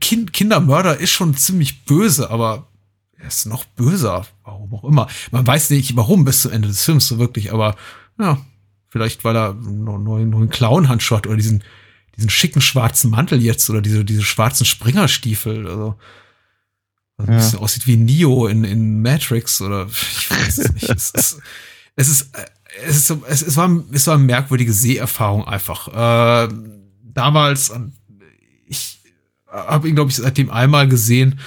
[0.00, 2.68] kind, Kindermörder ist schon ziemlich böse, aber
[3.24, 4.26] er ist noch böser.
[4.44, 5.08] Warum auch immer.
[5.30, 7.74] Man weiß nicht, warum bis zum Ende des Films so wirklich, aber
[8.18, 8.38] ja,
[8.90, 11.64] vielleicht weil er einen neuen, neuen Clown-Handschuh hat oder diesen,
[12.16, 15.66] diesen schicken schwarzen Mantel jetzt oder diese, diese schwarzen Springerstiefel.
[15.66, 15.94] Also,
[17.16, 17.38] was ein Ja.
[17.38, 20.88] bisschen aussieht wie Neo in, in Matrix oder ich weiß es nicht.
[20.90, 21.38] es ist,
[21.96, 22.44] es ist, äh,
[22.86, 25.88] es ist, es, es war, es war eine merkwürdige Seherfahrung einfach.
[25.88, 26.48] Äh,
[27.04, 27.72] damals,
[28.66, 29.00] ich
[29.48, 31.38] habe ihn, glaube ich, seitdem einmal gesehen.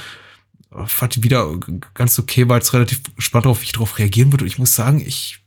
[0.86, 1.57] Fand ihn wieder
[1.93, 4.43] ganz okay, war jetzt relativ gespannt darauf, wie ich darauf reagieren würde.
[4.43, 5.39] Und ich muss sagen, ich,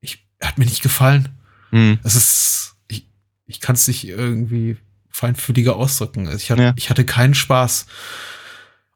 [0.00, 1.28] ich, er hat mir nicht gefallen.
[1.72, 1.98] Mhm.
[2.04, 3.08] Es ist, ich,
[3.46, 4.76] ich kann es nicht irgendwie
[5.10, 6.26] feinfühliger ausdrücken.
[6.28, 6.72] Also Ich hatte, Ja.
[6.76, 7.86] ich hatte keinen Spaß.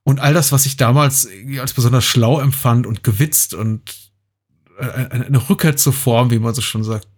[0.05, 1.29] Und all das, was ich damals
[1.61, 3.95] als besonders schlau empfand und gewitzt und
[4.79, 7.09] äh, eine, eine Rückkehr zur Form, wie man so schon sagt,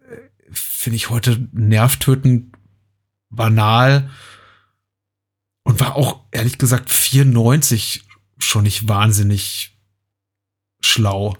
[0.00, 0.16] äh,
[0.50, 2.56] finde ich heute nervtötend,
[3.30, 4.10] banal
[5.64, 8.04] und war auch ehrlich gesagt 94
[8.38, 9.76] schon nicht wahnsinnig
[10.80, 11.36] schlau.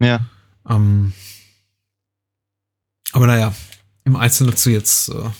[0.00, 0.24] Ja.
[0.68, 1.12] Ähm,
[3.12, 3.54] aber naja,
[4.04, 5.30] im Einzelnen dazu jetzt äh,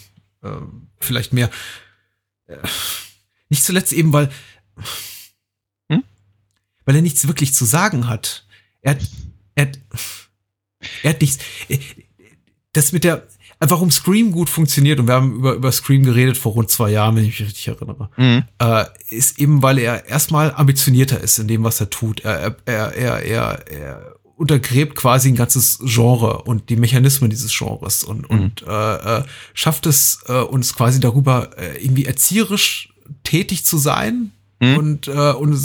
[0.49, 0.61] äh,
[1.01, 1.51] vielleicht mehr.
[2.47, 2.57] Äh,
[3.51, 4.31] nicht zuletzt eben, weil,
[5.91, 6.03] Hm?
[6.85, 8.47] weil er nichts wirklich zu sagen hat.
[8.81, 9.03] Er hat,
[9.55, 9.79] er hat,
[11.03, 11.39] er hat nichts.
[11.69, 11.79] äh,
[12.73, 13.27] Das mit der,
[13.61, 17.17] warum Scream gut funktioniert, und wir haben über, über Scream geredet vor rund zwei Jahren,
[17.17, 18.45] wenn ich mich richtig erinnere Mhm.
[18.61, 22.21] äh, ist eben, weil er erstmal ambitionierter ist in dem, was er tut.
[22.21, 28.05] Er, er, er, er, er untergräbt quasi ein ganzes Genre und die Mechanismen dieses Genres
[28.05, 28.39] und, Mhm.
[28.39, 32.93] und äh, äh, schafft es äh, uns quasi darüber äh, irgendwie erzieherisch
[33.25, 34.31] tätig zu sein.
[34.61, 34.77] Mhm.
[34.77, 35.57] Und, äh, und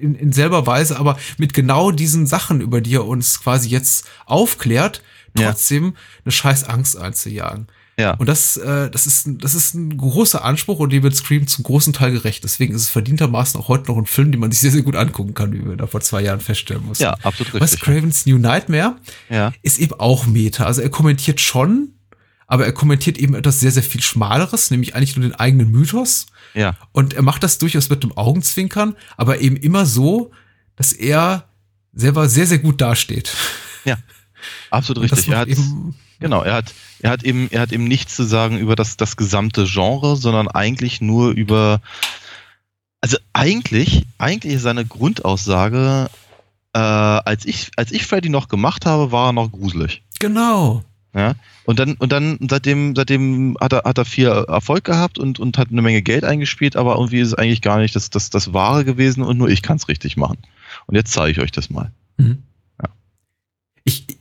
[0.00, 4.06] in, in selber Weise, aber mit genau diesen Sachen, über die er uns quasi jetzt
[4.26, 5.02] aufklärt,
[5.38, 5.50] Ja.
[5.50, 7.66] trotzdem eine scheiß Angst einzujagen.
[7.98, 8.14] Ja.
[8.14, 11.46] Und das, äh, das, ist, ein- das ist ein großer Anspruch und dem wird Scream
[11.46, 12.42] zum großen Teil gerecht.
[12.42, 14.96] Deswegen ist es verdientermaßen auch heute noch ein Film, den man sich sehr, sehr gut
[14.96, 17.04] angucken kann, wie wir da vor zwei Jahren feststellen mussten.
[17.04, 17.80] Ja, absolut richtig.
[17.80, 18.96] Cravens New Nightmare
[19.28, 19.52] Ja.
[19.62, 20.64] ist eben auch Meta.
[20.64, 21.90] Also er kommentiert schon,
[22.46, 26.26] aber er kommentiert eben etwas sehr, sehr viel Schmaleres, nämlich eigentlich nur den eigenen Mythos.
[26.54, 26.76] Ja.
[26.92, 30.30] Und er macht das durchaus mit dem Augenzwinkern, aber eben immer so,
[30.76, 31.44] dass er
[31.92, 33.34] selber sehr, sehr gut dasteht.
[33.84, 33.98] Ja.
[34.70, 35.28] Absolut richtig.
[35.28, 38.58] Er hat, eben, genau, er hat, er hat eben, er hat eben nichts zu sagen
[38.58, 41.80] über das, das gesamte Genre, sondern eigentlich nur über,
[43.00, 46.10] also eigentlich, eigentlich ist seine Grundaussage,
[46.74, 50.02] äh, als ich, als ich Freddy noch gemacht habe, war er noch gruselig.
[50.18, 50.84] genau.
[51.14, 51.34] Ja.
[51.64, 55.58] Und dann, und dann, seitdem, seitdem hat er, hat er viel Erfolg gehabt und, und
[55.58, 58.52] hat eine Menge Geld eingespielt, aber irgendwie ist es eigentlich gar nicht das, das, das
[58.52, 60.38] Wahre gewesen und nur ich kann es richtig machen.
[60.86, 61.92] Und jetzt zeige ich euch das mal.
[62.16, 62.42] Mhm.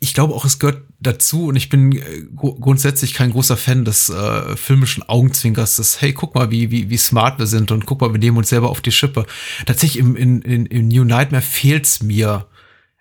[0.04, 3.86] Ich, glaube auch, es gehört dazu und ich bin äh, gru- grundsätzlich kein großer Fan
[3.86, 7.86] des äh, filmischen Augenzwinkers, des, hey, guck mal, wie, wie, wie smart wir sind und
[7.86, 9.28] guck mal, wir nehmen uns selber auf die Schippe.
[9.68, 12.48] Tatsächlich im, in, in, im New Nightmare fehlt's mir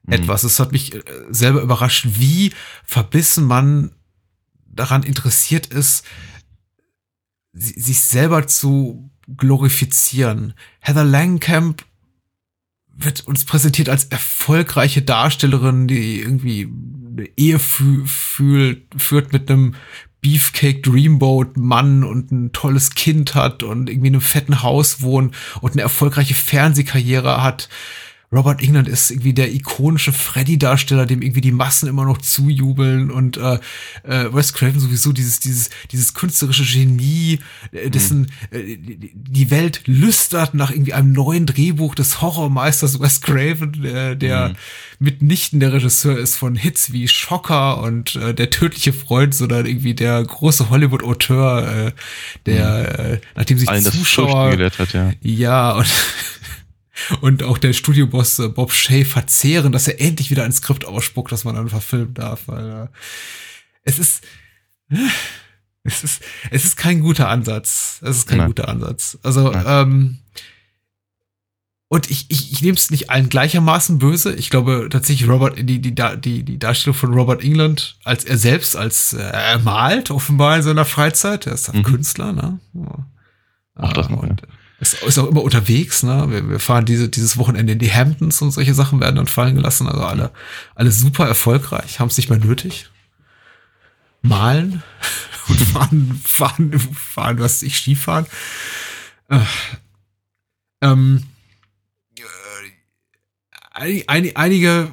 [0.04, 0.14] Mhm.
[0.14, 0.44] etwas.
[0.44, 2.52] Es hat mich äh, selber überrascht, wie
[2.84, 3.92] verbissen man
[4.66, 6.04] daran interessiert ist,
[7.52, 10.54] si- sich selber zu glorifizieren.
[10.80, 11.84] Heather Langenkamp
[13.00, 16.68] wird uns präsentiert als erfolgreiche Darstellerin, die irgendwie
[17.16, 19.74] eine Ehe fü fühlt, führt mit einem
[20.20, 25.34] Beefcake Dreamboat Mann und ein tolles Kind hat und irgendwie in einem fetten Haus wohnt
[25.60, 27.68] und eine erfolgreiche Fernsehkarriere hat.
[28.32, 33.36] Robert England ist irgendwie der ikonische Freddy-Darsteller, dem irgendwie die Massen immer noch zujubeln und
[33.38, 33.58] äh,
[34.04, 37.40] äh, Wes Craven sowieso dieses dieses dieses künstlerische Genie,
[37.72, 43.84] äh, dessen äh, die, Welt lüstert nach irgendwie einem neuen Drehbuch des Horrormeisters Wes Craven,
[43.84, 44.54] äh, der
[45.00, 49.94] mitnichten der Regisseur ist von Hits wie Schocker und äh, der tödliche Freund, sondern irgendwie
[49.94, 51.92] der große Hollywood-Auteur, äh,
[52.46, 55.10] der äh, nachdem sich Allen das Zuschauer gelehrt hat, ja.
[55.22, 55.90] ja, und
[57.20, 61.32] und auch der Studioboss äh, Bob Shea verzehren, dass er endlich wieder ein Skript ausspuckt,
[61.32, 62.88] das man dann verfilmen darf, weil äh,
[63.82, 64.24] es ist
[65.84, 68.00] es ist es ist kein guter Ansatz.
[68.02, 68.46] Es ist kein Nein.
[68.48, 69.18] guter Ansatz.
[69.22, 69.64] Also Nein.
[69.66, 70.18] ähm,
[71.92, 74.32] und ich, ich, ich nehme es nicht allen gleichermaßen böse.
[74.34, 78.76] Ich glaube tatsächlich, Robert, die, die, die, die Darstellung von Robert England, als er selbst,
[78.76, 81.82] als äh, er malt, offenbar in seiner Freizeit, er ist ein Mhm.
[81.82, 82.60] Künstler, ne?
[82.74, 83.06] Ja.
[83.74, 84.42] Ach, das Äh, noch, und
[84.80, 86.26] ist, ist auch immer unterwegs, ne?
[86.30, 89.54] Wir, wir fahren diese, dieses Wochenende in die Hamptons und solche Sachen werden dann fallen
[89.54, 89.86] gelassen.
[89.86, 90.30] Also alle,
[90.74, 92.88] alle super erfolgreich, haben es nicht mehr nötig.
[94.22, 94.82] Malen
[95.48, 98.26] und fahren, fahren, fahren, was ich, Skifahren.
[99.28, 99.40] Äh,
[100.80, 101.24] ähm,
[103.78, 104.92] äh, ein, einige,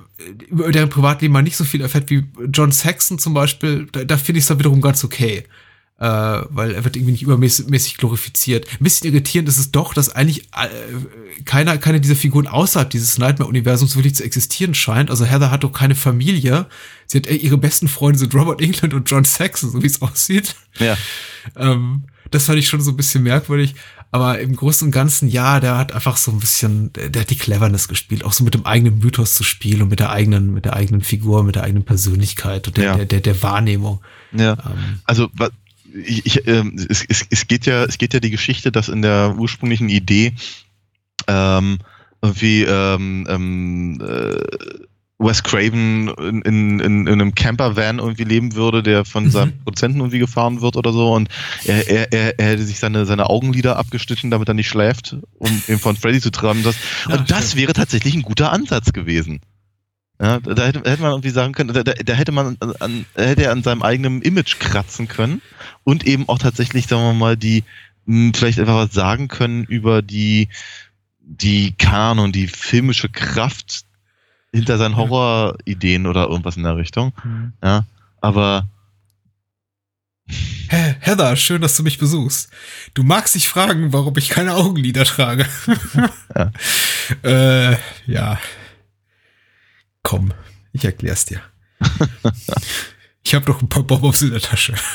[0.49, 4.17] über deren Privatleben man nicht so viel erfährt wie John Saxon zum Beispiel, da, da
[4.17, 5.45] finde ich es dann wiederum ganz okay.
[5.99, 6.05] Äh,
[6.49, 8.67] weil er wird irgendwie nicht übermäßig mäßig glorifiziert.
[8.79, 10.67] Ein bisschen irritierend ist es doch, dass eigentlich äh,
[11.43, 15.09] keiner, keine dieser Figuren außerhalb dieses Nightmare-Universums wirklich zu existieren scheint.
[15.09, 16.67] Also Heather hat doch keine Familie.
[17.07, 19.99] Sie hat äh, ihre besten Freunde sind Robert England und John Saxon, so wie es
[20.03, 20.55] aussieht.
[20.77, 20.95] Ja.
[21.55, 23.73] Ähm, das fand ich schon so ein bisschen merkwürdig.
[24.11, 27.29] Aber im Großen und Ganzen, ja, der hat einfach so ein bisschen, der, der hat
[27.31, 30.53] die Cleverness gespielt, auch so mit dem eigenen Mythos zu spielen und mit der eigenen,
[30.53, 32.95] mit der eigenen Figur, mit der eigenen Persönlichkeit und der, Ja.
[32.97, 33.99] der, der, der Wahrnehmung.
[34.31, 34.53] Ja.
[34.53, 35.29] Ähm, Also
[36.05, 39.01] ich, ich, ähm, es, es, es geht ja, es geht ja die Geschichte, dass in
[39.01, 40.33] der ursprünglichen Idee
[41.27, 41.79] ähm,
[42.21, 44.39] irgendwie ähm, ähm, äh,
[45.19, 49.31] Wes Craven in, in, in, in einem Campervan irgendwie leben würde, der von Mhm.
[49.31, 51.29] seinem Produzenten irgendwie gefahren wird oder so und
[51.65, 55.63] er, er, er, er hätte sich seine, seine Augenlider abgeschnitten, damit er nicht schläft, um
[55.67, 56.61] ihn von Freddy zu treiben.
[56.61, 56.75] Das,
[57.09, 59.41] und das wäre tatsächlich ein guter Ansatz gewesen.
[60.19, 63.51] Ja, da hätte, hätte man irgendwie sagen können, da, da, hätte man an, hätte er
[63.51, 65.41] an seinem eigenen Image kratzen können
[65.83, 67.63] und eben auch tatsächlich, sagen wir mal, die
[68.05, 70.49] mh, vielleicht einfach was sagen können über die
[71.29, 73.83] die Kanon, die filmische Kraft
[74.53, 77.13] hinter seinen Horrorideen oder irgendwas in der Richtung.
[77.61, 77.85] Ja,
[78.21, 78.65] aber
[80.25, 82.49] He- Heather, schön, dass du mich besuchst.
[82.93, 85.45] Du magst dich fragen, warum ich keine Augenlider trage.
[86.35, 86.51] Ja.
[87.71, 88.39] äh, ja.
[90.07, 90.31] Komm,
[90.71, 91.41] ich erklär's dir.
[93.23, 94.73] ich habe doch ein paar Bonbons in der Tasche.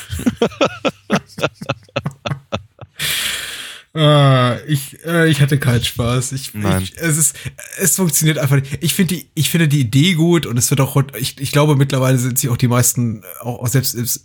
[3.95, 6.33] Äh, ich, äh, ich hatte keinen Spaß.
[6.33, 6.83] Ich, Nein.
[6.83, 7.37] ich, es ist,
[7.77, 8.79] es funktioniert einfach nicht.
[8.81, 11.77] Ich finde die, ich finde die Idee gut und es wird auch, ich, ich glaube
[11.77, 14.25] mittlerweile sind sich auch die meisten, auch, auch selbst selbst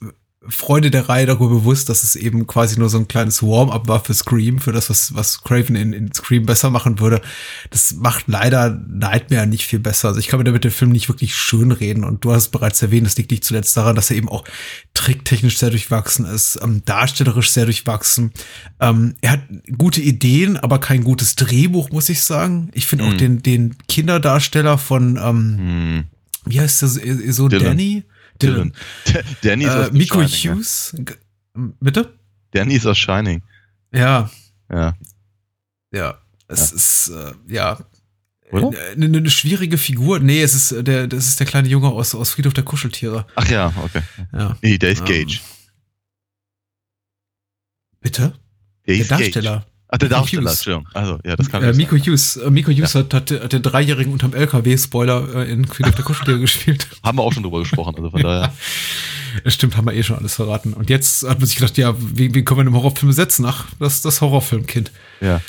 [0.50, 4.04] Freunde der Reihe darüber bewusst, dass es eben quasi nur so ein kleines Warm-up war
[4.04, 7.22] für Scream, für das, was, was Craven in, in Scream besser machen würde.
[7.70, 10.10] Das macht leider Nightmare nicht viel besser.
[10.10, 12.50] Also ich kann mir damit den Film nicht wirklich schön reden und du hast es
[12.50, 14.43] bereits erwähnt, das liegt nicht zuletzt daran, dass er eben auch
[14.93, 18.32] tricktechnisch sehr durchwachsen ist, ähm, darstellerisch sehr durchwachsen.
[18.80, 19.41] Ähm, er hat
[19.78, 22.70] gute Ideen, aber kein gutes Drehbuch, muss ich sagen.
[22.74, 23.18] Ich finde auch Mhm.
[23.18, 26.04] den, den Kinderdarsteller von, ähm, hm,
[26.45, 27.66] wie heißt der so- so Dylan.
[27.66, 28.04] Danny?
[28.42, 28.74] Dylan.
[29.44, 30.96] Danny ist Äh, aus Miko Shining, Hughes.
[30.98, 31.14] G-
[31.80, 32.00] Bitte?
[32.02, 32.08] Ja.
[32.62, 33.42] Danny ist aus Shining.
[33.94, 34.30] Ja,
[34.72, 34.96] Ja.
[35.92, 36.18] ja.
[36.48, 37.80] Es ist, äh, ja.
[38.52, 38.70] Oder?
[38.94, 40.20] Eine, eine schwierige Figur.
[40.20, 43.26] Nee, es ist äh, der, das ist der kleine Junge aus, aus Friedhof der Kuscheltiere.
[43.36, 44.02] Ach ja, okay.
[44.32, 44.58] Ja.
[44.62, 45.40] Nee, der ist Ähm, Gage.
[48.00, 48.34] Bitte?
[48.88, 49.66] Der, Der ist Gage.
[49.90, 50.52] Ach, der Miko Darsteller, Hughes.
[50.54, 50.88] Entschuldigung.
[50.94, 53.62] Also, ja, das kann Äh, ich Miko Hughes, äh, Miko Hughes hat, hat, hat den
[53.62, 56.88] Dreijährigen unterm LKW-Spoiler äh, in Friedhof der Kuscheltiere gespielt.
[57.04, 58.54] Haben wir auch schon drüber gesprochen, also von daher.
[59.44, 60.74] Das stimmt, haben wir eh schon alles verraten.
[60.74, 63.46] Und jetzt hat man sich gedacht, ja, wie, wie können wir einen Horrorfilm setzen?
[63.46, 64.92] Ach, das das Horrorfilmkind.
[65.22, 65.42] Ja.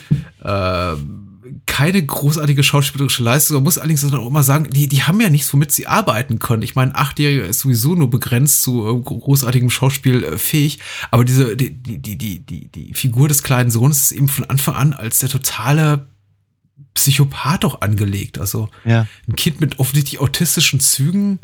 [0.45, 1.27] Ähm,
[1.68, 3.56] keine großartige schauspielerische Leistung.
[3.58, 6.62] Man muss allerdings auch immer sagen, die, die haben ja nichts, womit sie arbeiten können.
[6.62, 10.80] Ich meine, ein Achtjähriger ist sowieso nur begrenzt zu äh, großartigem Schauspiel äh, fähig,
[11.12, 14.46] aber diese, die, die, die, die, die, die Figur des kleinen Sohnes ist eben von
[14.46, 16.08] Anfang an als der totale
[16.94, 18.38] Psychopath auch angelegt.
[18.38, 19.06] Also Ja.
[19.28, 21.38] ein Kind mit offensichtlich autistischen Zügen,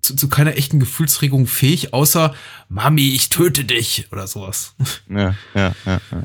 [0.00, 2.34] zu, zu keiner echten Gefühlsregung fähig, außer
[2.68, 4.74] Mami, ich töte dich oder sowas.
[5.08, 6.00] Ja, ja, ja.
[6.12, 6.22] ja.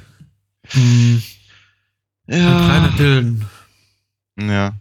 [0.67, 1.23] Hm,
[2.31, 2.87] Ja.
[2.97, 3.45] Dylan.
[4.39, 4.73] ja.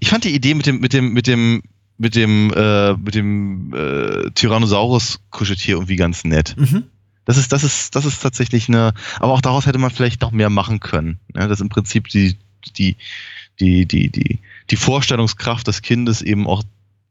[0.00, 1.62] Ich fand die Idee mit dem, mit dem, mit dem,
[1.98, 6.54] mit dem, äh, mit dem äh, Tyrannosaurus-Kuscheltier irgendwie ganz nett.
[6.58, 6.84] Mhm.
[7.24, 10.30] Das ist, das ist, das ist tatsächlich eine, aber auch daraus hätte man vielleicht noch
[10.30, 11.18] mehr machen können.
[11.34, 12.36] Ja, dass im Prinzip die,
[12.76, 12.96] die,
[13.60, 14.38] die, die, die,
[14.70, 16.62] die Vorstellungskraft des Kindes eben auch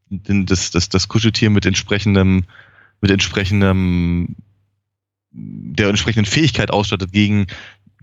[0.08, 2.44] den, das, das, das Kuscheltier mit entsprechendem,
[3.00, 4.36] mit entsprechendem,
[5.32, 7.46] der entsprechenden Fähigkeit ausstattet, gegen,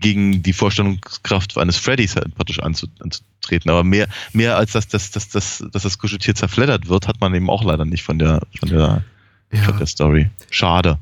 [0.04, 3.70] gegen die Vorstellungskraft eines Freddys halt praktisch anzu, anzutreten.
[3.70, 7.34] Aber mehr, mehr als dass, dass, dass, dass, dass das Kuscheltier zerfleddert wird, hat man
[7.34, 9.02] eben auch leider nicht von der, von der,
[9.50, 9.72] von Ja.
[9.72, 10.30] der Story.
[10.50, 10.98] Schade.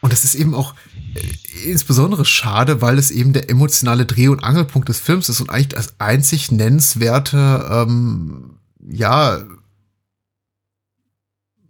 [0.00, 0.74] Und das ist eben auch
[1.14, 5.50] äh, insbesondere schade, weil es eben der emotionale Dreh- und Angelpunkt des Films ist und
[5.50, 8.54] eigentlich das einzig nennenswerte, ähm,
[8.90, 9.38] ja,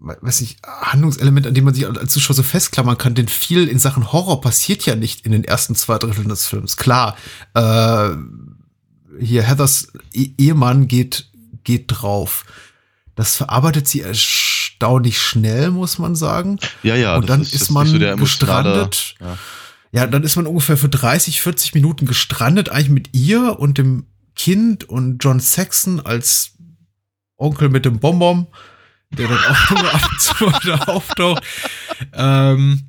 [0.00, 3.78] weiß nicht, Handlungselement, an dem man sich als Zuschauer so festklammern kann, denn viel in
[3.78, 6.76] Sachen Horror passiert ja nicht in den ersten zwei Dritteln des Films.
[6.76, 7.16] Klar,
[7.54, 8.10] äh,
[9.20, 11.30] hier Heathers E- Ehemann geht,
[11.64, 12.44] geht drauf.
[13.16, 16.58] Das verarbeitet sie erstaunlich schnell, muss man sagen.
[16.84, 17.16] Ja, ja.
[17.16, 19.16] und dann das ist, man so gestrandet.
[19.20, 19.38] Ja.
[19.90, 24.06] Ja, dann ist man ungefähr für 30, 40 Minuten gestrandet, eigentlich mit ihr und dem
[24.36, 26.52] Kind und John Saxon als
[27.36, 28.46] Onkel mit dem Bonbon,
[29.10, 31.42] der dann auch nur ab und zu da auftaucht.
[32.12, 32.88] Ähm,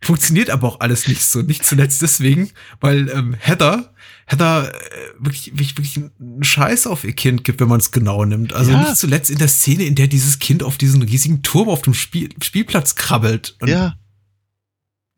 [0.00, 1.42] funktioniert aber auch alles nicht so.
[1.42, 2.50] Nicht zuletzt deswegen,
[2.80, 3.94] weil ähm, Heather,
[4.26, 4.78] Heather äh,
[5.18, 8.52] wirklich, wirklich, wirklich einen Scheiß auf ihr Kind gibt, wenn man es genau nimmt.
[8.52, 8.78] Also Ja.
[8.80, 11.94] nicht zuletzt in der Szene, in der dieses Kind auf diesen riesigen Turm auf dem
[11.94, 13.94] Spiel, Spielplatz krabbelt und Ja,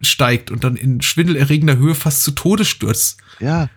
[0.03, 3.19] steigt und dann in schwindelerregender Höhe fast zu Tode stürzt.
[3.41, 3.69] ja.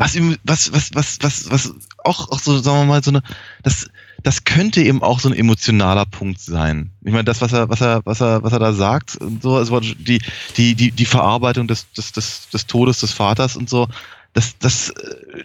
[0.00, 3.20] Was ihm, was, was, was, was, was auch, auch so, sagen wir mal, so eine,
[3.64, 3.88] das,
[4.22, 6.90] das könnte eben auch so ein emotionaler Punkt sein.
[7.04, 9.56] Ich meine, das, was er, was er, was er, was er da sagt und so,
[9.56, 10.20] also die,
[10.56, 13.88] die, die, die Verarbeitung des, des, des, des Todes des Vaters und so,
[14.32, 15.44] das, das, äh,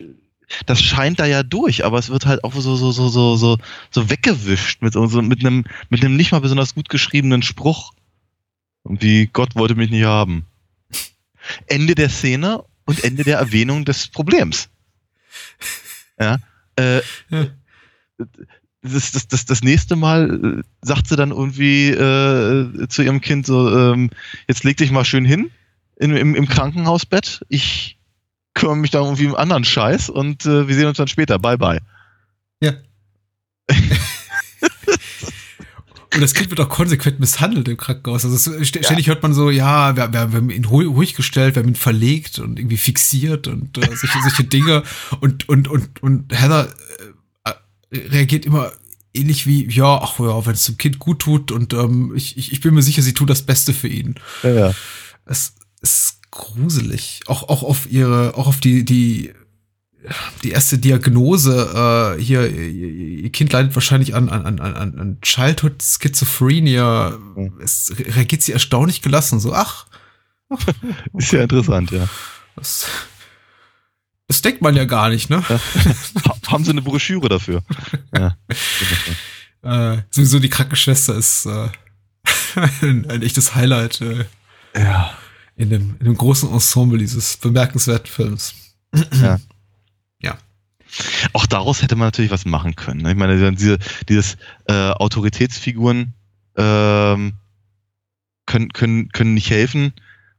[0.65, 3.57] das scheint da ja durch, aber es wird halt auch so, so, so, so, so,
[3.91, 7.93] so weggewischt mit so, mit einem, mit einem nicht mal besonders gut geschriebenen Spruch.
[8.83, 10.45] Und wie Gott wollte mich nicht haben.
[11.67, 14.69] Ende der Szene und Ende der Erwähnung des Problems.
[16.19, 16.37] Ja.
[16.75, 17.47] Äh, Ja.
[18.83, 23.45] Das, das, das, das nächste Mal äh, sagt sie dann irgendwie äh, zu ihrem Kind
[23.45, 24.09] so, ähm,
[24.47, 25.49] jetzt leg dich mal schön hin
[25.95, 27.45] in, im, im Krankenhausbett.
[27.49, 27.97] Ich
[28.53, 31.39] kümmere mich da irgendwie um anderen Scheiß und äh, wir sehen uns dann später.
[31.39, 31.79] Bye bye.
[32.61, 32.73] Ja.
[36.13, 38.23] Und das Kind wird auch konsequent misshandelt im Krankenhaus.
[38.23, 41.69] Also ständig hört man so, ja, wir, wir, haben ihn ruhig, ruhig gestellt, wir haben
[41.69, 44.83] ihn verlegt und irgendwie fixiert und äh, solche, solche Dinge.
[45.21, 47.12] Und, und, und, und Heather äh,
[47.93, 48.71] reagiert immer
[49.13, 52.51] ähnlich wie, ja, ach ja, wenn es dem Kind gut tut und ähm, ich, ich,
[52.51, 54.15] ich bin mir sicher, sie tut das Beste für ihn.
[54.41, 54.73] Ja, ja.
[55.25, 57.21] Es ist gruselig.
[57.27, 59.31] Auch, auch auf ihre, auch auf die, die,
[60.43, 65.17] die erste Diagnose, äh, hier, ihr, ihr Kind leidet wahrscheinlich an, an, an, an, an
[65.21, 67.17] Childhood Schizophrenia.
[67.35, 67.53] Mhm.
[67.63, 69.39] Es reagiert sie erstaunlich gelassen.
[69.39, 69.85] So, ach,
[71.17, 72.07] Ist ja interessant, ja.
[72.55, 72.87] das,
[74.27, 75.43] das denkt man ja gar nicht, ne?
[76.47, 77.63] Ha- Haben sie eine Broschüre dafür?
[78.15, 78.35] Ja.
[79.65, 81.69] Äh, sowieso die Krankenschwester ist äh,
[82.81, 84.25] ein, ein echtes Highlight äh,
[84.75, 85.17] ja.
[85.55, 88.55] in, dem, in dem großen Ensemble dieses bemerkenswerten Films.
[89.21, 89.39] Ja.
[90.21, 90.37] Ja.
[91.31, 93.03] Auch daraus hätte man natürlich was machen können.
[93.03, 93.11] ne?
[93.11, 93.79] Ich meine, diese,
[94.09, 94.35] dieses
[94.67, 96.13] äh, Autoritätsfiguren
[96.57, 97.33] ähm,
[98.45, 99.93] können, können, können nicht helfen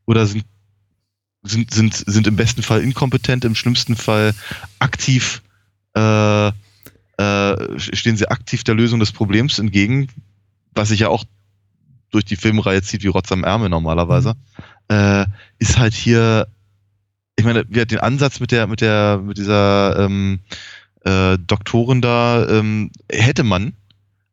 [0.05, 0.45] oder sind,
[1.45, 4.35] sind, sind, sind im besten Fall inkompetent, im schlimmsten Fall
[4.81, 5.43] aktiv,
[5.97, 10.09] äh, äh, stehen sie aktiv der Lösung des Problems entgegen,
[10.73, 11.25] was sich ja auch
[12.11, 14.35] durch die Filmreihe zieht wie Rotz am Ärmel normalerweise,
[14.89, 15.27] äh,
[15.59, 16.49] ist halt hier
[17.37, 20.41] ich meine, wir den Ansatz mit der, mit der, mit dieser ähm,
[21.05, 23.75] äh, Doktorin da ähm, hätte man,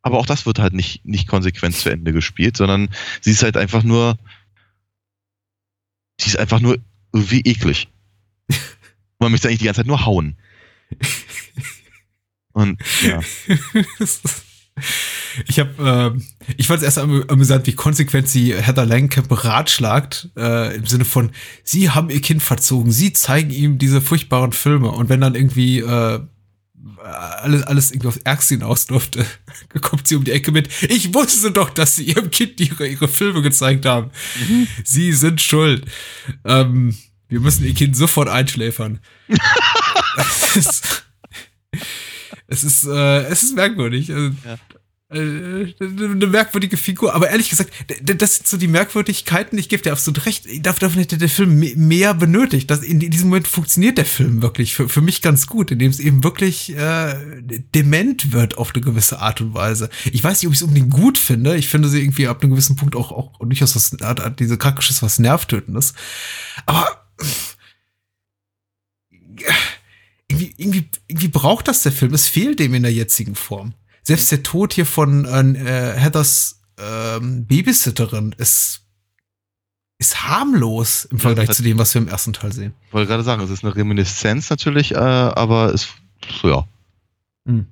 [0.02, 2.90] aber auch das wird halt nicht, nicht konsequent zu Ende gespielt, sondern
[3.22, 4.18] sie ist halt einfach nur,
[6.20, 6.78] sie ist einfach nur
[7.12, 7.88] irgendwie eklig.
[9.20, 10.38] Man möchte eigentlich die ganze Zeit nur hauen.
[12.54, 13.20] Und ja,
[15.48, 16.26] Ich habe, ähm,
[16.58, 21.06] ich fand es erst am- amüsant, wie konsequent sie Heather Langenkamp beratschlagt, äh, im Sinne
[21.06, 21.32] von,
[21.64, 25.80] sie haben ihr Kind verzogen, sie zeigen ihm diese furchtbaren Filme und wenn dann irgendwie
[25.80, 26.20] äh,
[27.04, 29.26] alles, alles irgendwie aufs Ärgste hinaus durfte,
[29.82, 33.08] kommt sie um die Ecke mit, ich wusste doch, dass sie ihrem Kind ihre, ihre
[33.08, 34.10] Filme gezeigt haben.
[34.84, 35.86] Sie sind schuld.
[36.46, 36.96] Ähm,
[37.28, 39.00] wir müssen ihr Kind sofort einschläfern.
[40.18, 41.04] es ist,
[42.52, 44.12] es ist, äh, es ist merkwürdig.
[44.14, 44.58] Also, Ja.
[45.14, 47.72] äh, eine merkwürdige Figur, aber ehrlich gesagt,
[48.02, 51.60] das sind so die Merkwürdigkeiten, ich gebe dir absolut recht, Dav- davon hätte der Film
[51.60, 52.70] me- mehr benötigt.
[52.72, 56.00] Das, in diesem Moment funktioniert der Film wirklich für, für mich ganz gut, indem es
[56.00, 57.16] eben wirklich äh,
[57.76, 59.90] dement wird auf eine gewisse Art und Weise.
[60.14, 62.52] Ich weiß nicht, ob ich es unbedingt gut finde, ich finde sie irgendwie ab einem
[62.52, 63.98] gewissen Punkt auch, auch durchaus was,
[64.40, 65.94] diese Krankenschiss was Nervtötendes,
[66.66, 66.88] aber
[70.62, 72.14] irgendwie, irgendwie, braucht das der Film.
[72.14, 73.74] Es fehlt dem in der jetzigen Form.
[74.04, 78.82] Selbst der Tod hier von äh, Heathers ähm, Babysitterin ist,
[80.00, 82.74] ist harmlos im Vergleich das- zu dem, was wir im ersten Teil sehen.
[82.88, 85.90] ich wollte gerade sagen, es ist eine Reminiszenz natürlich, äh, aber es,
[86.44, 86.66] ja,
[87.46, 87.68] Hm.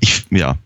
[0.00, 0.56] Ich, ja.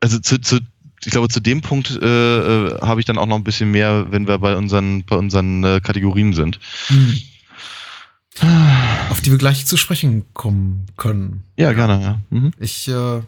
[0.00, 0.60] Also zu, zu,
[1.04, 4.06] ich glaube, zu dem Punkt äh, äh, habe ich dann auch noch ein bisschen mehr,
[4.10, 6.58] wenn wir bei unseren, bei unseren äh, Kategorien sind.
[6.88, 7.18] Hm.
[9.10, 11.44] Auf die wir gleich zu sprechen kommen können.
[11.56, 12.20] Ja, gerne, ja.
[12.30, 12.52] Mhm.
[12.58, 13.22] Ich, äh, äh,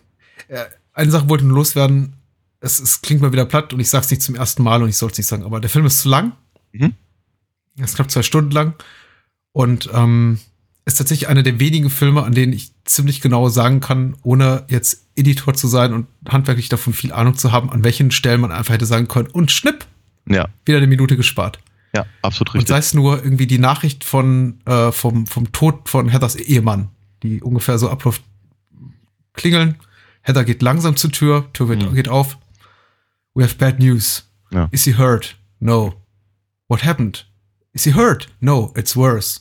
[0.93, 2.15] eine Sache wollte nur loswerden.
[2.61, 4.97] Es, es klingt mal wieder platt und ich sag's nicht zum ersten Mal und ich
[4.97, 6.33] soll es nicht sagen, aber der Film ist zu lang.
[6.73, 6.95] Mhm.
[7.77, 8.75] Er ist knapp zwei Stunden lang
[9.53, 10.41] und ähm,
[10.85, 15.07] ist tatsächlich einer der wenigen Filme, an denen ich ziemlich genau sagen kann, ohne jetzt
[15.15, 18.75] Editor zu sein und handwerklich davon viel Ahnung zu haben, an welchen Stellen man einfach
[18.75, 19.87] hätte sagen können und schnipp,
[20.29, 21.61] Ja, wieder eine Minute gespart.
[21.95, 22.69] Ja, absolut Und richtig.
[22.69, 26.91] sei es nur irgendwie die Nachricht von, äh, vom, vom Tod von Heathers Ehemann,
[27.23, 28.23] die ungefähr so abläuft,
[29.33, 29.77] klingeln.
[30.23, 31.95] Heather geht langsam zur Tür, Tür wird, Mhm.
[31.95, 32.39] geht auf.
[33.35, 34.29] We have bad news.
[34.51, 34.69] Ja.
[34.73, 35.37] Is he hurt?
[35.61, 35.95] No.
[36.69, 37.27] What happened?
[37.73, 38.29] Is he hurt?
[38.41, 39.41] No, it's worse.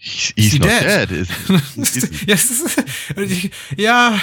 [0.00, 1.10] He's, Is he not dead?
[1.10, 1.28] dead.
[3.76, 4.18] Ja,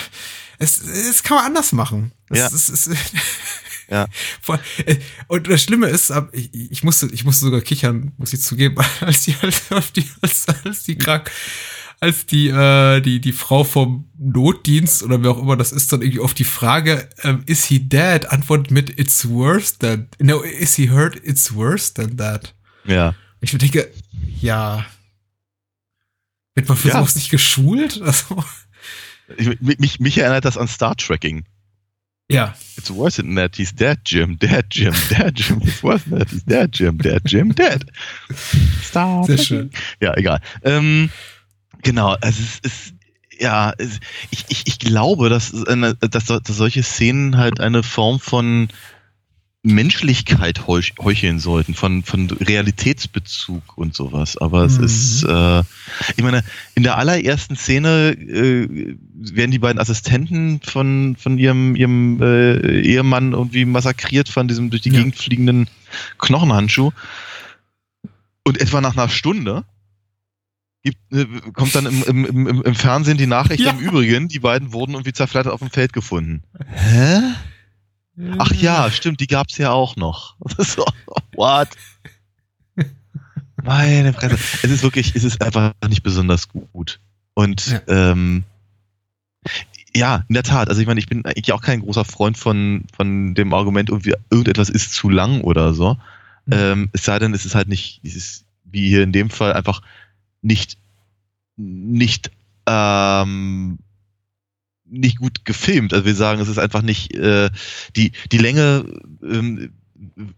[0.57, 2.11] es kann man anders machen.
[2.29, 2.47] Es, Ja.
[2.47, 2.89] es,
[3.93, 4.07] Ja.
[4.85, 4.95] Äh,
[5.27, 9.35] Und das Schlimme ist, ich, musste, ich musste sogar kichern, muss ich zugeben, als die,
[9.41, 11.29] als, die, als, als die krank,
[11.99, 16.01] als die, äh, die, die Frau vom Notdienst oder wer auch immer das ist, dann
[16.01, 20.73] irgendwie auf die Frage, ähm, is he dead, antwortet mit, it's worse than, no, is
[20.75, 22.55] he hurt, it's worse than that.
[22.85, 23.13] ja.
[23.41, 23.91] Ich denke,
[24.41, 24.85] ja,
[26.55, 26.93] wird man für Ja.
[26.99, 28.01] sowas nicht geschult?
[28.01, 28.43] Also,
[29.37, 31.45] Ich, mich, mich erinnert das an Star Trekking.
[32.29, 32.53] Ja.
[32.77, 33.55] It's worse than that.
[33.55, 34.37] He's dead, Jim.
[34.37, 34.93] Dead, Jim.
[35.09, 35.61] Dead, Jim.
[35.63, 36.29] It's worse than that.
[36.29, 36.97] He's dead, Jim.
[36.97, 37.53] Dead, Jim.
[37.53, 37.85] Dead.
[38.81, 39.71] Star Sehr schön.
[40.01, 40.39] Ja, egal.
[40.63, 41.09] Ähm,
[41.83, 42.93] genau, also es ist,
[43.39, 43.99] ja, es,
[44.31, 48.69] ich, ich, ich glaube, dass, eine, dass, dass solche Szenen halt eine Form von
[49.65, 54.37] Menschlichkeit heuch, heucheln sollten, von, von Realitätsbezug und sowas.
[54.37, 54.83] Aber es Mhm.
[54.83, 55.59] ist, äh,
[56.17, 56.43] ich meine,
[56.75, 58.67] in der allerersten Szene äh,
[59.13, 64.81] werden die beiden Assistenten von, von ihrem, ihrem äh, Ehemann irgendwie massakriert von diesem durch
[64.81, 64.97] die Ja.
[64.99, 65.69] Gegend fliegenden
[66.17, 66.91] Knochenhandschuh.
[68.45, 69.63] Und etwa nach einer Stunde
[70.83, 73.71] gibt, äh, kommt dann im, im, im, im Fernsehen die Nachricht Ja.
[73.71, 76.43] im Übrigen, die beiden wurden irgendwie zerfleddert auf dem Feld gefunden.
[76.67, 77.19] Hä?
[78.37, 80.35] Ach ja, stimmt, die gab's ja auch noch.
[80.57, 80.85] so,
[81.35, 81.69] what?
[83.63, 84.35] Meine Fresse.
[84.35, 86.99] Es ist wirklich, es ist einfach nicht besonders gut.
[87.33, 87.81] Und Ja.
[87.87, 88.43] ähm,
[89.95, 90.69] ja, in der Tat.
[90.69, 94.15] Also ich meine, ich bin eigentlich auch kein großer Freund von, von dem Argument, irgendwie
[94.29, 95.93] irgendetwas ist zu lang oder so.
[96.45, 96.53] Mhm.
[96.53, 99.53] Ähm, es sei denn, es ist halt nicht, es ist wie hier in dem Fall
[99.53, 99.81] einfach
[100.41, 100.77] nicht,
[101.55, 102.31] nicht,
[102.65, 103.77] ähm,
[104.93, 105.93] nicht gut gefilmt.
[105.93, 107.49] Also wir sagen, es ist einfach nicht, äh,
[107.95, 108.85] die, die Länge
[109.21, 109.73] ähm,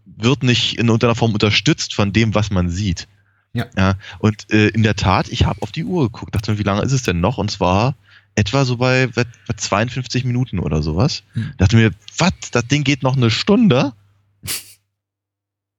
[0.04, 3.06] wird nicht in irgendeiner Form unterstützt von dem, was man sieht.
[3.52, 3.66] Ja.
[3.76, 6.64] ja und äh, in der Tat, ich habe auf die Uhr geguckt, dachte mir, wie
[6.64, 7.38] lange ist es denn noch?
[7.38, 7.94] Und zwar
[8.34, 9.24] etwa so bei, bei
[9.56, 11.22] 52 Minuten oder sowas.
[11.32, 11.52] Hm.
[11.56, 13.92] Dachte mir, was, das Ding geht noch eine Stunde?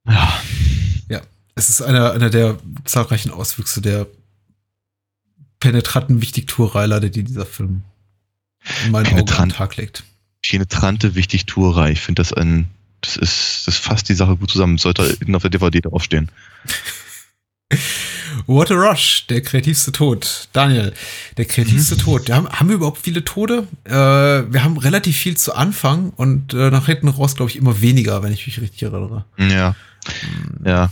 [0.08, 1.22] Ja,
[1.56, 4.08] Es ist einer, einer der zahlreichen Auswüchse der
[5.60, 7.84] penetranten Wichtigtuerei, die dieser Film
[8.86, 9.56] in meinen Augen an den Penetrant.
[9.56, 10.04] Tag legt.
[10.42, 11.92] penetrante Wichtigtuerei.
[11.92, 12.68] Ich finde das ein,
[13.02, 14.78] das ist, das fasst die Sache gut zusammen.
[14.78, 16.30] Sollte hinten auf der DVD draufstehen.
[18.46, 20.48] What a Rush, der kreativste Tod.
[20.54, 20.94] Daniel,
[21.38, 22.00] der kreativste Mhm.
[22.00, 22.30] Tod.
[22.30, 23.68] Haben, haben wir überhaupt viele Tode?
[23.84, 27.82] Äh, wir haben relativ viel zu Anfang und äh, nach hinten raus, glaube ich, immer
[27.82, 29.26] weniger, wenn ich mich richtig erinnere.
[29.38, 29.76] Ja.
[30.64, 30.92] Ja.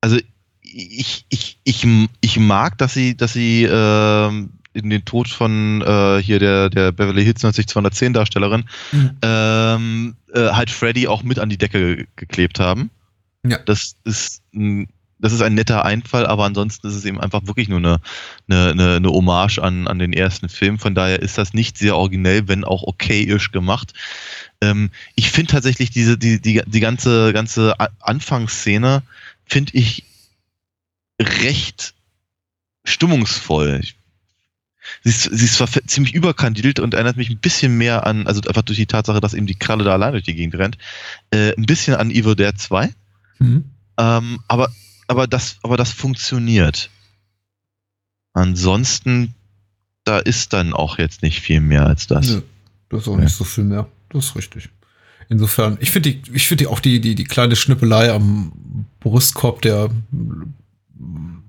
[0.00, 0.18] Also
[0.60, 1.86] ich, ich, ich,
[2.20, 6.92] ich mag, dass sie, dass sie ähm, in den Tod von äh, hier der, der
[6.92, 9.10] Beverly Hills 90210 Darstellerin Mhm.
[9.22, 12.90] ähm, äh, halt Freddy auch mit an die Decke ge- geklebt haben.
[13.46, 13.58] Ja.
[13.58, 14.88] Das ist ein,
[15.20, 17.98] das ist ein netter Einfall, aber ansonsten ist es eben einfach wirklich nur eine,
[18.48, 20.78] eine, eine, eine Hommage an, an den ersten Film.
[20.78, 23.92] Von daher ist das nicht sehr originell, wenn auch okayisch gemacht.
[24.60, 29.02] Ähm, ich finde tatsächlich diese, die, die, die ganze, ganze Anfangsszene
[29.46, 30.04] finde ich
[31.20, 31.94] recht
[32.84, 33.80] stimmungsvoll.
[33.82, 33.96] Ich,
[35.02, 38.40] sie, ist, sie ist zwar ziemlich überkandidelt und erinnert mich ein bisschen mehr an, also
[38.48, 40.78] einfach durch die Tatsache, dass eben die Kralle da allein durch die Gegend rennt,
[41.30, 42.90] äh, ein bisschen an Evil Dead 2.
[43.38, 43.64] Mhm.
[43.98, 44.72] Ähm, aber,
[45.08, 46.90] aber, das, aber das funktioniert.
[48.32, 49.34] Ansonsten,
[50.04, 52.28] da ist dann auch jetzt nicht viel mehr als das.
[52.28, 52.42] Nö,
[52.88, 53.24] das ist auch Ja.
[53.24, 53.86] nicht so viel mehr.
[54.10, 54.68] Das ist richtig.
[55.28, 58.52] Insofern, ich finde die, ich finde auch die, die, die kleine Schnippelei am
[59.00, 59.90] Brustkorb der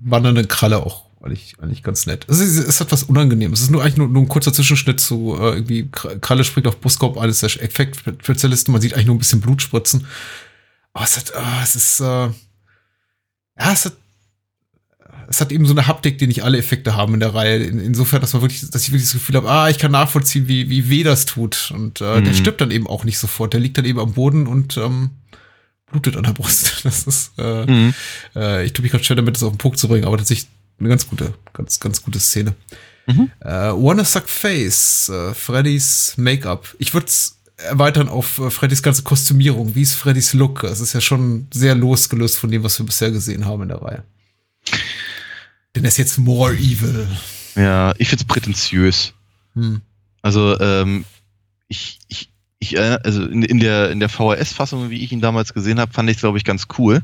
[0.00, 2.24] wandernden Kralle auch eigentlich, eigentlich ganz nett.
[2.28, 3.52] Es ist, es hat was unangenehm.
[3.52, 6.66] Es ist nur eigentlich nur, nur ein kurzer Zwischenschnitt zu äh, irgendwie Kr- Kralle springt
[6.66, 8.72] auf Brustkorb eines der Effektspezialisten.
[8.72, 10.06] Man sieht eigentlich nur ein bisschen Blut spritzen.
[10.94, 12.30] Aber es hat, ah, es ist, äh, ja,
[13.72, 13.92] es hat,
[15.28, 17.56] es hat eben so eine Haptik, die nicht alle Effekte haben in der Reihe.
[17.56, 20.46] In, insofern, dass man wirklich, dass ich wirklich das Gefühl habe, ah, ich kann nachvollziehen,
[20.48, 21.72] wie, wie weh das tut.
[21.74, 22.36] Und äh, der Mhm.
[22.36, 23.52] stirbt dann eben auch nicht sofort.
[23.52, 25.10] Der liegt dann eben am Boden und ähm,
[25.90, 26.80] blutet an der Brust.
[26.84, 27.94] Das ist, äh, Mhm.
[28.36, 30.48] äh, ich tue mich gerade schwer damit, das auf den Punkt zu bringen, aber tatsächlich
[30.78, 32.54] eine ganz gute, ganz, ganz gute Szene.
[33.06, 33.30] Mhm.
[33.40, 36.74] Äh, Wanna Suck Face, äh, Freddys Make-up.
[36.78, 39.74] Ich würde es erweitern auf äh, Freddys ganze Kostümierung.
[39.74, 40.64] Wie ist Freddys Look?
[40.64, 43.82] Es ist ja schon sehr losgelöst von dem, was wir bisher gesehen haben in der
[43.82, 44.04] Reihe.
[45.74, 47.06] Denn er ist jetzt more evil.
[47.54, 49.12] Ja, ich find's prätentiös.
[49.54, 49.80] Hm.
[50.22, 51.04] Also, ähm,
[51.68, 55.54] ich, ich, ich, äh, also in, in der, in der VHS-Fassung, wie ich ihn damals
[55.54, 57.02] gesehen habe, fand ich glaube ich, ganz cool.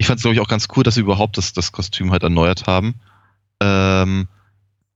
[0.00, 2.22] Ich fand es, glaube ich, auch ganz cool, dass sie überhaupt das, das Kostüm halt
[2.22, 2.94] erneuert haben.
[3.60, 4.28] Ähm,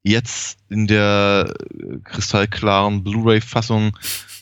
[0.02, 3.98] jetzt in der äh, kristallklaren Blu-ray-Fassung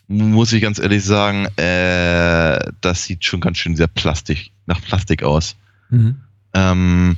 [0.07, 5.25] muss ich ganz ehrlich sagen, äh, das sieht schon ganz schön sehr plastik, nach Plastik
[5.25, 5.57] aus.
[5.91, 6.21] Mhm.
[6.55, 7.17] Ähm,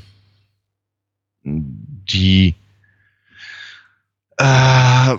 [1.42, 2.54] die
[4.38, 5.16] äh,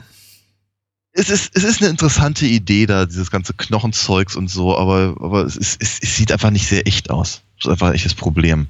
[1.18, 5.46] es ist, es ist eine interessante Idee da, dieses ganze Knochenzeugs und so, aber, aber
[5.46, 7.42] es, ist, es, es sieht einfach nicht sehr echt aus.
[7.56, 8.68] Das ist einfach ein echtes Problem.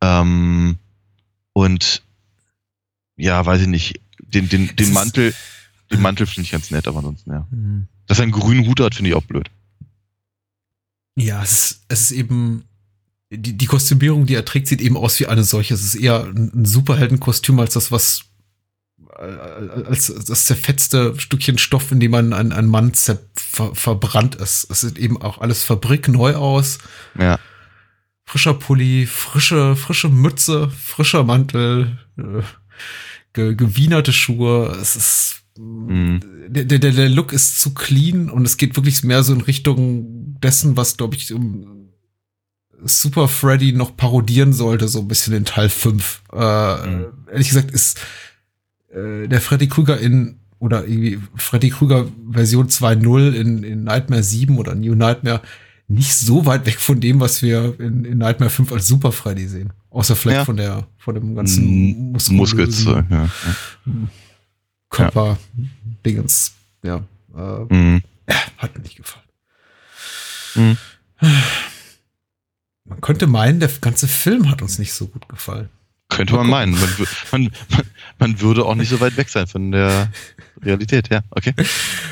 [0.00, 0.78] Ähm,
[1.52, 2.02] und
[3.16, 5.34] ja, weiß ich nicht, den, den, den Mantel,
[5.92, 7.46] den Mantel finde ich ganz nett, aber ansonsten, ja.
[7.50, 7.88] Mhm.
[8.06, 9.50] Dass er einen grünen Hut hat, finde ich auch blöd.
[11.14, 12.64] Ja, es ist, es ist eben,
[13.30, 15.74] die, die Kostümierung, die er trägt, sieht eben aus wie eine solche.
[15.74, 18.25] Es ist eher ein Superheldenkostüm als das, was
[19.18, 24.34] äh, als das zerfetzte Stückchen Stoff, in dem man ein, ein Mann zer, ver, verbrannt
[24.36, 24.66] ist.
[24.70, 26.78] Es sieht eben auch alles fabrikneu aus.
[27.18, 27.38] Ja.
[28.24, 32.42] Frischer Pulli, frische, frische Mütze, frischer Mantel, äh,
[33.32, 34.76] ge, gewienerte Schuhe.
[34.80, 36.20] Es ist Mhm.
[36.48, 40.38] der, der, der Look ist zu clean und es geht wirklich mehr so in Richtung
[40.42, 41.88] dessen, was, glaube ich, um
[42.84, 46.22] Super Freddy noch parodieren sollte, so ein bisschen in Teil 5.
[46.30, 46.36] Äh,
[46.86, 47.06] Mhm.
[47.32, 47.98] Ehrlich gesagt ist
[48.90, 54.56] äh, der Freddy Krüger in oder irgendwie Freddy Krüger Version 2.0 in, in Nightmare 7
[54.58, 55.42] oder New Nightmare
[55.88, 59.46] nicht so weit weg von dem, was wir in, in Nightmare 5 als Super Freddy
[59.46, 59.72] sehen.
[59.90, 60.44] Außer vielleicht Ja.
[60.44, 63.28] von der, von dem ganzen Mm, muskulösen- Muskelzeug, ja.
[64.90, 66.54] Körper-Dingens.
[66.82, 67.02] Ja.
[67.36, 68.02] Äh, Mhm.
[68.58, 69.24] hat mir nicht gefallen.
[70.54, 70.76] Mhm.
[72.84, 75.68] Man könnte meinen, der ganze Film hat uns nicht so gut gefallen.
[76.08, 76.78] Könnte man meinen.
[77.32, 77.86] Man, man,
[78.18, 80.10] man, würde auch nicht so weit weg sein von der
[80.62, 81.52] Realität, ja, okay.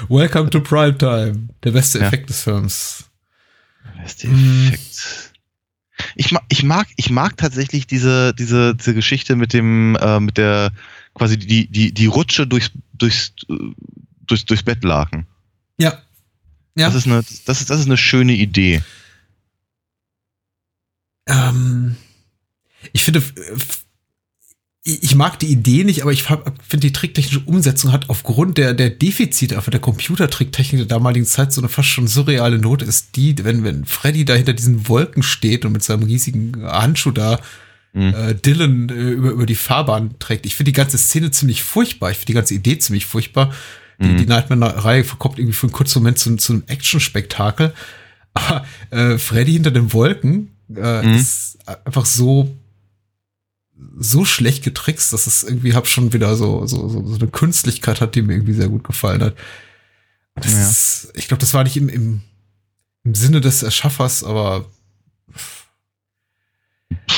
[0.09, 1.49] Welcome to Primetime.
[1.62, 2.07] Der beste Ja.
[2.07, 3.05] Effekt des Films.
[4.23, 4.69] Der Mhm.
[4.69, 5.33] Effekt?
[6.16, 10.39] Ich mag, ich mag, ich mag tatsächlich diese, diese, diese Geschichte mit dem, äh, mit
[10.39, 10.73] der,
[11.15, 13.33] quasi die, die, die Rutsche durchs, durchs,
[14.27, 15.27] durchs, durchs Bettlaken.
[15.79, 16.03] Ja.
[16.75, 16.87] Ja.
[16.89, 18.83] Das ist eine, das ist, das ist eine schöne Idee.
[21.27, 21.97] Ähm,
[22.93, 23.23] ich finde,
[24.86, 28.90] ich mag die Idee nicht, aber ich finde, die tricktechnische Umsetzung hat aufgrund der, der
[28.90, 33.35] Defizite einfach der Computertricktechnik der damaligen Zeit so eine fast schon surreale Note ist die,
[33.44, 37.40] wenn, wenn Freddy da hinter diesen Wolken steht und mit seinem riesigen Handschuh da
[37.97, 38.12] Mhm.
[38.12, 40.47] äh, Dylan äh, über, über die Fahrbahn trägt.
[40.47, 42.11] Ich finde die ganze Szene ziemlich furchtbar.
[42.11, 43.52] Ich finde die ganze Idee ziemlich furchtbar.
[44.02, 44.16] Die, Mhm.
[44.16, 47.73] die Nightmare-Reihe verkommt irgendwie für einen kurzen Moment zu, zu einem Action-Spektakel.
[48.35, 51.15] Aber äh, Freddy hinter den Wolken äh, Mhm.
[51.15, 52.52] ist einfach so
[53.98, 58.01] so schlecht getrickst, dass es irgendwie hab schon wieder so, so, so, so eine Künstlichkeit
[58.01, 59.36] hat, die mir irgendwie sehr gut gefallen hat.
[60.35, 60.69] Das Ja.
[60.69, 62.20] ist, ich glaube, das war nicht im, im,
[63.05, 64.66] im Sinne des Erschaffers, aber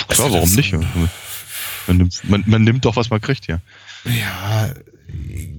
[0.09, 0.72] Klar, warum nicht?
[1.86, 3.60] Man nimmt, man, man nimmt doch, was man kriegt, ja.
[4.05, 4.72] Ja,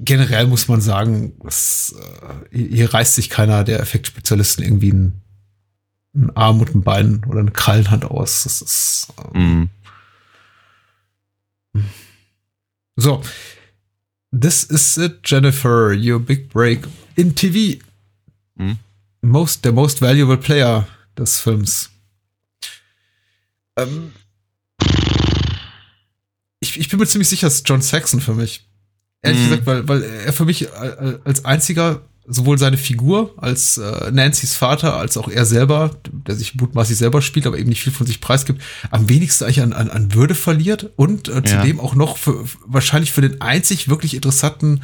[0.03, 1.95] generell muss man sagen, es,
[2.51, 5.21] äh, hier- reißt sich keiner der Effektspezialisten irgendwie einen,
[6.15, 8.43] einen Arm und ein Bein oder eine Krallenhand aus.
[8.43, 9.69] Das ist ähm, Mhm.
[12.97, 13.21] So.
[14.31, 15.93] This is it, Jennifer.
[15.93, 16.81] Your big break
[17.15, 17.79] in TV.
[18.55, 18.77] Mhm.
[19.21, 20.87] Most, der most valuable player
[21.17, 21.89] des Films.
[23.77, 24.11] Ähm,
[26.59, 28.67] ich, ich bin mir ziemlich sicher, es ist John Saxon für mich.
[29.21, 29.49] Ehrlich Mhm.
[29.49, 34.55] gesagt, weil, weil er für mich al- als einziger sowohl seine Figur als äh, Nancy's
[34.55, 38.05] Vater als auch er selber, der sich mutmaßlich selber spielt, aber eben nicht viel von
[38.05, 42.17] sich preisgibt, am wenigsten eigentlich an, an, an Würde verliert und äh, zudem auch noch
[42.17, 44.81] für, wahrscheinlich für den einzig wirklich interessanten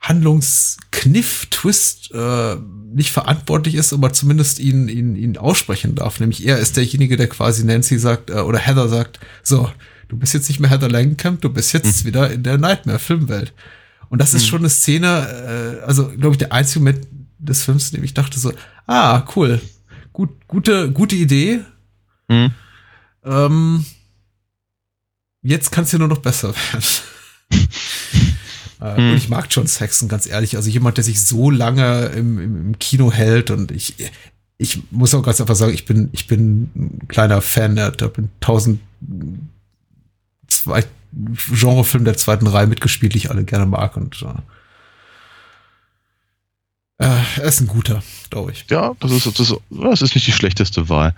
[0.00, 2.56] Handlungskniff, Twist äh,
[2.92, 6.20] nicht verantwortlich ist, aber zumindest ihn, ihn, ihn aussprechen darf.
[6.20, 9.70] Nämlich er ist derjenige, der quasi Nancy sagt äh, oder Heather sagt, so,
[10.08, 13.54] du bist jetzt nicht mehr Heather Langenkamp, du bist jetzt wieder in der Nightmare-Filmwelt.
[14.14, 14.48] Und das ist hm.
[14.48, 18.14] schon eine Szene, äh, also glaube ich, der einzige Moment des Films, in dem ich
[18.14, 18.52] dachte so,
[18.86, 19.60] ah, cool,
[20.12, 21.62] gut, gute, gute Idee.
[22.28, 22.52] Hm.
[23.24, 23.84] Ähm,
[25.42, 26.84] jetzt kann es ja nur noch besser werden.
[28.80, 29.10] Äh, hm.
[29.10, 30.54] Und ich mag John Saxon, ganz ehrlich.
[30.54, 33.96] Also jemand, der sich so lange im, im Kino hält und ich,
[34.58, 38.30] ich muss auch ganz einfach sagen, ich bin, ich bin ein kleiner Fan, da bin
[38.42, 38.78] 1000,
[41.50, 43.96] Genrefilm der zweiten Reihe mitgespielt, die ich alle gerne mag.
[43.96, 44.24] Und
[46.98, 48.66] äh, er ist ein guter, glaube ich.
[48.70, 51.14] Ja, das ist, das, das ist nicht die schlechteste Wahl.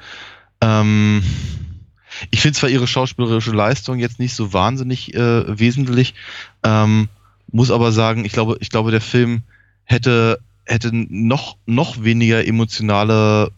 [0.61, 1.23] Ähm,
[2.31, 6.15] ich finde zwar ihre schauspielerische Leistung jetzt nicht so wahnsinnig äh, wesentlich,
[6.63, 7.09] ähm,
[7.53, 9.43] muss aber sagen, ich glaube, ich glaube, der Film
[9.85, 13.53] hätte, hätte noch, noch weniger emotionale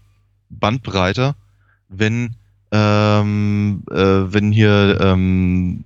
[0.50, 1.34] Bandbreite,
[1.88, 2.34] wenn,
[2.72, 5.84] ähm, äh, wenn hier ähm,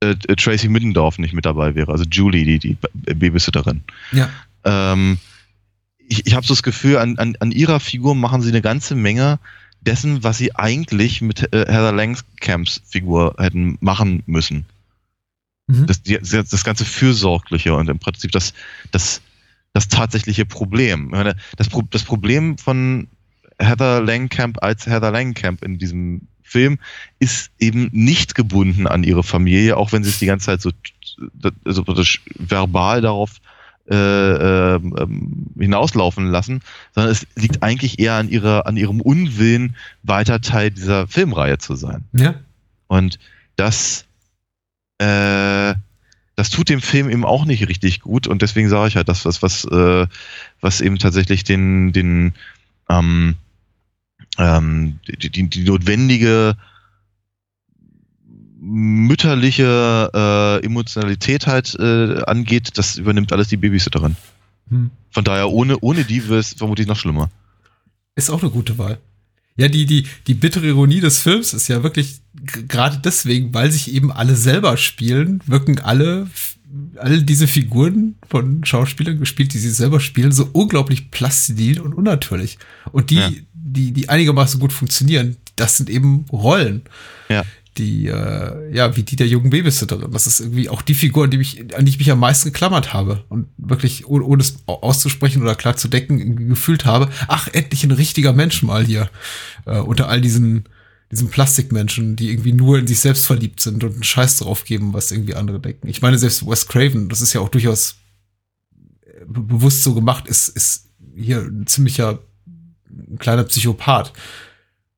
[0.00, 2.76] äh, Tracy Middendorf nicht mit dabei wäre, also Julie, die, die
[3.14, 3.82] Babysitterin.
[4.12, 4.28] Ja.
[4.64, 5.18] Ähm,
[6.08, 8.94] ich ich habe so das Gefühl, an, an, an ihrer Figur machen sie eine ganze
[8.94, 9.38] Menge
[9.80, 14.66] dessen, was sie eigentlich mit äh, Heather Langcamps Figur hätten machen müssen.
[15.66, 15.86] Mhm.
[15.86, 18.52] Das, die, das ganze Fürsorgliche und im Prinzip das,
[18.90, 19.20] das,
[19.72, 21.08] das tatsächliche Problem.
[21.08, 23.08] Meine, Das, Pro das Problem von
[23.58, 26.78] Heather Langcamp als Heather Langcamp in diesem Film
[27.20, 30.70] ist eben nicht gebunden an ihre Familie, auch wenn sie es die ganze Zeit so,
[31.64, 33.40] so praktisch verbal darauf
[33.88, 36.60] äh, ähm, hinauslaufen lassen,
[36.94, 41.76] sondern es liegt eigentlich eher an ihrer, an ihrem Unwillen, weiter Teil dieser Filmreihe zu
[41.76, 42.04] sein.
[42.12, 42.34] Ja.
[42.88, 43.18] Und
[43.56, 44.06] das,
[44.98, 45.74] äh,
[46.36, 49.24] das tut dem Film eben auch nicht richtig gut und deswegen sage ich halt, das
[49.24, 50.06] was, was, äh,
[50.60, 52.32] was eben tatsächlich den, den,
[52.88, 53.36] ähm,
[54.40, 56.56] ähm, die, die, die notwendige
[58.60, 64.16] mütterliche äh, Emotionalität halt äh, angeht, das übernimmt alles die Babysitterin.
[64.68, 64.90] Hm.
[65.10, 67.30] Von daher, ohne, ohne die wäre es vermutlich noch schlimmer.
[68.16, 68.98] Ist auch eine gute Wahl.
[69.56, 72.20] Ja, die, die, die bittere Ironie des Films ist ja wirklich
[72.68, 76.28] gerade deswegen, weil sich eben alle selber spielen, wirken alle,
[76.96, 82.58] alle diese Figuren von Schauspielern gespielt, die sie selber spielen, so unglaublich plastilin und unnatürlich.
[82.92, 83.30] Und die, Ja.
[83.72, 86.82] Die, die einigermaßen gut funktionieren, das sind eben Rollen.
[87.28, 87.44] Ja.
[87.78, 90.10] Die, äh, ja, wie die der jungen Babysitterin.
[90.10, 92.50] Das ist irgendwie auch die Figur, an die, mich, an die ich mich am meisten
[92.52, 93.24] geklammert habe.
[93.28, 97.84] Und wirklich, ohne, ohne es au- auszusprechen oder klar zu decken, gefühlt habe, ach, endlich
[97.84, 99.08] ein richtiger Mensch mal hier.
[99.66, 100.64] Äh, unter all diesen,
[101.12, 104.92] diesen Plastikmenschen, die irgendwie nur in sich selbst verliebt sind und einen Scheiß drauf geben,
[104.92, 105.86] was irgendwie andere denken.
[105.88, 107.96] Ich meine, selbst Wes Craven, das ist ja auch durchaus
[109.06, 112.18] äh, be- bewusst so gemacht, ist, ist hier ein ziemlicher
[113.10, 114.12] ein kleiner Psychopath.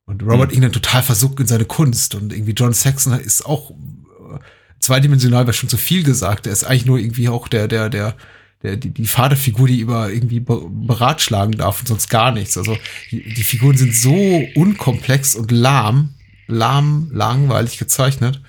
[0.04, 0.56] Und Robert Hm.
[0.56, 2.14] England total versucht in seine Kunst.
[2.14, 4.38] Und irgendwie John Saxon ist auch äh,
[4.80, 6.46] zweidimensional, wäre schon zu viel gesagt.
[6.46, 8.16] Er ist eigentlich nur irgendwie auch der, der, der,
[8.62, 12.58] der, die, die Vaterfigur, die über irgendwie be- beratschlagen darf und sonst gar nichts.
[12.58, 12.76] Also
[13.10, 16.14] die, die Figuren sind so unkomplex und lahm,
[16.48, 18.42] lahm, langweilig gezeichnet,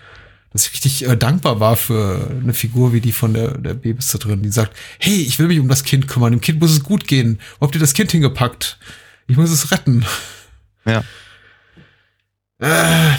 [0.52, 4.42] dass ich richtig äh, dankbar war für eine Figur wie die von der, der Babysitterin,
[4.42, 7.08] die sagt, hey, ich will mich um das Kind kümmern, dem Kind muss es gut
[7.08, 7.40] gehen.
[7.60, 8.80] Wo habt ihr das Kind hingepackt?
[9.28, 10.06] Ich muss es retten.
[10.86, 11.04] Ja.
[12.60, 13.18] Äh,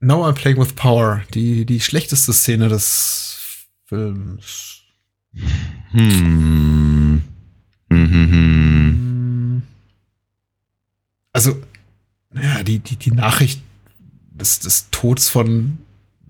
[0.00, 1.22] now I'm playing with power.
[1.34, 4.82] Die, die schlechteste Szene des Films.
[5.32, 7.22] Hm.
[7.90, 8.30] Hm, hm, hm.
[8.30, 9.62] Hm.
[11.32, 11.62] Also,
[12.34, 13.62] ja, die, die, die Nachricht
[14.30, 15.78] des, des Todes von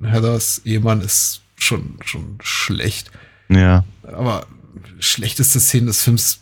[0.03, 3.11] Heathers Ehemann ist schon, schon schlecht.
[3.49, 3.85] Ja.
[4.03, 4.47] Aber
[5.01, 6.41] schlechteste Szene des Films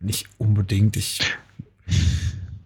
[0.00, 0.96] nicht unbedingt.
[0.96, 1.20] Ich,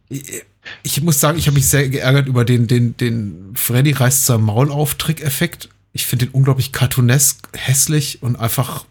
[0.09, 0.43] ich,
[0.83, 4.43] ich muss sagen, ich habe mich sehr geärgert über den, den, den Freddy reißt sein
[4.43, 5.69] Maul auf Trick-Effekt.
[5.93, 8.85] Ich finde den unglaublich cartoonesk, hässlich und einfach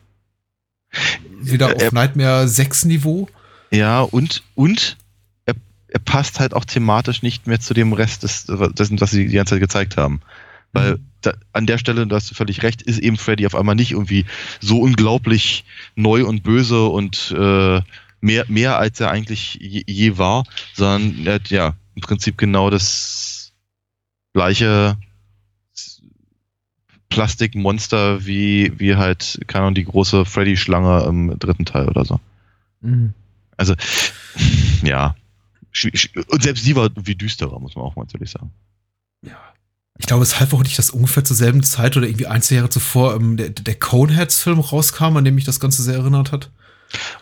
[1.41, 3.27] wieder auf Äh, Nightmare 6 Niveau.
[3.71, 4.97] Ja, und, und
[5.45, 5.55] er,
[5.87, 9.35] er passt halt auch thematisch nicht mehr zu dem Rest des, dessen, was sie die
[9.35, 10.21] ganze Zeit gezeigt haben.
[10.73, 11.05] Weil Mhm.
[11.21, 13.91] da, an der Stelle, da hast du völlig recht, ist eben Freddy auf einmal nicht
[13.91, 14.25] irgendwie
[14.59, 15.63] so unglaublich
[15.95, 17.81] neu und böse und äh,
[18.21, 22.69] mehr, mehr als er eigentlich je, je war, sondern er hat ja im Prinzip genau
[22.69, 23.51] das
[24.33, 24.97] gleiche
[27.09, 32.19] Plastikmonster wie, wie halt, keine Ahnung, die große Freddy-Schlange im dritten Teil oder so.
[33.57, 33.75] Also,
[34.83, 35.15] ja.
[36.27, 38.51] Und selbst sie war wie düsterer, muss man auch mal natürlich sagen.
[39.25, 39.37] Ja.
[39.99, 42.55] Ich glaube, es half auch nicht, dass ungefähr zur selben Zeit oder irgendwie ein, zwei
[42.55, 46.49] Jahre zuvor ähm, der, der Coneheads-Film rauskam, an dem mich das Ganze sehr erinnert hat.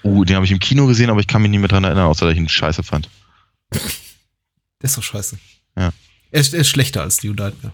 [0.04, 2.06] Uh, den habe ich im Kino gesehen, aber ich kann mich nicht mehr dran erinnern,
[2.06, 3.10] außer dass ich ihn scheiße fand.
[3.72, 5.38] Der ist doch scheiße.
[5.78, 5.92] Ja.
[6.32, 7.74] Er ist, er ist schlechter als New Nightmare.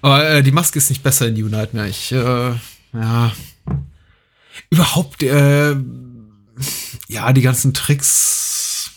[0.00, 1.88] Aber äh, die Maske ist nicht besser in New Nightmare.
[1.88, 2.54] Ich, äh,
[2.92, 3.32] ja.
[4.70, 5.74] Überhaupt, äh,
[7.08, 8.90] ja, die ganzen Tricks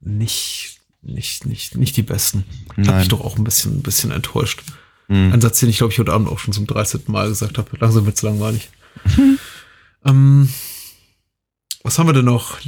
[0.00, 2.44] nicht, nicht, nicht, nicht die besten.
[2.70, 2.98] Hat Nein.
[2.98, 4.62] mich doch auch ein bisschen, ein bisschen enttäuscht.
[5.08, 5.32] Hm.
[5.32, 7.02] Ein Satz, den ich glaube ich heute Abend auch schon zum 13.
[7.06, 7.70] Mal gesagt habe.
[7.78, 8.68] Langsam wird's langweilig.
[10.04, 10.48] ähm,
[11.84, 12.58] was haben wir denn noch?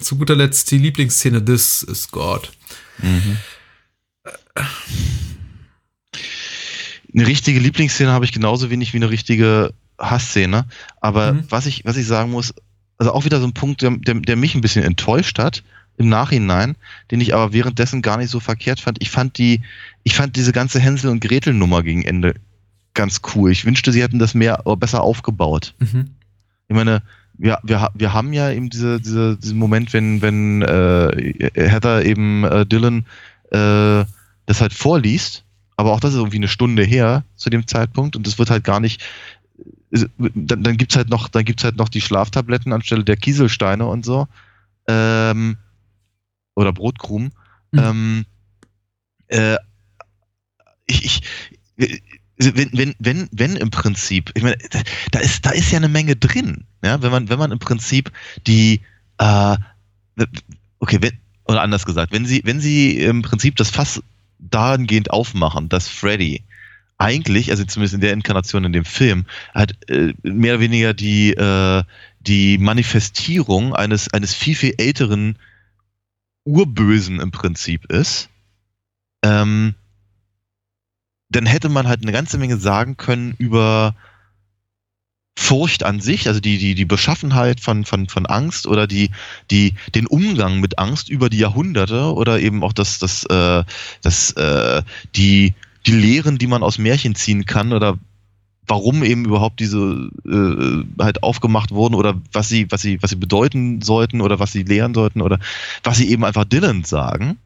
[0.00, 2.52] Zu guter Letzt die Lieblingsszene This is God.
[2.98, 3.38] Mhm.
[7.14, 10.66] Eine richtige Lieblingsszene habe ich genauso wenig wie eine richtige Hassszene.
[11.00, 11.44] Aber Mhm.
[11.48, 12.52] was, ich, was ich sagen muss,
[12.98, 15.62] also auch wieder so ein Punkt, der, der, der mich ein bisschen enttäuscht hat
[15.96, 16.76] im Nachhinein,
[17.10, 18.98] den ich aber währenddessen gar nicht so verkehrt fand.
[19.00, 19.62] Ich fand die,
[20.02, 22.34] ich fand diese ganze Hänsel und Gretel Nummer gegen Ende
[22.94, 23.50] ganz cool.
[23.52, 25.74] Ich wünschte, sie hätten das mehr äh, besser aufgebaut.
[25.78, 26.10] Mhm.
[26.68, 27.02] Ich meine,
[27.36, 32.44] wir, wir, wir haben ja eben diese, diese, diesen Moment, wenn, wenn äh, Heather eben
[32.44, 33.06] äh, Dylan
[33.50, 34.04] äh,
[34.46, 35.44] das halt vorliest,
[35.76, 38.64] aber auch das ist irgendwie eine Stunde her zu dem Zeitpunkt und das wird halt
[38.64, 39.02] gar nicht.
[39.90, 43.86] ist- Dann, dann gibt's halt noch, dann gibt's halt noch die Schlaftabletten anstelle der Kieselsteine
[43.86, 44.28] und so.
[44.88, 45.56] Ähm,
[46.54, 47.32] oder Brotkrumen.
[47.72, 47.78] Mhm.
[47.80, 48.24] Ähm,
[49.28, 49.56] äh,
[50.86, 51.22] ich,
[51.76, 52.02] ich,
[52.36, 54.56] wenn, wenn, wenn, wenn im Prinzip, ich meine,
[55.10, 58.10] da- ist, da ist ja eine Menge drin, ja, wenn man, wenn man im Prinzip
[58.46, 58.80] die,
[59.18, 59.56] äh,
[60.80, 64.02] okay, wenn, oder anders gesagt, wenn sie, wenn sie im Prinzip das Fass
[64.38, 66.42] dahingehend aufmachen, dass Freddy
[66.98, 71.32] eigentlich, also zumindest in der Inkarnation in dem Film, halt äh, mehr oder weniger die,
[71.34, 71.82] äh,
[72.20, 75.38] die Manifestierung eines, eines viel, viel älteren
[76.44, 78.28] Urbösen im Prinzip ist,
[79.22, 79.74] ähm,
[81.34, 83.94] dann hätte man halt eine ganze Menge sagen können über
[85.36, 89.10] Furcht an sich, also die, die, die Beschaffenheit von, von, von Angst oder die,
[89.50, 93.64] die, den Umgang mit Angst über die Jahrhunderte oder eben auch das, das, äh,
[94.00, 94.82] das, äh,
[95.16, 95.54] die,
[95.86, 97.98] die Lehren, die man aus Märchen ziehen kann oder
[98.68, 103.16] warum eben überhaupt diese äh, halt aufgemacht wurden oder was sie, was sie, was sie
[103.16, 105.40] bedeuten sollten oder was sie lehren sollten oder
[105.82, 107.38] was sie eben einfach Dylan sagen,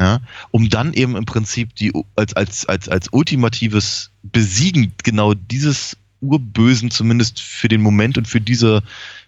[0.00, 0.20] ja,
[0.50, 6.90] um dann eben im Prinzip die als, als, als, als ultimatives Besiegen genau dieses Urbösen,
[6.90, 8.82] zumindest für den Moment und für diese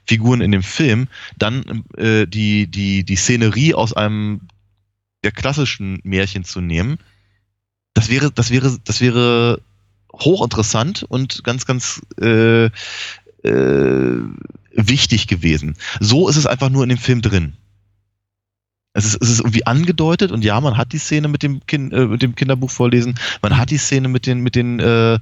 [0.07, 4.41] Figuren in dem Film, dann äh, die, die, die Szenerie aus einem
[5.23, 6.99] der klassischen Märchen zu nehmen,
[7.93, 9.61] das wäre, das wäre, das wäre
[10.15, 12.67] hochinteressant und ganz, ganz äh,
[13.43, 14.21] äh,
[14.75, 15.77] wichtig gewesen.
[16.01, 17.53] So ist es einfach nur in dem Film drin.
[18.95, 21.93] Es ist, es ist irgendwie angedeutet und ja, man hat die Szene mit dem, kind,
[21.95, 25.19] äh, mit dem Kinderbuch vorlesen, man hat die Szene mit den, mit den, äh,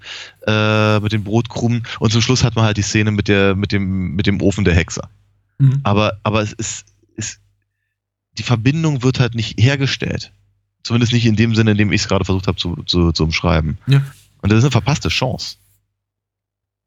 [0.46, 3.70] äh, mit den Brotkrumen und zum Schluss hat man halt die Szene mit der, mit
[3.70, 5.02] dem, mit dem Ofen der Hexe.
[5.58, 5.80] Mhm.
[5.84, 6.86] Aber, aber es ist,
[7.16, 7.40] ist,
[8.38, 10.32] die Verbindung wird halt nicht hergestellt.
[10.82, 13.24] Zumindest nicht in dem Sinne, in dem ich es gerade versucht habe zu, zu, zu
[13.24, 13.78] umschreiben.
[13.86, 14.02] Ja.
[14.42, 15.56] Und das ist eine verpasste Chance.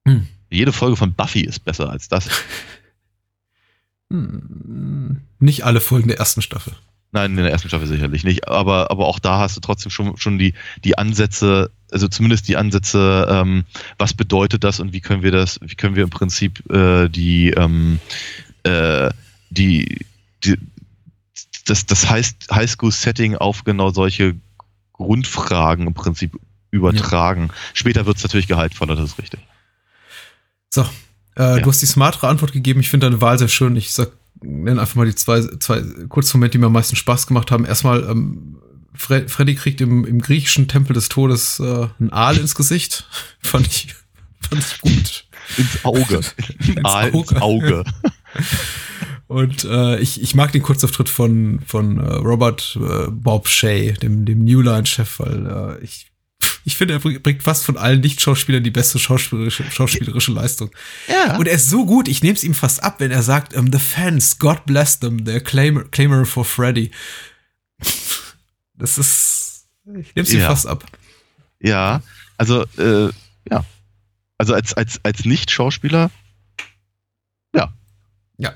[0.08, 0.28] Hm.
[0.50, 2.28] Jede Folge von Buffy ist besser als das.
[4.14, 6.73] Hm, Nicht alle Folgen der ersten Staffel.
[7.11, 8.48] Nein, in der ersten Staffel sicherlich nicht.
[8.48, 10.53] Aber, aber auch da hast du trotzdem schon, schon die,
[10.84, 13.65] die Ansätze, also zumindest die Ansätze, ähm,
[13.98, 17.49] was bedeutet das und wie können wir das, wie können wir im Prinzip äh, die,
[17.52, 17.99] ähm,
[18.64, 19.10] äh,
[19.49, 20.06] die,
[20.44, 20.57] die
[21.65, 24.35] das, das heißt Highschool-Setting auf genau solche
[24.94, 26.40] Grundfragen im Prinzip
[26.72, 27.49] übertragen.
[27.73, 29.40] Später wird es natürlich gehaltvoller, das ist richtig.
[30.69, 30.88] So,
[31.38, 31.60] äh, Ja.
[31.60, 32.80] du hast die smartere Antwort gegeben.
[32.80, 33.76] Ich finde deine Wahl sehr schön.
[33.76, 34.12] Ich sag,
[34.42, 37.66] nenn einfach mal die zwei, zwei Kurzmomente, die mir am meisten Spaß gemacht haben.
[37.66, 38.58] Erstmal, ähm,
[38.96, 43.08] Fre Freddy kriegt im, im griechischen Tempel des Todes äh, ein Aal ins Gesicht.
[43.42, 43.96] fand ich,
[44.48, 45.26] fand ich gut.
[45.58, 46.22] Ins Auge.
[46.68, 47.42] Ins Aal ins Auge.
[47.42, 47.84] Auge.
[49.28, 54.26] Und äh, ich, ich mag den Kurzauftritt von, von äh, Robert äh, Bob Shea, dem,
[54.26, 56.12] dem Newline-Chef, weil äh, ich,
[56.65, 60.72] ich finde, er bring- bringt fast von allen Nicht-Schauspielern die beste schauspielerische, schauspielerische Leistung.
[61.07, 61.38] Ja.
[61.38, 63.72] Und er ist so gut, ich nehme es ihm fast ab, wenn er sagt, um,
[63.72, 66.91] the fans, God bless them, they're claimer, claimer for Freddy.
[68.76, 70.48] Das ist, ich nehme es ihm Ja.
[70.48, 70.84] fast ab.
[71.60, 72.02] Ja,
[72.38, 73.10] also, äh,
[73.49, 73.64] ja.
[74.40, 76.10] Also als, als, als Nicht-Schauspieler,
[78.40, 78.56] Ja.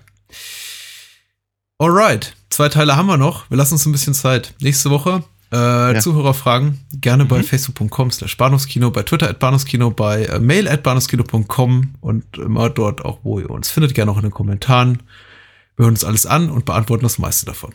[1.77, 3.49] Alright, zwei Teile haben wir noch.
[3.51, 4.55] Wir lassen uns ein bisschen Zeit.
[4.61, 7.43] Nächste Woche äh, Zuhörerfragen gerne bei Mhm.
[7.43, 13.03] facebook.com slash Bahnhofskino, bei Twitter at Bahnhofskino, bei äh, mail at Bahnhofskino.com und immer dort
[13.05, 15.03] auch, wo ihr uns findet, gerne auch in den Kommentaren.
[15.75, 17.73] Wir hören uns alles an und beantworten das meiste davon.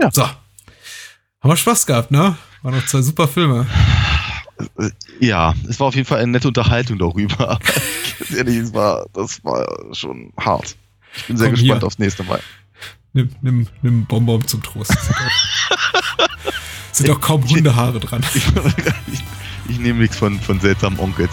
[0.00, 0.10] Ja.
[0.12, 0.22] So.
[0.24, 0.34] Haben
[1.42, 2.36] wir Spaß gehabt, ne?
[2.62, 3.66] Waren noch zwei super Filme.
[4.78, 4.90] äh,
[5.20, 7.58] ja, es war auf jeden Fall eine nette Unterhaltung darüber.
[8.18, 10.76] Ganz ehrlich, es war, das war schon hart.
[11.16, 11.86] Ich bin sehr Komm, gespannt hier.
[11.86, 12.40] aufs nächste Mal.
[13.12, 14.92] Nimm, nimm, nimm Bonbon zum Trost.
[17.00, 18.20] Sind doch kaum Hundehaare dran.
[18.34, 18.46] Ich,
[19.12, 19.24] ich,
[19.68, 21.32] ich nehme nichts von, von seltsamen Onkels.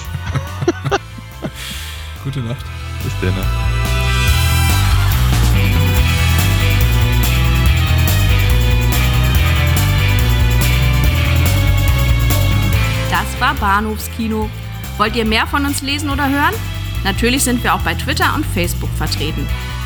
[2.24, 2.66] Gute Nacht.
[3.04, 3.36] Bis dann.
[3.36, 3.46] Ne?
[13.12, 14.50] Das war Bahnhofskino.
[14.98, 16.54] Wollt ihr mehr von uns lesen oder hören?
[17.04, 19.46] Natürlich sind wir auch bei Twitter und Facebook vertreten.